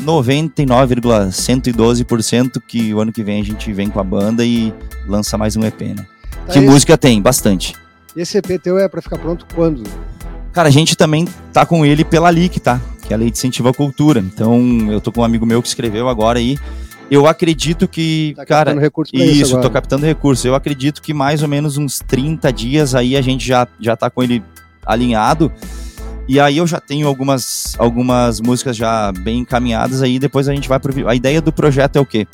99,112% 0.00 2.62
que 2.66 2.94
o 2.94 3.00
ano 3.00 3.12
que 3.12 3.22
vem 3.22 3.38
a 3.40 3.44
gente 3.44 3.70
vem 3.72 3.90
com 3.90 4.00
a 4.00 4.04
banda 4.04 4.44
e 4.44 4.72
lança 5.06 5.36
mais 5.36 5.56
um 5.56 5.64
EP, 5.64 5.80
né? 5.82 6.06
Tá 6.46 6.54
que 6.54 6.60
aí. 6.60 6.66
música 6.66 6.96
tem? 6.96 7.20
Bastante. 7.20 7.74
Esse 8.16 8.38
EP 8.38 8.58
teu 8.62 8.78
é 8.78 8.88
pra 8.88 9.02
ficar 9.02 9.18
pronto 9.18 9.44
quando? 9.54 9.82
Cara, 10.52 10.68
a 10.68 10.72
gente 10.72 10.96
também 10.96 11.26
tá 11.52 11.66
com 11.66 11.84
ele 11.84 12.02
pela 12.04 12.30
LIC, 12.30 12.60
tá? 12.60 12.80
Que 13.06 13.12
é 13.12 13.16
a 13.16 13.18
Lei 13.18 13.30
de 13.30 13.38
Incentivo 13.38 13.68
à 13.68 13.74
Cultura. 13.74 14.20
Então, 14.20 14.90
eu 14.90 15.00
tô 15.00 15.12
com 15.12 15.20
um 15.20 15.24
amigo 15.24 15.46
meu 15.46 15.62
que 15.62 15.68
escreveu 15.68 16.08
agora 16.08 16.38
aí. 16.38 16.58
Eu 17.10 17.26
acredito 17.26 17.86
que, 17.86 18.32
Tá 18.36 18.44
cara, 18.44 18.72
isso, 19.12 19.42
Isso, 19.42 19.60
tô 19.60 19.70
captando 19.70 20.04
recurso. 20.04 20.46
Eu 20.46 20.54
acredito 20.54 21.00
que 21.00 21.14
mais 21.14 21.42
ou 21.42 21.48
menos 21.48 21.76
uns 21.76 22.00
30 22.00 22.52
dias 22.52 22.94
aí 22.94 23.16
a 23.16 23.22
gente 23.22 23.46
já, 23.46 23.66
já 23.80 23.96
tá 23.96 24.10
com 24.10 24.22
ele 24.22 24.42
alinhado. 24.84 25.52
E 26.28 26.40
aí 26.40 26.56
eu 26.56 26.66
já 26.66 26.80
tenho 26.80 27.06
algumas, 27.06 27.76
algumas 27.78 28.40
músicas 28.40 28.76
já 28.76 29.12
bem 29.12 29.38
encaminhadas 29.38 30.02
aí, 30.02 30.18
depois 30.18 30.48
a 30.48 30.54
gente 30.54 30.68
vai 30.68 30.80
pro 30.80 30.92
vídeo. 30.92 31.08
A 31.08 31.14
ideia 31.14 31.40
do 31.40 31.52
projeto 31.52 31.96
é 31.96 32.00
o 32.00 32.06
quê? 32.06 32.26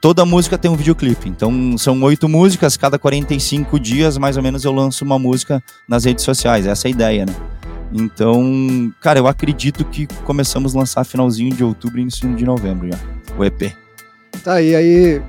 Toda 0.00 0.24
música 0.24 0.56
tem 0.56 0.70
um 0.70 0.76
videoclipe. 0.76 1.28
Então 1.28 1.76
são 1.76 2.00
oito 2.02 2.28
músicas, 2.28 2.76
cada 2.76 3.00
45 3.00 3.80
dias 3.80 4.16
mais 4.16 4.36
ou 4.36 4.42
menos 4.42 4.64
eu 4.64 4.70
lanço 4.70 5.04
uma 5.04 5.18
música 5.18 5.60
nas 5.88 6.04
redes 6.04 6.24
sociais. 6.24 6.64
Essa 6.64 6.86
é 6.86 6.88
a 6.88 6.92
ideia, 6.92 7.26
né? 7.26 7.34
Então, 7.92 8.92
cara, 9.00 9.18
eu 9.18 9.26
acredito 9.26 9.84
que 9.84 10.06
começamos 10.24 10.74
a 10.74 10.78
lançar 10.80 11.04
finalzinho 11.04 11.54
de 11.54 11.62
outubro 11.64 11.98
e 11.98 12.02
início 12.02 12.28
de 12.34 12.44
novembro 12.44 12.88
já. 12.90 12.98
O 13.38 13.44
EP. 13.44 13.72
Tá, 14.42 14.60
e 14.60 14.74
aí, 14.74 15.22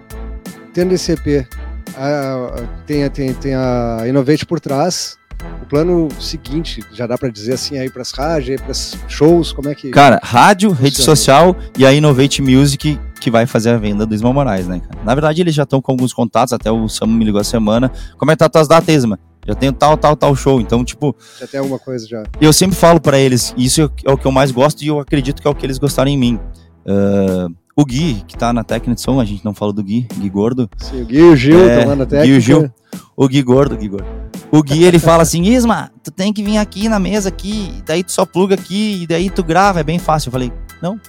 tendo 0.74 0.94
esse 0.94 1.12
EP, 1.14 1.48
a- 1.96 2.64
tem, 2.86 3.10
tem, 3.10 3.34
tem 3.34 3.56
a 3.56 4.04
Innovate 4.08 4.46
por 4.46 4.60
trás. 4.60 5.18
O 5.62 5.66
plano 5.68 6.08
seguinte, 6.20 6.84
já 6.94 7.06
dá 7.06 7.16
pra 7.18 7.30
dizer 7.30 7.54
assim, 7.54 7.78
aí 7.78 7.90
pras 7.92 8.12
rádios, 8.12 8.50
aí 8.52 8.58
pras 8.66 8.98
shows, 9.08 9.52
como 9.54 9.70
é 9.70 9.76
que. 9.76 9.92
Cara, 9.92 10.20
rádio, 10.24 10.72
rede 10.72 10.98
Funciona. 10.98 11.16
social 11.16 11.56
e 11.78 11.86
a 11.86 11.94
Innovate 11.94 12.42
Music 12.42 13.00
que 13.20 13.30
vai 13.32 13.46
fazer 13.46 13.70
a 13.72 13.78
venda 13.78 14.06
do 14.06 14.16
Isma 14.16 14.34
Moraes, 14.34 14.68
né, 14.68 14.80
cara? 14.80 15.04
Na 15.06 15.14
verdade, 15.14 15.42
eles 15.42 15.54
já 15.54 15.64
estão 15.64 15.82
com 15.82 15.92
alguns 15.92 16.12
contatos, 16.14 16.54
até 16.54 16.72
o 16.72 16.88
Samu 16.90 17.14
me 17.14 17.24
ligou 17.26 17.40
a 17.40 17.44
semana. 17.44 17.92
Como 18.18 18.32
é 18.32 18.36
que 18.36 18.40
tá 18.40 18.50
tuas 18.50 18.68
datas, 18.68 18.94
Isma? 18.96 19.20
Já 19.48 19.56
tenho 19.56 19.72
tal, 19.74 19.96
tal, 19.98 20.16
tal 20.16 20.36
show. 20.36 20.60
Então, 20.60 20.84
tipo, 20.84 21.16
Já 21.40 21.48
tem 21.48 21.60
alguma 21.60 21.80
coisa 21.80 22.06
já. 22.08 22.24
eu 22.42 22.52
sempre 22.52 22.76
falo 22.76 23.00
pra 23.00 23.18
eles, 23.18 23.54
isso 23.58 23.82
é 24.06 24.12
o 24.12 24.18
que 24.18 24.26
eu 24.28 24.32
mais 24.32 24.52
gosto 24.52 24.82
e 24.84 24.88
eu 24.88 25.00
acredito 25.00 25.42
que 25.42 25.48
é 25.48 25.52
o 25.52 25.56
que 25.56 25.66
eles 25.66 25.78
gostaram 25.78 26.10
em 26.12 26.18
mim. 26.18 26.40
Ah, 26.86 27.48
o 27.76 27.86
Gui, 27.86 28.24
que 28.28 28.36
tá 28.38 28.52
na 28.52 28.64
técnica 28.64 28.96
de 28.96 29.02
som, 29.02 29.20
a 29.20 29.26
gente 29.26 29.46
não 29.46 29.54
falou 29.54 29.72
do 29.74 29.84
Gui, 29.84 30.08
Gui 30.18 30.30
Gordo. 30.30 30.70
Sim, 30.78 31.02
o 31.02 31.06
Gui 31.06 31.18
e 31.18 31.22
o 31.24 31.36
Gil 31.36 31.70
É, 31.70 31.86
na 31.86 31.96
Gui 31.96 32.02
e 32.04 32.06
técnica. 32.08 32.38
o 32.38 32.40
Gil. 32.40 32.72
O 33.16 33.28
Gui 33.28 33.42
Gordo, 33.44 33.76
o 33.76 33.78
Gui 33.78 33.88
Gordo. 33.90 34.08
O 34.52 34.64
Gui, 34.64 34.84
ele 34.84 34.98
fala 35.00 35.22
assim, 35.24 35.44
Isma, 35.44 35.92
tu 36.04 36.10
tem 36.12 36.32
que 36.34 36.42
vir 36.42 36.58
aqui 36.58 36.88
na 36.90 36.98
mesa 37.00 37.30
aqui, 37.30 37.72
daí 37.86 38.04
tu 38.04 38.12
só 38.12 38.26
pluga 38.26 38.56
aqui, 38.56 39.04
e 39.04 39.08
daí 39.08 39.30
tu 39.30 39.44
grava, 39.44 39.80
é 39.80 39.84
bem 39.84 40.00
fácil. 40.00 40.30
Eu 40.30 40.32
falei, 40.32 40.52
não, 40.82 41.00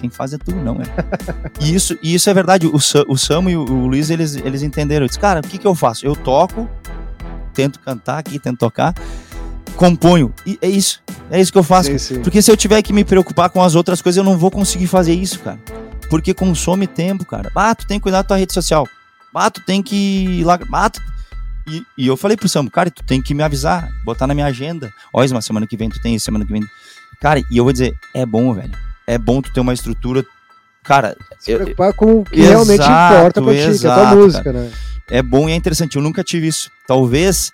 quem 0.00 0.08
faz 0.08 0.32
é 0.32 0.38
tu, 0.38 0.54
não 0.54 0.76
é. 0.76 0.84
E 1.60 1.74
isso, 1.74 1.98
e 2.02 2.14
isso 2.14 2.30
é 2.30 2.34
verdade, 2.34 2.66
o, 2.66 2.78
Sa- 2.78 3.04
o 3.08 3.16
Samu 3.18 3.50
e 3.50 3.56
o, 3.56 3.62
o 3.64 3.86
Luiz, 3.88 4.08
eles, 4.08 4.36
eles 4.36 4.62
entenderam. 4.62 5.04
Eu 5.04 5.08
disse, 5.08 5.18
cara, 5.18 5.40
o 5.40 5.42
que 5.42 5.58
que 5.58 5.66
eu 5.66 5.74
faço? 5.74 6.06
Eu 6.06 6.14
toco, 6.14 6.68
tento 7.56 7.80
cantar 7.80 8.18
aqui, 8.18 8.38
tento 8.38 8.58
tocar, 8.58 8.94
componho, 9.76 10.32
e 10.46 10.58
é 10.62 10.68
isso, 10.68 11.02
é 11.30 11.40
isso 11.40 11.50
que 11.50 11.58
eu 11.58 11.62
faço. 11.62 11.90
Sim, 11.90 11.98
sim. 11.98 12.20
Porque 12.22 12.40
se 12.42 12.50
eu 12.50 12.56
tiver 12.56 12.80
que 12.82 12.92
me 12.92 13.02
preocupar 13.04 13.50
com 13.50 13.62
as 13.62 13.74
outras 13.74 14.00
coisas, 14.02 14.16
eu 14.18 14.24
não 14.24 14.36
vou 14.38 14.50
conseguir 14.50 14.86
fazer 14.86 15.14
isso, 15.14 15.40
cara. 15.40 15.58
Porque 16.08 16.32
consome 16.32 16.86
tempo, 16.86 17.24
cara. 17.24 17.50
Ah, 17.54 17.74
tu 17.74 17.86
tem 17.86 17.98
que 17.98 18.02
cuidar 18.04 18.18
da 18.18 18.28
tua 18.28 18.36
rede 18.36 18.52
social. 18.52 18.86
Ah, 19.34 19.50
tu 19.50 19.60
tem 19.60 19.82
que 19.82 19.96
ir 19.96 20.44
lá. 20.44 20.58
Ah, 20.72 20.88
tu- 20.90 21.00
E, 21.68 21.82
e 21.98 22.06
eu 22.06 22.16
falei 22.16 22.36
pro 22.36 22.48
Samu, 22.48 22.70
cara, 22.70 22.88
tu 22.92 23.02
tem 23.02 23.20
que 23.20 23.34
me 23.34 23.42
avisar, 23.42 23.88
botar 24.04 24.26
na 24.28 24.34
minha 24.34 24.46
agenda. 24.46 24.88
Ó, 25.12 25.24
Isma, 25.24 25.42
semana 25.42 25.66
que 25.66 25.76
vem 25.76 25.88
tu 25.88 26.00
tem 26.00 26.14
isso, 26.14 26.24
semana 26.24 26.46
que 26.46 26.52
vem. 26.52 26.62
Cara, 27.20 27.40
e 27.50 27.56
eu 27.56 27.64
vou 27.64 27.72
dizer, 27.72 27.92
é 28.14 28.24
bom, 28.24 28.54
velho. 28.54 28.70
É 29.04 29.18
bom 29.18 29.42
tu 29.42 29.52
ter 29.52 29.58
uma 29.60 29.74
estrutura. 29.74 30.24
Cara, 30.84 31.16
Se 31.40 31.50
eu- 31.50 31.56
preocupar 31.58 31.92
com 31.92 32.20
o 32.20 32.24
que 32.24 32.38
Exato, 32.38 32.50
realmente 32.52 32.82
importa 32.84 33.42
pra 33.42 33.52
ti, 33.52 33.58
que 33.80 33.86
é 33.86 33.90
a 33.90 33.94
tua 33.94 34.02
exato, 34.02 34.16
música, 34.16 34.52
né? 34.52 34.70
É 35.10 35.22
bom 35.22 35.48
e 35.48 35.52
é 35.52 35.56
interessante. 35.56 35.96
Eu 35.96 36.02
nunca 36.02 36.22
tive 36.22 36.46
isso. 36.46 36.70
Talvez 36.86 37.52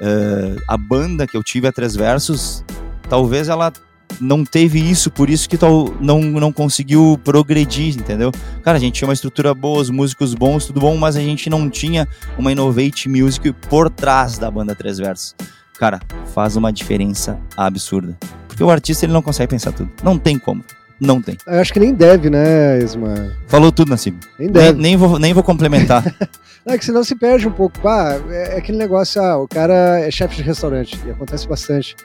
eh, 0.00 0.56
a 0.66 0.76
banda 0.76 1.26
que 1.26 1.36
eu 1.36 1.42
tive 1.42 1.66
a 1.66 1.72
Três 1.72 1.94
Versos, 1.94 2.64
talvez 3.08 3.48
ela 3.48 3.72
não 4.20 4.44
teve 4.44 4.78
isso, 4.78 5.10
por 5.10 5.30
isso 5.30 5.48
que 5.48 5.56
tal, 5.56 5.94
não, 6.00 6.20
não 6.20 6.52
conseguiu 6.52 7.18
progredir, 7.24 7.96
entendeu? 7.96 8.30
Cara, 8.62 8.76
a 8.76 8.80
gente 8.80 8.94
tinha 8.94 9.08
uma 9.08 9.14
estrutura 9.14 9.54
boa, 9.54 9.80
os 9.80 9.90
músicos 9.90 10.34
bons, 10.34 10.66
tudo 10.66 10.80
bom, 10.80 10.96
mas 10.96 11.16
a 11.16 11.20
gente 11.20 11.48
não 11.48 11.70
tinha 11.70 12.06
uma 12.38 12.52
Innovate 12.52 13.08
Music 13.08 13.52
por 13.68 13.88
trás 13.88 14.38
da 14.38 14.50
banda 14.50 14.74
Três 14.74 14.98
Versos. 14.98 15.34
Cara, 15.78 16.00
faz 16.34 16.56
uma 16.56 16.72
diferença 16.72 17.38
absurda. 17.56 18.16
Porque 18.46 18.62
o 18.62 18.70
artista 18.70 19.06
ele 19.06 19.12
não 19.12 19.22
consegue 19.22 19.50
pensar 19.50 19.72
tudo. 19.72 19.90
Não 20.02 20.18
tem 20.18 20.38
como. 20.38 20.62
Não 21.04 21.20
tem. 21.20 21.36
Eu 21.46 21.58
acho 21.60 21.72
que 21.72 21.80
nem 21.80 21.92
deve, 21.92 22.30
né, 22.30 22.78
Isma? 22.78 23.32
Falou 23.48 23.72
tudo, 23.72 23.88
Nassim. 23.90 24.12
Nem 24.38 24.48
Nem, 24.48 24.50
deve. 24.52 24.80
nem, 24.80 24.96
vou, 24.96 25.18
nem 25.18 25.34
vou 25.34 25.42
complementar. 25.42 26.04
Não, 26.64 26.74
é 26.74 26.78
que 26.78 26.84
senão 26.84 27.02
se 27.02 27.16
perde 27.16 27.48
um 27.48 27.50
pouco. 27.50 27.76
Pá, 27.80 28.20
é 28.30 28.54
é 28.54 28.58
aquele 28.58 28.78
negócio, 28.78 29.20
ah, 29.20 29.36
o 29.36 29.48
cara 29.48 29.98
é 29.98 30.08
chefe 30.12 30.36
de 30.36 30.42
restaurante, 30.42 30.96
e 31.04 31.10
acontece 31.10 31.48
bastante. 31.48 31.96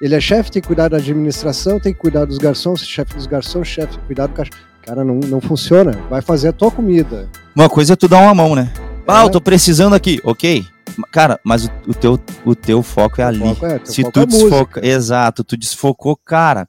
Ele 0.00 0.12
é 0.16 0.20
chefe, 0.20 0.50
tem 0.50 0.60
que 0.60 0.66
cuidar 0.66 0.88
da 0.88 0.96
administração, 0.96 1.78
tem 1.78 1.92
que 1.94 2.00
cuidar 2.00 2.24
dos 2.24 2.36
garçons, 2.38 2.80
chefe 2.84 3.14
dos 3.14 3.26
garçons, 3.28 3.68
chefe, 3.68 3.96
cuidar 4.08 4.26
do 4.26 4.32
caixa. 4.34 4.50
Cara, 4.84 5.04
não, 5.04 5.14
não 5.20 5.40
funciona. 5.40 5.92
Vai 6.10 6.20
fazer 6.20 6.48
a 6.48 6.52
tua 6.52 6.70
comida. 6.72 7.28
Uma 7.54 7.68
coisa 7.68 7.92
é 7.92 7.96
tu 7.96 8.08
dar 8.08 8.18
uma 8.22 8.34
mão, 8.34 8.56
né? 8.56 8.72
Ah, 9.06 9.22
É. 9.22 9.24
eu 9.24 9.30
tô 9.30 9.40
precisando 9.40 9.94
aqui, 9.94 10.20
ok. 10.24 10.64
Cara, 11.12 11.38
mas 11.44 11.66
o, 11.66 11.70
o 11.86 11.94
teu, 11.94 12.18
o 12.44 12.54
teu 12.56 12.82
foco 12.82 13.20
é 13.20 13.24
ali. 13.24 13.38
foco 13.38 13.66
é- 13.66 13.78
teu 13.78 13.86
Se 13.86 14.02
foco 14.02 14.12
tu 14.12 14.20
é 14.20 14.26
música. 14.26 14.48
desfoca, 14.50 14.86
exato, 14.86 15.44
tu 15.44 15.56
desfocou, 15.56 16.16
cara, 16.16 16.68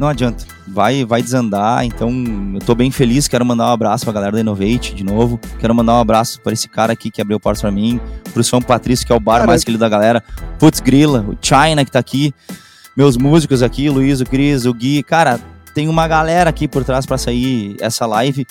não 0.00 0.08
adianta. 0.08 0.44
Vai, 0.66 1.04
vai 1.04 1.22
desandar. 1.22 1.84
Então, 1.84 2.10
eu 2.54 2.60
tô 2.60 2.74
bem 2.74 2.90
feliz. 2.90 3.28
Quero 3.28 3.44
mandar 3.44 3.68
um 3.68 3.72
abraço 3.72 4.04
pra 4.04 4.14
galera 4.14 4.32
da 4.32 4.40
Innovate 4.40 4.94
de 4.94 5.04
novo. 5.04 5.38
Quero 5.58 5.74
mandar 5.74 5.94
um 5.94 6.00
abraço 6.00 6.40
pra 6.40 6.54
esse 6.54 6.68
cara 6.68 6.94
aqui 6.94 7.10
que 7.10 7.20
abriu 7.20 7.38
portas 7.38 7.60
pra 7.60 7.70
mim. 7.70 8.00
Pro 8.32 8.42
São 8.42 8.62
Patrício, 8.62 9.06
que 9.06 9.12
é 9.12 9.14
o 9.14 9.20
bar 9.20 9.46
mais 9.46 9.62
querido 9.62 9.80
da 9.80 9.88
galera. 9.90 10.24
Putz 10.58 10.80
Grila, 10.80 11.26
o 11.28 11.36
China 11.40 11.84
que 11.84 11.92
tá 11.92 11.98
aqui. 11.98 12.34
Meus 12.96 13.18
músicos 13.18 13.62
aqui, 13.62 13.90
o 13.90 13.92
Luiz, 13.92 14.22
o 14.22 14.24
Cris, 14.24 14.64
o 14.64 14.72
Gui. 14.72 15.02
Cara, 15.02 15.38
tem 15.74 15.86
uma 15.86 16.08
galera 16.08 16.48
aqui 16.48 16.66
por 16.66 16.82
trás 16.82 17.04
pra 17.04 17.18
sair 17.18 17.76
essa 17.78 18.06
live. 18.06 18.46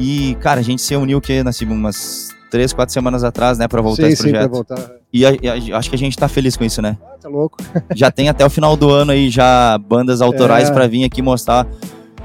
E, 0.00 0.36
cara, 0.40 0.58
a 0.58 0.64
gente 0.64 0.82
se 0.82 0.96
uniu 0.96 1.20
que 1.20 1.44
nós 1.44 1.60
umas 1.60 2.30
três, 2.50 2.72
quatro 2.72 2.92
semanas 2.92 3.22
atrás, 3.22 3.56
né, 3.56 3.68
pra 3.68 3.80
voltar 3.80 4.04
sim, 4.04 4.08
esse 4.08 4.22
sim, 4.24 4.30
pra 4.30 4.48
projeto. 4.48 4.68
voltar. 4.68 4.97
E 5.12 5.24
a- 5.24 5.30
a- 5.30 5.78
acho 5.78 5.88
que 5.88 5.96
a 5.96 5.98
gente 5.98 6.16
tá 6.16 6.28
feliz 6.28 6.56
com 6.56 6.64
isso, 6.64 6.82
né? 6.82 6.96
Ah, 7.02 7.16
tá 7.20 7.28
louco. 7.28 7.56
Já 7.94 8.10
tem 8.10 8.28
até 8.28 8.44
o 8.44 8.50
final 8.50 8.76
do 8.76 8.90
ano 8.90 9.12
aí 9.12 9.30
já 9.30 9.78
bandas 9.78 10.20
autorais 10.20 10.68
É. 10.68 10.72
pra 10.72 10.86
vir 10.86 11.04
aqui 11.04 11.22
mostrar. 11.22 11.66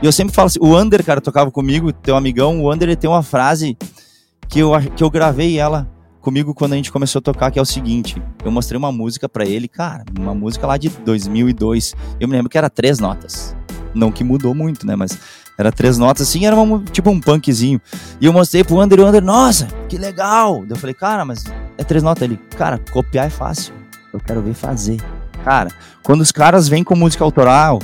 E 0.02 0.06
eu 0.06 0.12
sempre 0.12 0.34
falo 0.36 0.48
assim, 0.48 0.60
o 0.62 0.78
Under, 0.78 1.04
cara, 1.04 1.22
tocava 1.22 1.50
comigo, 1.50 1.94
teu 1.94 2.16
amigão, 2.18 2.62
o 2.62 2.72
Under 2.74 2.90
ele 2.90 2.96
tem 2.98 3.10
uma 3.10 3.24
frase 3.24 3.78
que 4.50 4.60
eu, 4.60 4.72
que 4.96 5.02
eu 5.04 5.10
gravei 5.10 5.58
ela 5.58 5.88
comigo 6.20 6.54
quando 6.54 6.74
a 6.74 6.76
gente 6.76 6.92
começou 6.92 7.20
a 7.20 7.22
tocar, 7.22 7.52
que 7.52 7.58
é 7.58 7.62
o 7.62 7.66
seguinte, 7.66 8.22
eu 8.44 8.52
mostrei 8.52 8.78
uma 8.78 8.92
música 8.92 9.28
pra 9.30 9.46
ele, 9.46 9.68
cara, 9.68 10.04
uma 10.20 10.34
música 10.34 10.66
lá 10.68 10.78
de 10.78 10.90
2002, 10.90 11.96
eu 12.20 12.28
me 12.28 12.34
lembro 12.36 12.50
que 12.50 12.58
era 12.58 12.70
três 12.70 13.00
notas, 13.00 13.56
não 13.94 14.10
que 14.12 14.24
mudou 14.24 14.54
muito, 14.56 14.86
né, 14.88 14.96
mas 14.96 15.18
era 15.58 15.70
três 15.72 15.98
notas 15.98 16.28
assim, 16.30 16.46
era 16.46 16.56
uma, 16.56 16.80
tipo 16.92 17.10
um 17.10 17.20
punkzinho, 17.20 17.80
e 18.22 18.26
eu 18.26 18.32
mostrei 18.34 18.64
pro 18.64 18.80
Under, 18.82 19.00
e 19.00 19.02
o 19.02 19.08
Under, 19.08 19.22
nossa, 19.24 19.68
que 19.90 19.98
legal, 19.98 20.64
eu 20.70 20.76
falei, 20.78 20.94
cara, 20.94 21.26
mas 21.26 21.44
é 21.78 21.84
três 21.84 22.04
notas, 22.04 22.24
ele, 22.24 22.40
cara, 22.58 22.80
copiar 22.92 23.28
é 23.28 23.30
fácil, 23.30 23.74
eu 24.14 24.20
quero 24.20 24.42
ver 24.42 24.54
fazer, 24.54 25.02
cara, 25.44 25.70
quando 26.04 26.22
os 26.22 26.32
caras 26.32 26.68
vêm 26.68 26.84
com 26.84 26.96
música 26.96 27.24
autoral, 27.24 27.80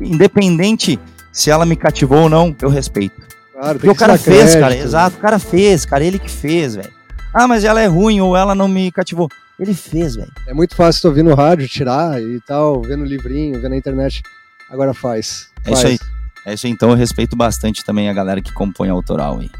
independente 0.00 0.98
se 1.32 1.50
ela 1.50 1.66
me 1.66 1.76
cativou 1.76 2.22
ou 2.22 2.28
não, 2.28 2.54
eu 2.60 2.68
respeito. 2.68 3.20
Claro, 3.52 3.78
Porque 3.78 3.90
o 3.90 3.94
cara 3.94 4.18
fez, 4.18 4.36
crédito. 4.36 4.60
cara, 4.60 4.76
exato, 4.76 5.16
o 5.16 5.20
cara 5.20 5.38
fez, 5.38 5.84
cara, 5.84 6.04
ele 6.04 6.18
que 6.18 6.30
fez, 6.30 6.76
velho. 6.76 6.92
Ah, 7.32 7.48
mas 7.48 7.64
ela 7.64 7.80
é 7.80 7.86
ruim 7.86 8.20
ou 8.20 8.36
ela 8.36 8.54
não 8.54 8.68
me 8.68 8.92
cativou. 8.92 9.28
Ele 9.58 9.74
fez, 9.74 10.16
velho. 10.16 10.30
É 10.46 10.54
muito 10.54 10.74
fácil 10.74 11.02
tu 11.02 11.08
ouvir 11.08 11.22
no 11.22 11.34
rádio, 11.34 11.68
tirar 11.68 12.20
e 12.20 12.40
tal, 12.40 12.82
ver 12.82 12.96
no 12.96 13.04
livrinho, 13.04 13.60
ver 13.60 13.68
na 13.68 13.76
internet. 13.76 14.22
Agora 14.70 14.92
faz. 14.92 15.50
É 15.64 15.70
faz. 15.70 15.78
isso 15.78 15.86
aí. 15.86 15.98
É 16.46 16.54
isso 16.54 16.66
aí, 16.66 16.72
então 16.72 16.90
eu 16.90 16.96
respeito 16.96 17.34
bastante 17.34 17.84
também 17.84 18.08
a 18.08 18.12
galera 18.12 18.42
que 18.42 18.52
compõe 18.52 18.88
autoral 18.88 19.38
aí. 19.40 19.50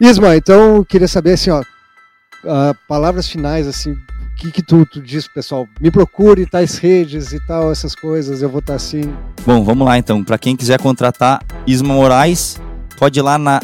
Isma, 0.00 0.36
então 0.36 0.76
eu 0.76 0.84
queria 0.84 1.08
saber 1.08 1.32
assim, 1.32 1.50
ó, 1.50 1.62
ah, 2.46 2.74
palavras 2.88 3.28
finais, 3.28 3.66
assim, 3.66 3.92
o 3.92 4.36
que, 4.36 4.50
que 4.50 4.62
tu, 4.62 4.84
tu 4.84 5.00
diz 5.00 5.28
pessoal? 5.28 5.68
Me 5.80 5.90
procure 5.90 6.44
tais 6.46 6.76
redes 6.78 7.32
e 7.32 7.40
tal, 7.46 7.70
essas 7.70 7.94
coisas, 7.94 8.42
eu 8.42 8.48
vou 8.48 8.58
estar 8.58 8.74
assim. 8.74 9.02
Bom, 9.46 9.64
vamos 9.64 9.86
lá 9.86 9.96
então. 9.96 10.24
Pra 10.24 10.36
quem 10.36 10.56
quiser 10.56 10.80
contratar 10.80 11.42
Isma 11.66 11.94
Moraes, 11.94 12.60
pode 12.98 13.18
ir 13.18 13.22
lá 13.22 13.38
na, 13.38 13.60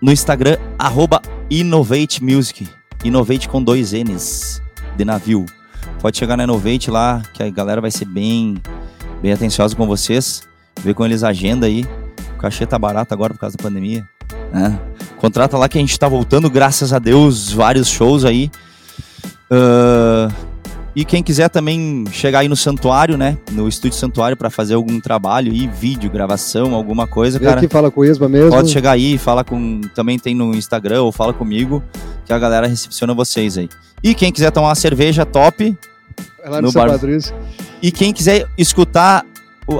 no 0.00 0.12
Instagram, 0.12 0.56
arroba 0.78 1.22
Innovate 1.50 2.22
Music. 2.22 2.68
Innovate 3.04 3.48
com 3.48 3.62
dois 3.62 3.92
N's, 3.92 4.62
de 4.96 5.04
navio. 5.04 5.46
pode 6.00 6.18
chegar 6.18 6.36
na 6.36 6.44
Innovate 6.44 6.90
lá, 6.90 7.22
que 7.32 7.42
a 7.42 7.50
galera 7.50 7.80
vai 7.80 7.90
ser 7.90 8.04
bem, 8.04 8.56
bem 9.22 9.32
atenciosa 9.32 9.74
com 9.74 9.86
vocês. 9.86 10.42
Ver 10.82 10.94
com 10.94 11.04
eles 11.04 11.24
a 11.24 11.28
agenda 11.28 11.66
aí. 11.66 11.84
O 12.34 12.38
cachê 12.38 12.66
tá 12.66 12.78
barato 12.78 13.12
agora 13.12 13.32
por 13.34 13.40
causa 13.40 13.56
da 13.56 13.62
pandemia. 13.62 14.06
Né? 14.52 14.78
Contrata 15.18 15.56
lá 15.56 15.68
que 15.68 15.78
a 15.78 15.80
gente 15.80 15.98
tá 15.98 16.08
voltando, 16.08 16.50
graças 16.50 16.92
a 16.92 16.98
Deus, 16.98 17.52
vários 17.52 17.88
shows 17.88 18.24
aí. 18.24 18.50
Uh, 19.50 20.32
e 20.94 21.04
quem 21.04 21.22
quiser 21.22 21.48
também 21.48 22.04
chegar 22.10 22.40
aí 22.40 22.48
no 22.48 22.56
Santuário, 22.56 23.16
né? 23.16 23.38
No 23.52 23.68
Estúdio 23.68 23.96
Santuário 23.96 24.36
para 24.36 24.50
fazer 24.50 24.74
algum 24.74 24.98
trabalho 25.00 25.52
aí, 25.52 25.68
vídeo, 25.68 26.10
gravação, 26.10 26.74
alguma 26.74 27.06
coisa, 27.06 27.38
Vem 27.38 27.48
cara. 27.48 27.60
aqui 27.60 27.68
fala 27.68 27.90
com 27.90 28.00
o 28.00 28.04
Isma 28.04 28.28
mesmo. 28.28 28.50
Pode 28.50 28.70
chegar 28.70 28.92
aí, 28.92 29.16
fala 29.18 29.44
com. 29.44 29.80
Também 29.94 30.18
tem 30.18 30.34
no 30.34 30.52
Instagram 30.54 31.02
ou 31.02 31.12
fala 31.12 31.32
comigo, 31.32 31.82
que 32.24 32.32
a 32.32 32.38
galera 32.38 32.66
recepciona 32.66 33.14
vocês 33.14 33.56
aí. 33.56 33.68
E 34.02 34.14
quem 34.14 34.32
quiser 34.32 34.50
tomar 34.50 34.68
uma 34.68 34.74
cerveja 34.74 35.24
top. 35.24 35.76
É 36.42 36.48
lá 36.48 36.56
no, 36.56 36.68
no 36.68 36.72
São 36.72 36.82
bar- 36.82 36.92
Patrício. 36.92 37.34
E 37.80 37.92
quem 37.92 38.12
quiser 38.12 38.46
escutar 38.58 39.24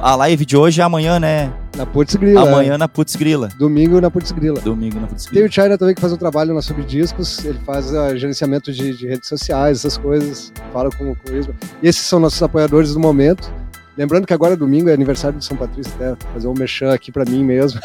a 0.02 0.14
live 0.14 0.44
de 0.44 0.56
hoje 0.56 0.80
é 0.80 0.84
amanhã, 0.84 1.18
né? 1.18 1.52
Na 1.80 1.86
Putz 1.86 2.14
Grila. 2.14 2.42
Amanhã 2.42 2.76
na 2.76 2.86
Putz 2.86 3.16
Grila. 3.16 3.48
é. 3.50 3.56
Domingo 3.56 3.98
na 4.02 4.10
Putz 4.10 4.30
Grila. 4.32 4.60
Domingo 4.60 5.00
na 5.00 5.06
Putz 5.06 5.24
Tem 5.24 5.32
Grila. 5.32 5.48
o 5.48 5.50
China 5.50 5.78
também 5.78 5.94
que 5.94 6.00
faz 6.02 6.12
um 6.12 6.16
trabalho 6.18 6.52
na 6.52 6.60
Subdiscos, 6.60 7.42
ele 7.42 7.58
faz 7.64 7.94
ah, 7.94 8.14
gerenciamento 8.14 8.70
de, 8.70 8.94
de 8.94 9.06
redes 9.06 9.26
sociais, 9.26 9.78
essas 9.78 9.96
coisas, 9.96 10.52
fala 10.74 10.90
com, 10.90 11.14
com 11.14 11.30
o 11.30 11.34
Isma. 11.34 11.54
E 11.82 11.88
esses 11.88 12.02
são 12.02 12.20
nossos 12.20 12.42
apoiadores 12.42 12.92
do 12.92 13.00
momento. 13.00 13.50
Lembrando 13.96 14.26
que 14.26 14.34
agora 14.34 14.54
domingo 14.58 14.90
é 14.90 14.92
aniversário 14.92 15.38
de 15.38 15.44
São 15.44 15.56
Patrício, 15.56 15.90
até 15.94 16.14
fazer 16.34 16.48
um 16.48 16.52
merchan 16.52 16.92
aqui 16.92 17.10
pra 17.10 17.24
mim 17.24 17.42
mesmo. 17.42 17.80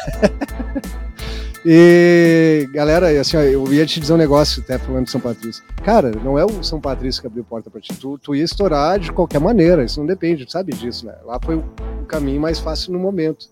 e 1.64 2.68
galera, 2.74 3.18
assim, 3.18 3.38
ó, 3.38 3.40
eu 3.40 3.72
ia 3.72 3.86
te 3.86 3.98
dizer 3.98 4.12
um 4.12 4.18
negócio 4.18 4.62
até 4.62 4.76
falando 4.76 5.06
de 5.06 5.10
São 5.10 5.22
Patrício. 5.22 5.64
Cara, 5.82 6.12
não 6.22 6.38
é 6.38 6.44
o 6.44 6.62
São 6.62 6.78
Patrício 6.78 7.22
que 7.22 7.28
abriu 7.28 7.44
porta 7.44 7.70
pra 7.70 7.80
ti. 7.80 7.94
Tu, 7.94 8.18
tu 8.18 8.34
ia 8.34 8.44
estourar 8.44 8.98
de 8.98 9.10
qualquer 9.10 9.40
maneira, 9.40 9.82
isso 9.82 9.98
não 9.98 10.06
depende, 10.06 10.44
tu 10.44 10.52
sabe 10.52 10.74
disso, 10.74 11.06
né? 11.06 11.14
Lá 11.24 11.38
foi 11.42 11.54
o 11.54 11.64
caminho 12.06 12.42
mais 12.42 12.58
fácil 12.58 12.92
no 12.92 12.98
momento. 12.98 13.48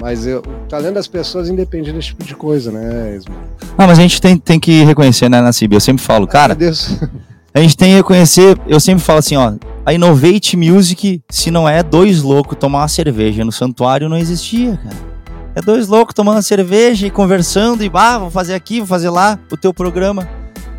Mas 0.00 0.26
eu, 0.26 0.38
o 0.38 0.68
talento 0.68 0.94
das 0.94 1.06
pessoas 1.06 1.50
independe 1.50 1.92
desse 1.92 2.08
tipo 2.08 2.24
de 2.24 2.34
coisa, 2.34 2.72
né, 2.72 3.16
Isma? 3.16 3.34
Ah, 3.76 3.86
mas 3.86 3.98
a 3.98 4.02
gente 4.02 4.18
tem, 4.20 4.36
tem 4.38 4.58
que 4.58 4.82
reconhecer, 4.82 5.28
né, 5.28 5.42
Nassib? 5.42 5.74
Eu 5.74 5.80
sempre 5.80 6.02
falo, 6.02 6.26
cara, 6.26 6.54
Meu 6.54 6.66
Deus. 6.66 6.96
a 7.52 7.60
gente 7.60 7.76
tem 7.76 7.90
que 7.90 7.96
reconhecer, 7.96 8.58
eu 8.66 8.80
sempre 8.80 9.04
falo 9.04 9.18
assim, 9.18 9.36
ó, 9.36 9.52
a 9.84 9.92
Innovate 9.92 10.56
Music, 10.56 11.22
se 11.28 11.50
não 11.50 11.68
é 11.68 11.82
dois 11.82 12.22
loucos 12.22 12.56
tomar 12.58 12.78
uma 12.78 12.88
cerveja 12.88 13.44
no 13.44 13.52
santuário, 13.52 14.08
não 14.08 14.16
existia, 14.16 14.80
cara. 14.82 15.10
É 15.54 15.60
dois 15.60 15.88
loucos 15.88 16.14
tomando 16.14 16.40
cerveja 16.42 17.06
e 17.06 17.10
conversando 17.10 17.84
e, 17.84 17.88
bah, 17.88 18.18
vou 18.18 18.30
fazer 18.30 18.54
aqui, 18.54 18.78
vou 18.78 18.86
fazer 18.86 19.10
lá 19.10 19.38
o 19.52 19.56
teu 19.56 19.74
programa. 19.74 20.26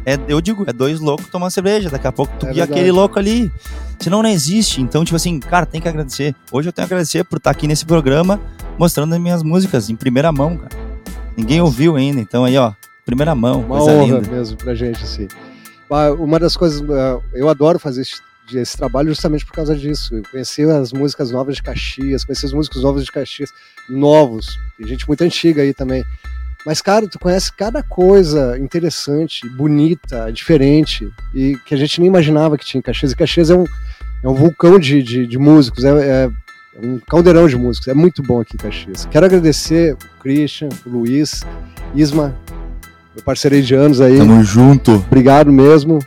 É, 0.03 0.17
eu 0.27 0.41
digo, 0.41 0.63
é 0.65 0.73
dois 0.73 0.99
loucos 0.99 1.27
tomando 1.27 1.51
cerveja, 1.51 1.89
daqui 1.89 2.07
a 2.07 2.11
pouco 2.11 2.33
tu 2.39 2.47
É 2.47 2.53
verdade. 2.53 2.71
aquele 2.71 2.91
louco 2.91 3.19
ali. 3.19 3.51
Senão 3.99 4.23
não 4.23 4.29
existe. 4.29 4.81
Então, 4.81 5.05
tipo 5.05 5.15
assim, 5.15 5.39
cara, 5.39 5.65
tem 5.65 5.79
que 5.79 5.87
agradecer. 5.87 6.33
Hoje 6.51 6.69
eu 6.69 6.73
tenho 6.73 6.87
que 6.87 6.93
agradecer 6.93 7.23
por 7.23 7.37
estar 7.37 7.51
aqui 7.51 7.67
nesse 7.67 7.85
programa 7.85 8.39
mostrando 8.81 9.13
as 9.13 9.19
minhas 9.21 9.43
músicas 9.43 9.91
em 9.91 9.95
primeira 9.95 10.31
mão, 10.31 10.57
cara. 10.57 10.75
Ninguém 11.37 11.61
ouviu 11.61 11.95
ainda, 11.95 12.19
então 12.19 12.43
aí, 12.43 12.57
ó, 12.57 12.73
primeira 13.05 13.35
mão, 13.35 13.61
Uma 13.61 13.77
coisa 13.77 13.91
honra 13.91 14.17
linda. 14.19 14.31
mesmo 14.31 14.57
pra 14.57 14.73
gente, 14.73 15.03
assim. 15.03 15.27
Uma 16.17 16.39
das 16.39 16.57
coisas, 16.57 16.81
ah, 16.89 17.19
eu 17.33 17.47
adoro 17.47 17.77
fazer 17.77 18.01
esse, 18.01 18.15
esse 18.55 18.75
trabalho 18.75 19.09
justamente 19.09 19.45
por 19.45 19.53
causa 19.53 19.75
disso. 19.75 20.15
Eu 20.15 20.23
conheci 20.31 20.63
as 20.63 20.91
músicas 20.91 21.29
novas 21.29 21.55
de 21.57 21.61
Caxias, 21.61 22.25
conheci 22.25 22.45
os 22.47 22.53
músicos 22.53 22.81
novos 22.81 23.05
de 23.05 23.11
Caxias, 23.11 23.51
novos. 23.87 24.47
Tem 24.79 24.87
gente 24.87 25.07
muito 25.07 25.23
antiga 25.23 25.61
aí 25.61 25.75
também. 25.75 26.03
Mas, 26.65 26.81
cara, 26.81 27.07
tu 27.07 27.19
conhece 27.19 27.51
cada 27.55 27.83
coisa 27.83 28.57
interessante, 28.57 29.47
bonita, 29.49 30.31
diferente, 30.31 31.07
e 31.35 31.55
que 31.67 31.75
a 31.75 31.77
gente 31.77 31.99
nem 31.99 32.07
imaginava 32.07 32.57
que 32.57 32.65
tinha 32.65 32.79
em 32.79 32.83
Caxias. 32.83 33.11
E 33.11 33.15
Caxias 33.15 33.49
é 33.51 33.55
um, 33.55 33.65
é 34.23 34.27
um 34.27 34.33
vulcão 34.33 34.79
de, 34.79 35.03
de, 35.03 35.27
de 35.27 35.37
músicos, 35.37 35.83
é- 35.83 36.25
é 36.25 36.29
um 36.79 36.99
caldeirão 36.99 37.47
de 37.47 37.55
músicos. 37.55 37.87
É 37.87 37.93
muito 37.93 38.21
bom 38.21 38.41
aqui 38.41 38.55
em 38.55 38.57
Caxias. 38.57 39.07
Quero 39.09 39.25
agradecer 39.25 39.93
o 39.93 39.97
Christian, 40.21 40.69
o 40.85 40.89
Luiz, 40.89 41.41
Isma, 41.95 42.35
meu 43.15 43.23
parceiro 43.23 43.61
de 43.61 43.75
anos 43.75 43.99
aí. 43.99 44.17
Tamo 44.17 44.43
junto. 44.43 44.93
Obrigado 44.93 45.51
mesmo. 45.51 45.99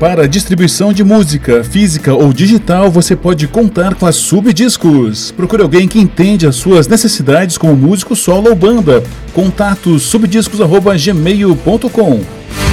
Para 0.00 0.26
distribuição 0.26 0.92
de 0.92 1.04
música, 1.04 1.62
física 1.62 2.12
ou 2.12 2.32
digital, 2.32 2.90
você 2.90 3.14
pode 3.14 3.46
contar 3.46 3.94
com 3.94 4.04
a 4.04 4.10
Subdiscos. 4.10 5.30
Procure 5.30 5.62
alguém 5.62 5.86
que 5.86 6.00
entende 6.00 6.44
as 6.44 6.56
suas 6.56 6.88
necessidades 6.88 7.56
como 7.56 7.76
músico 7.76 8.16
solo 8.16 8.48
ou 8.48 8.56
banda. 8.56 9.00
Contato 9.32 10.00
subdiscos.gmail.com 10.00 12.71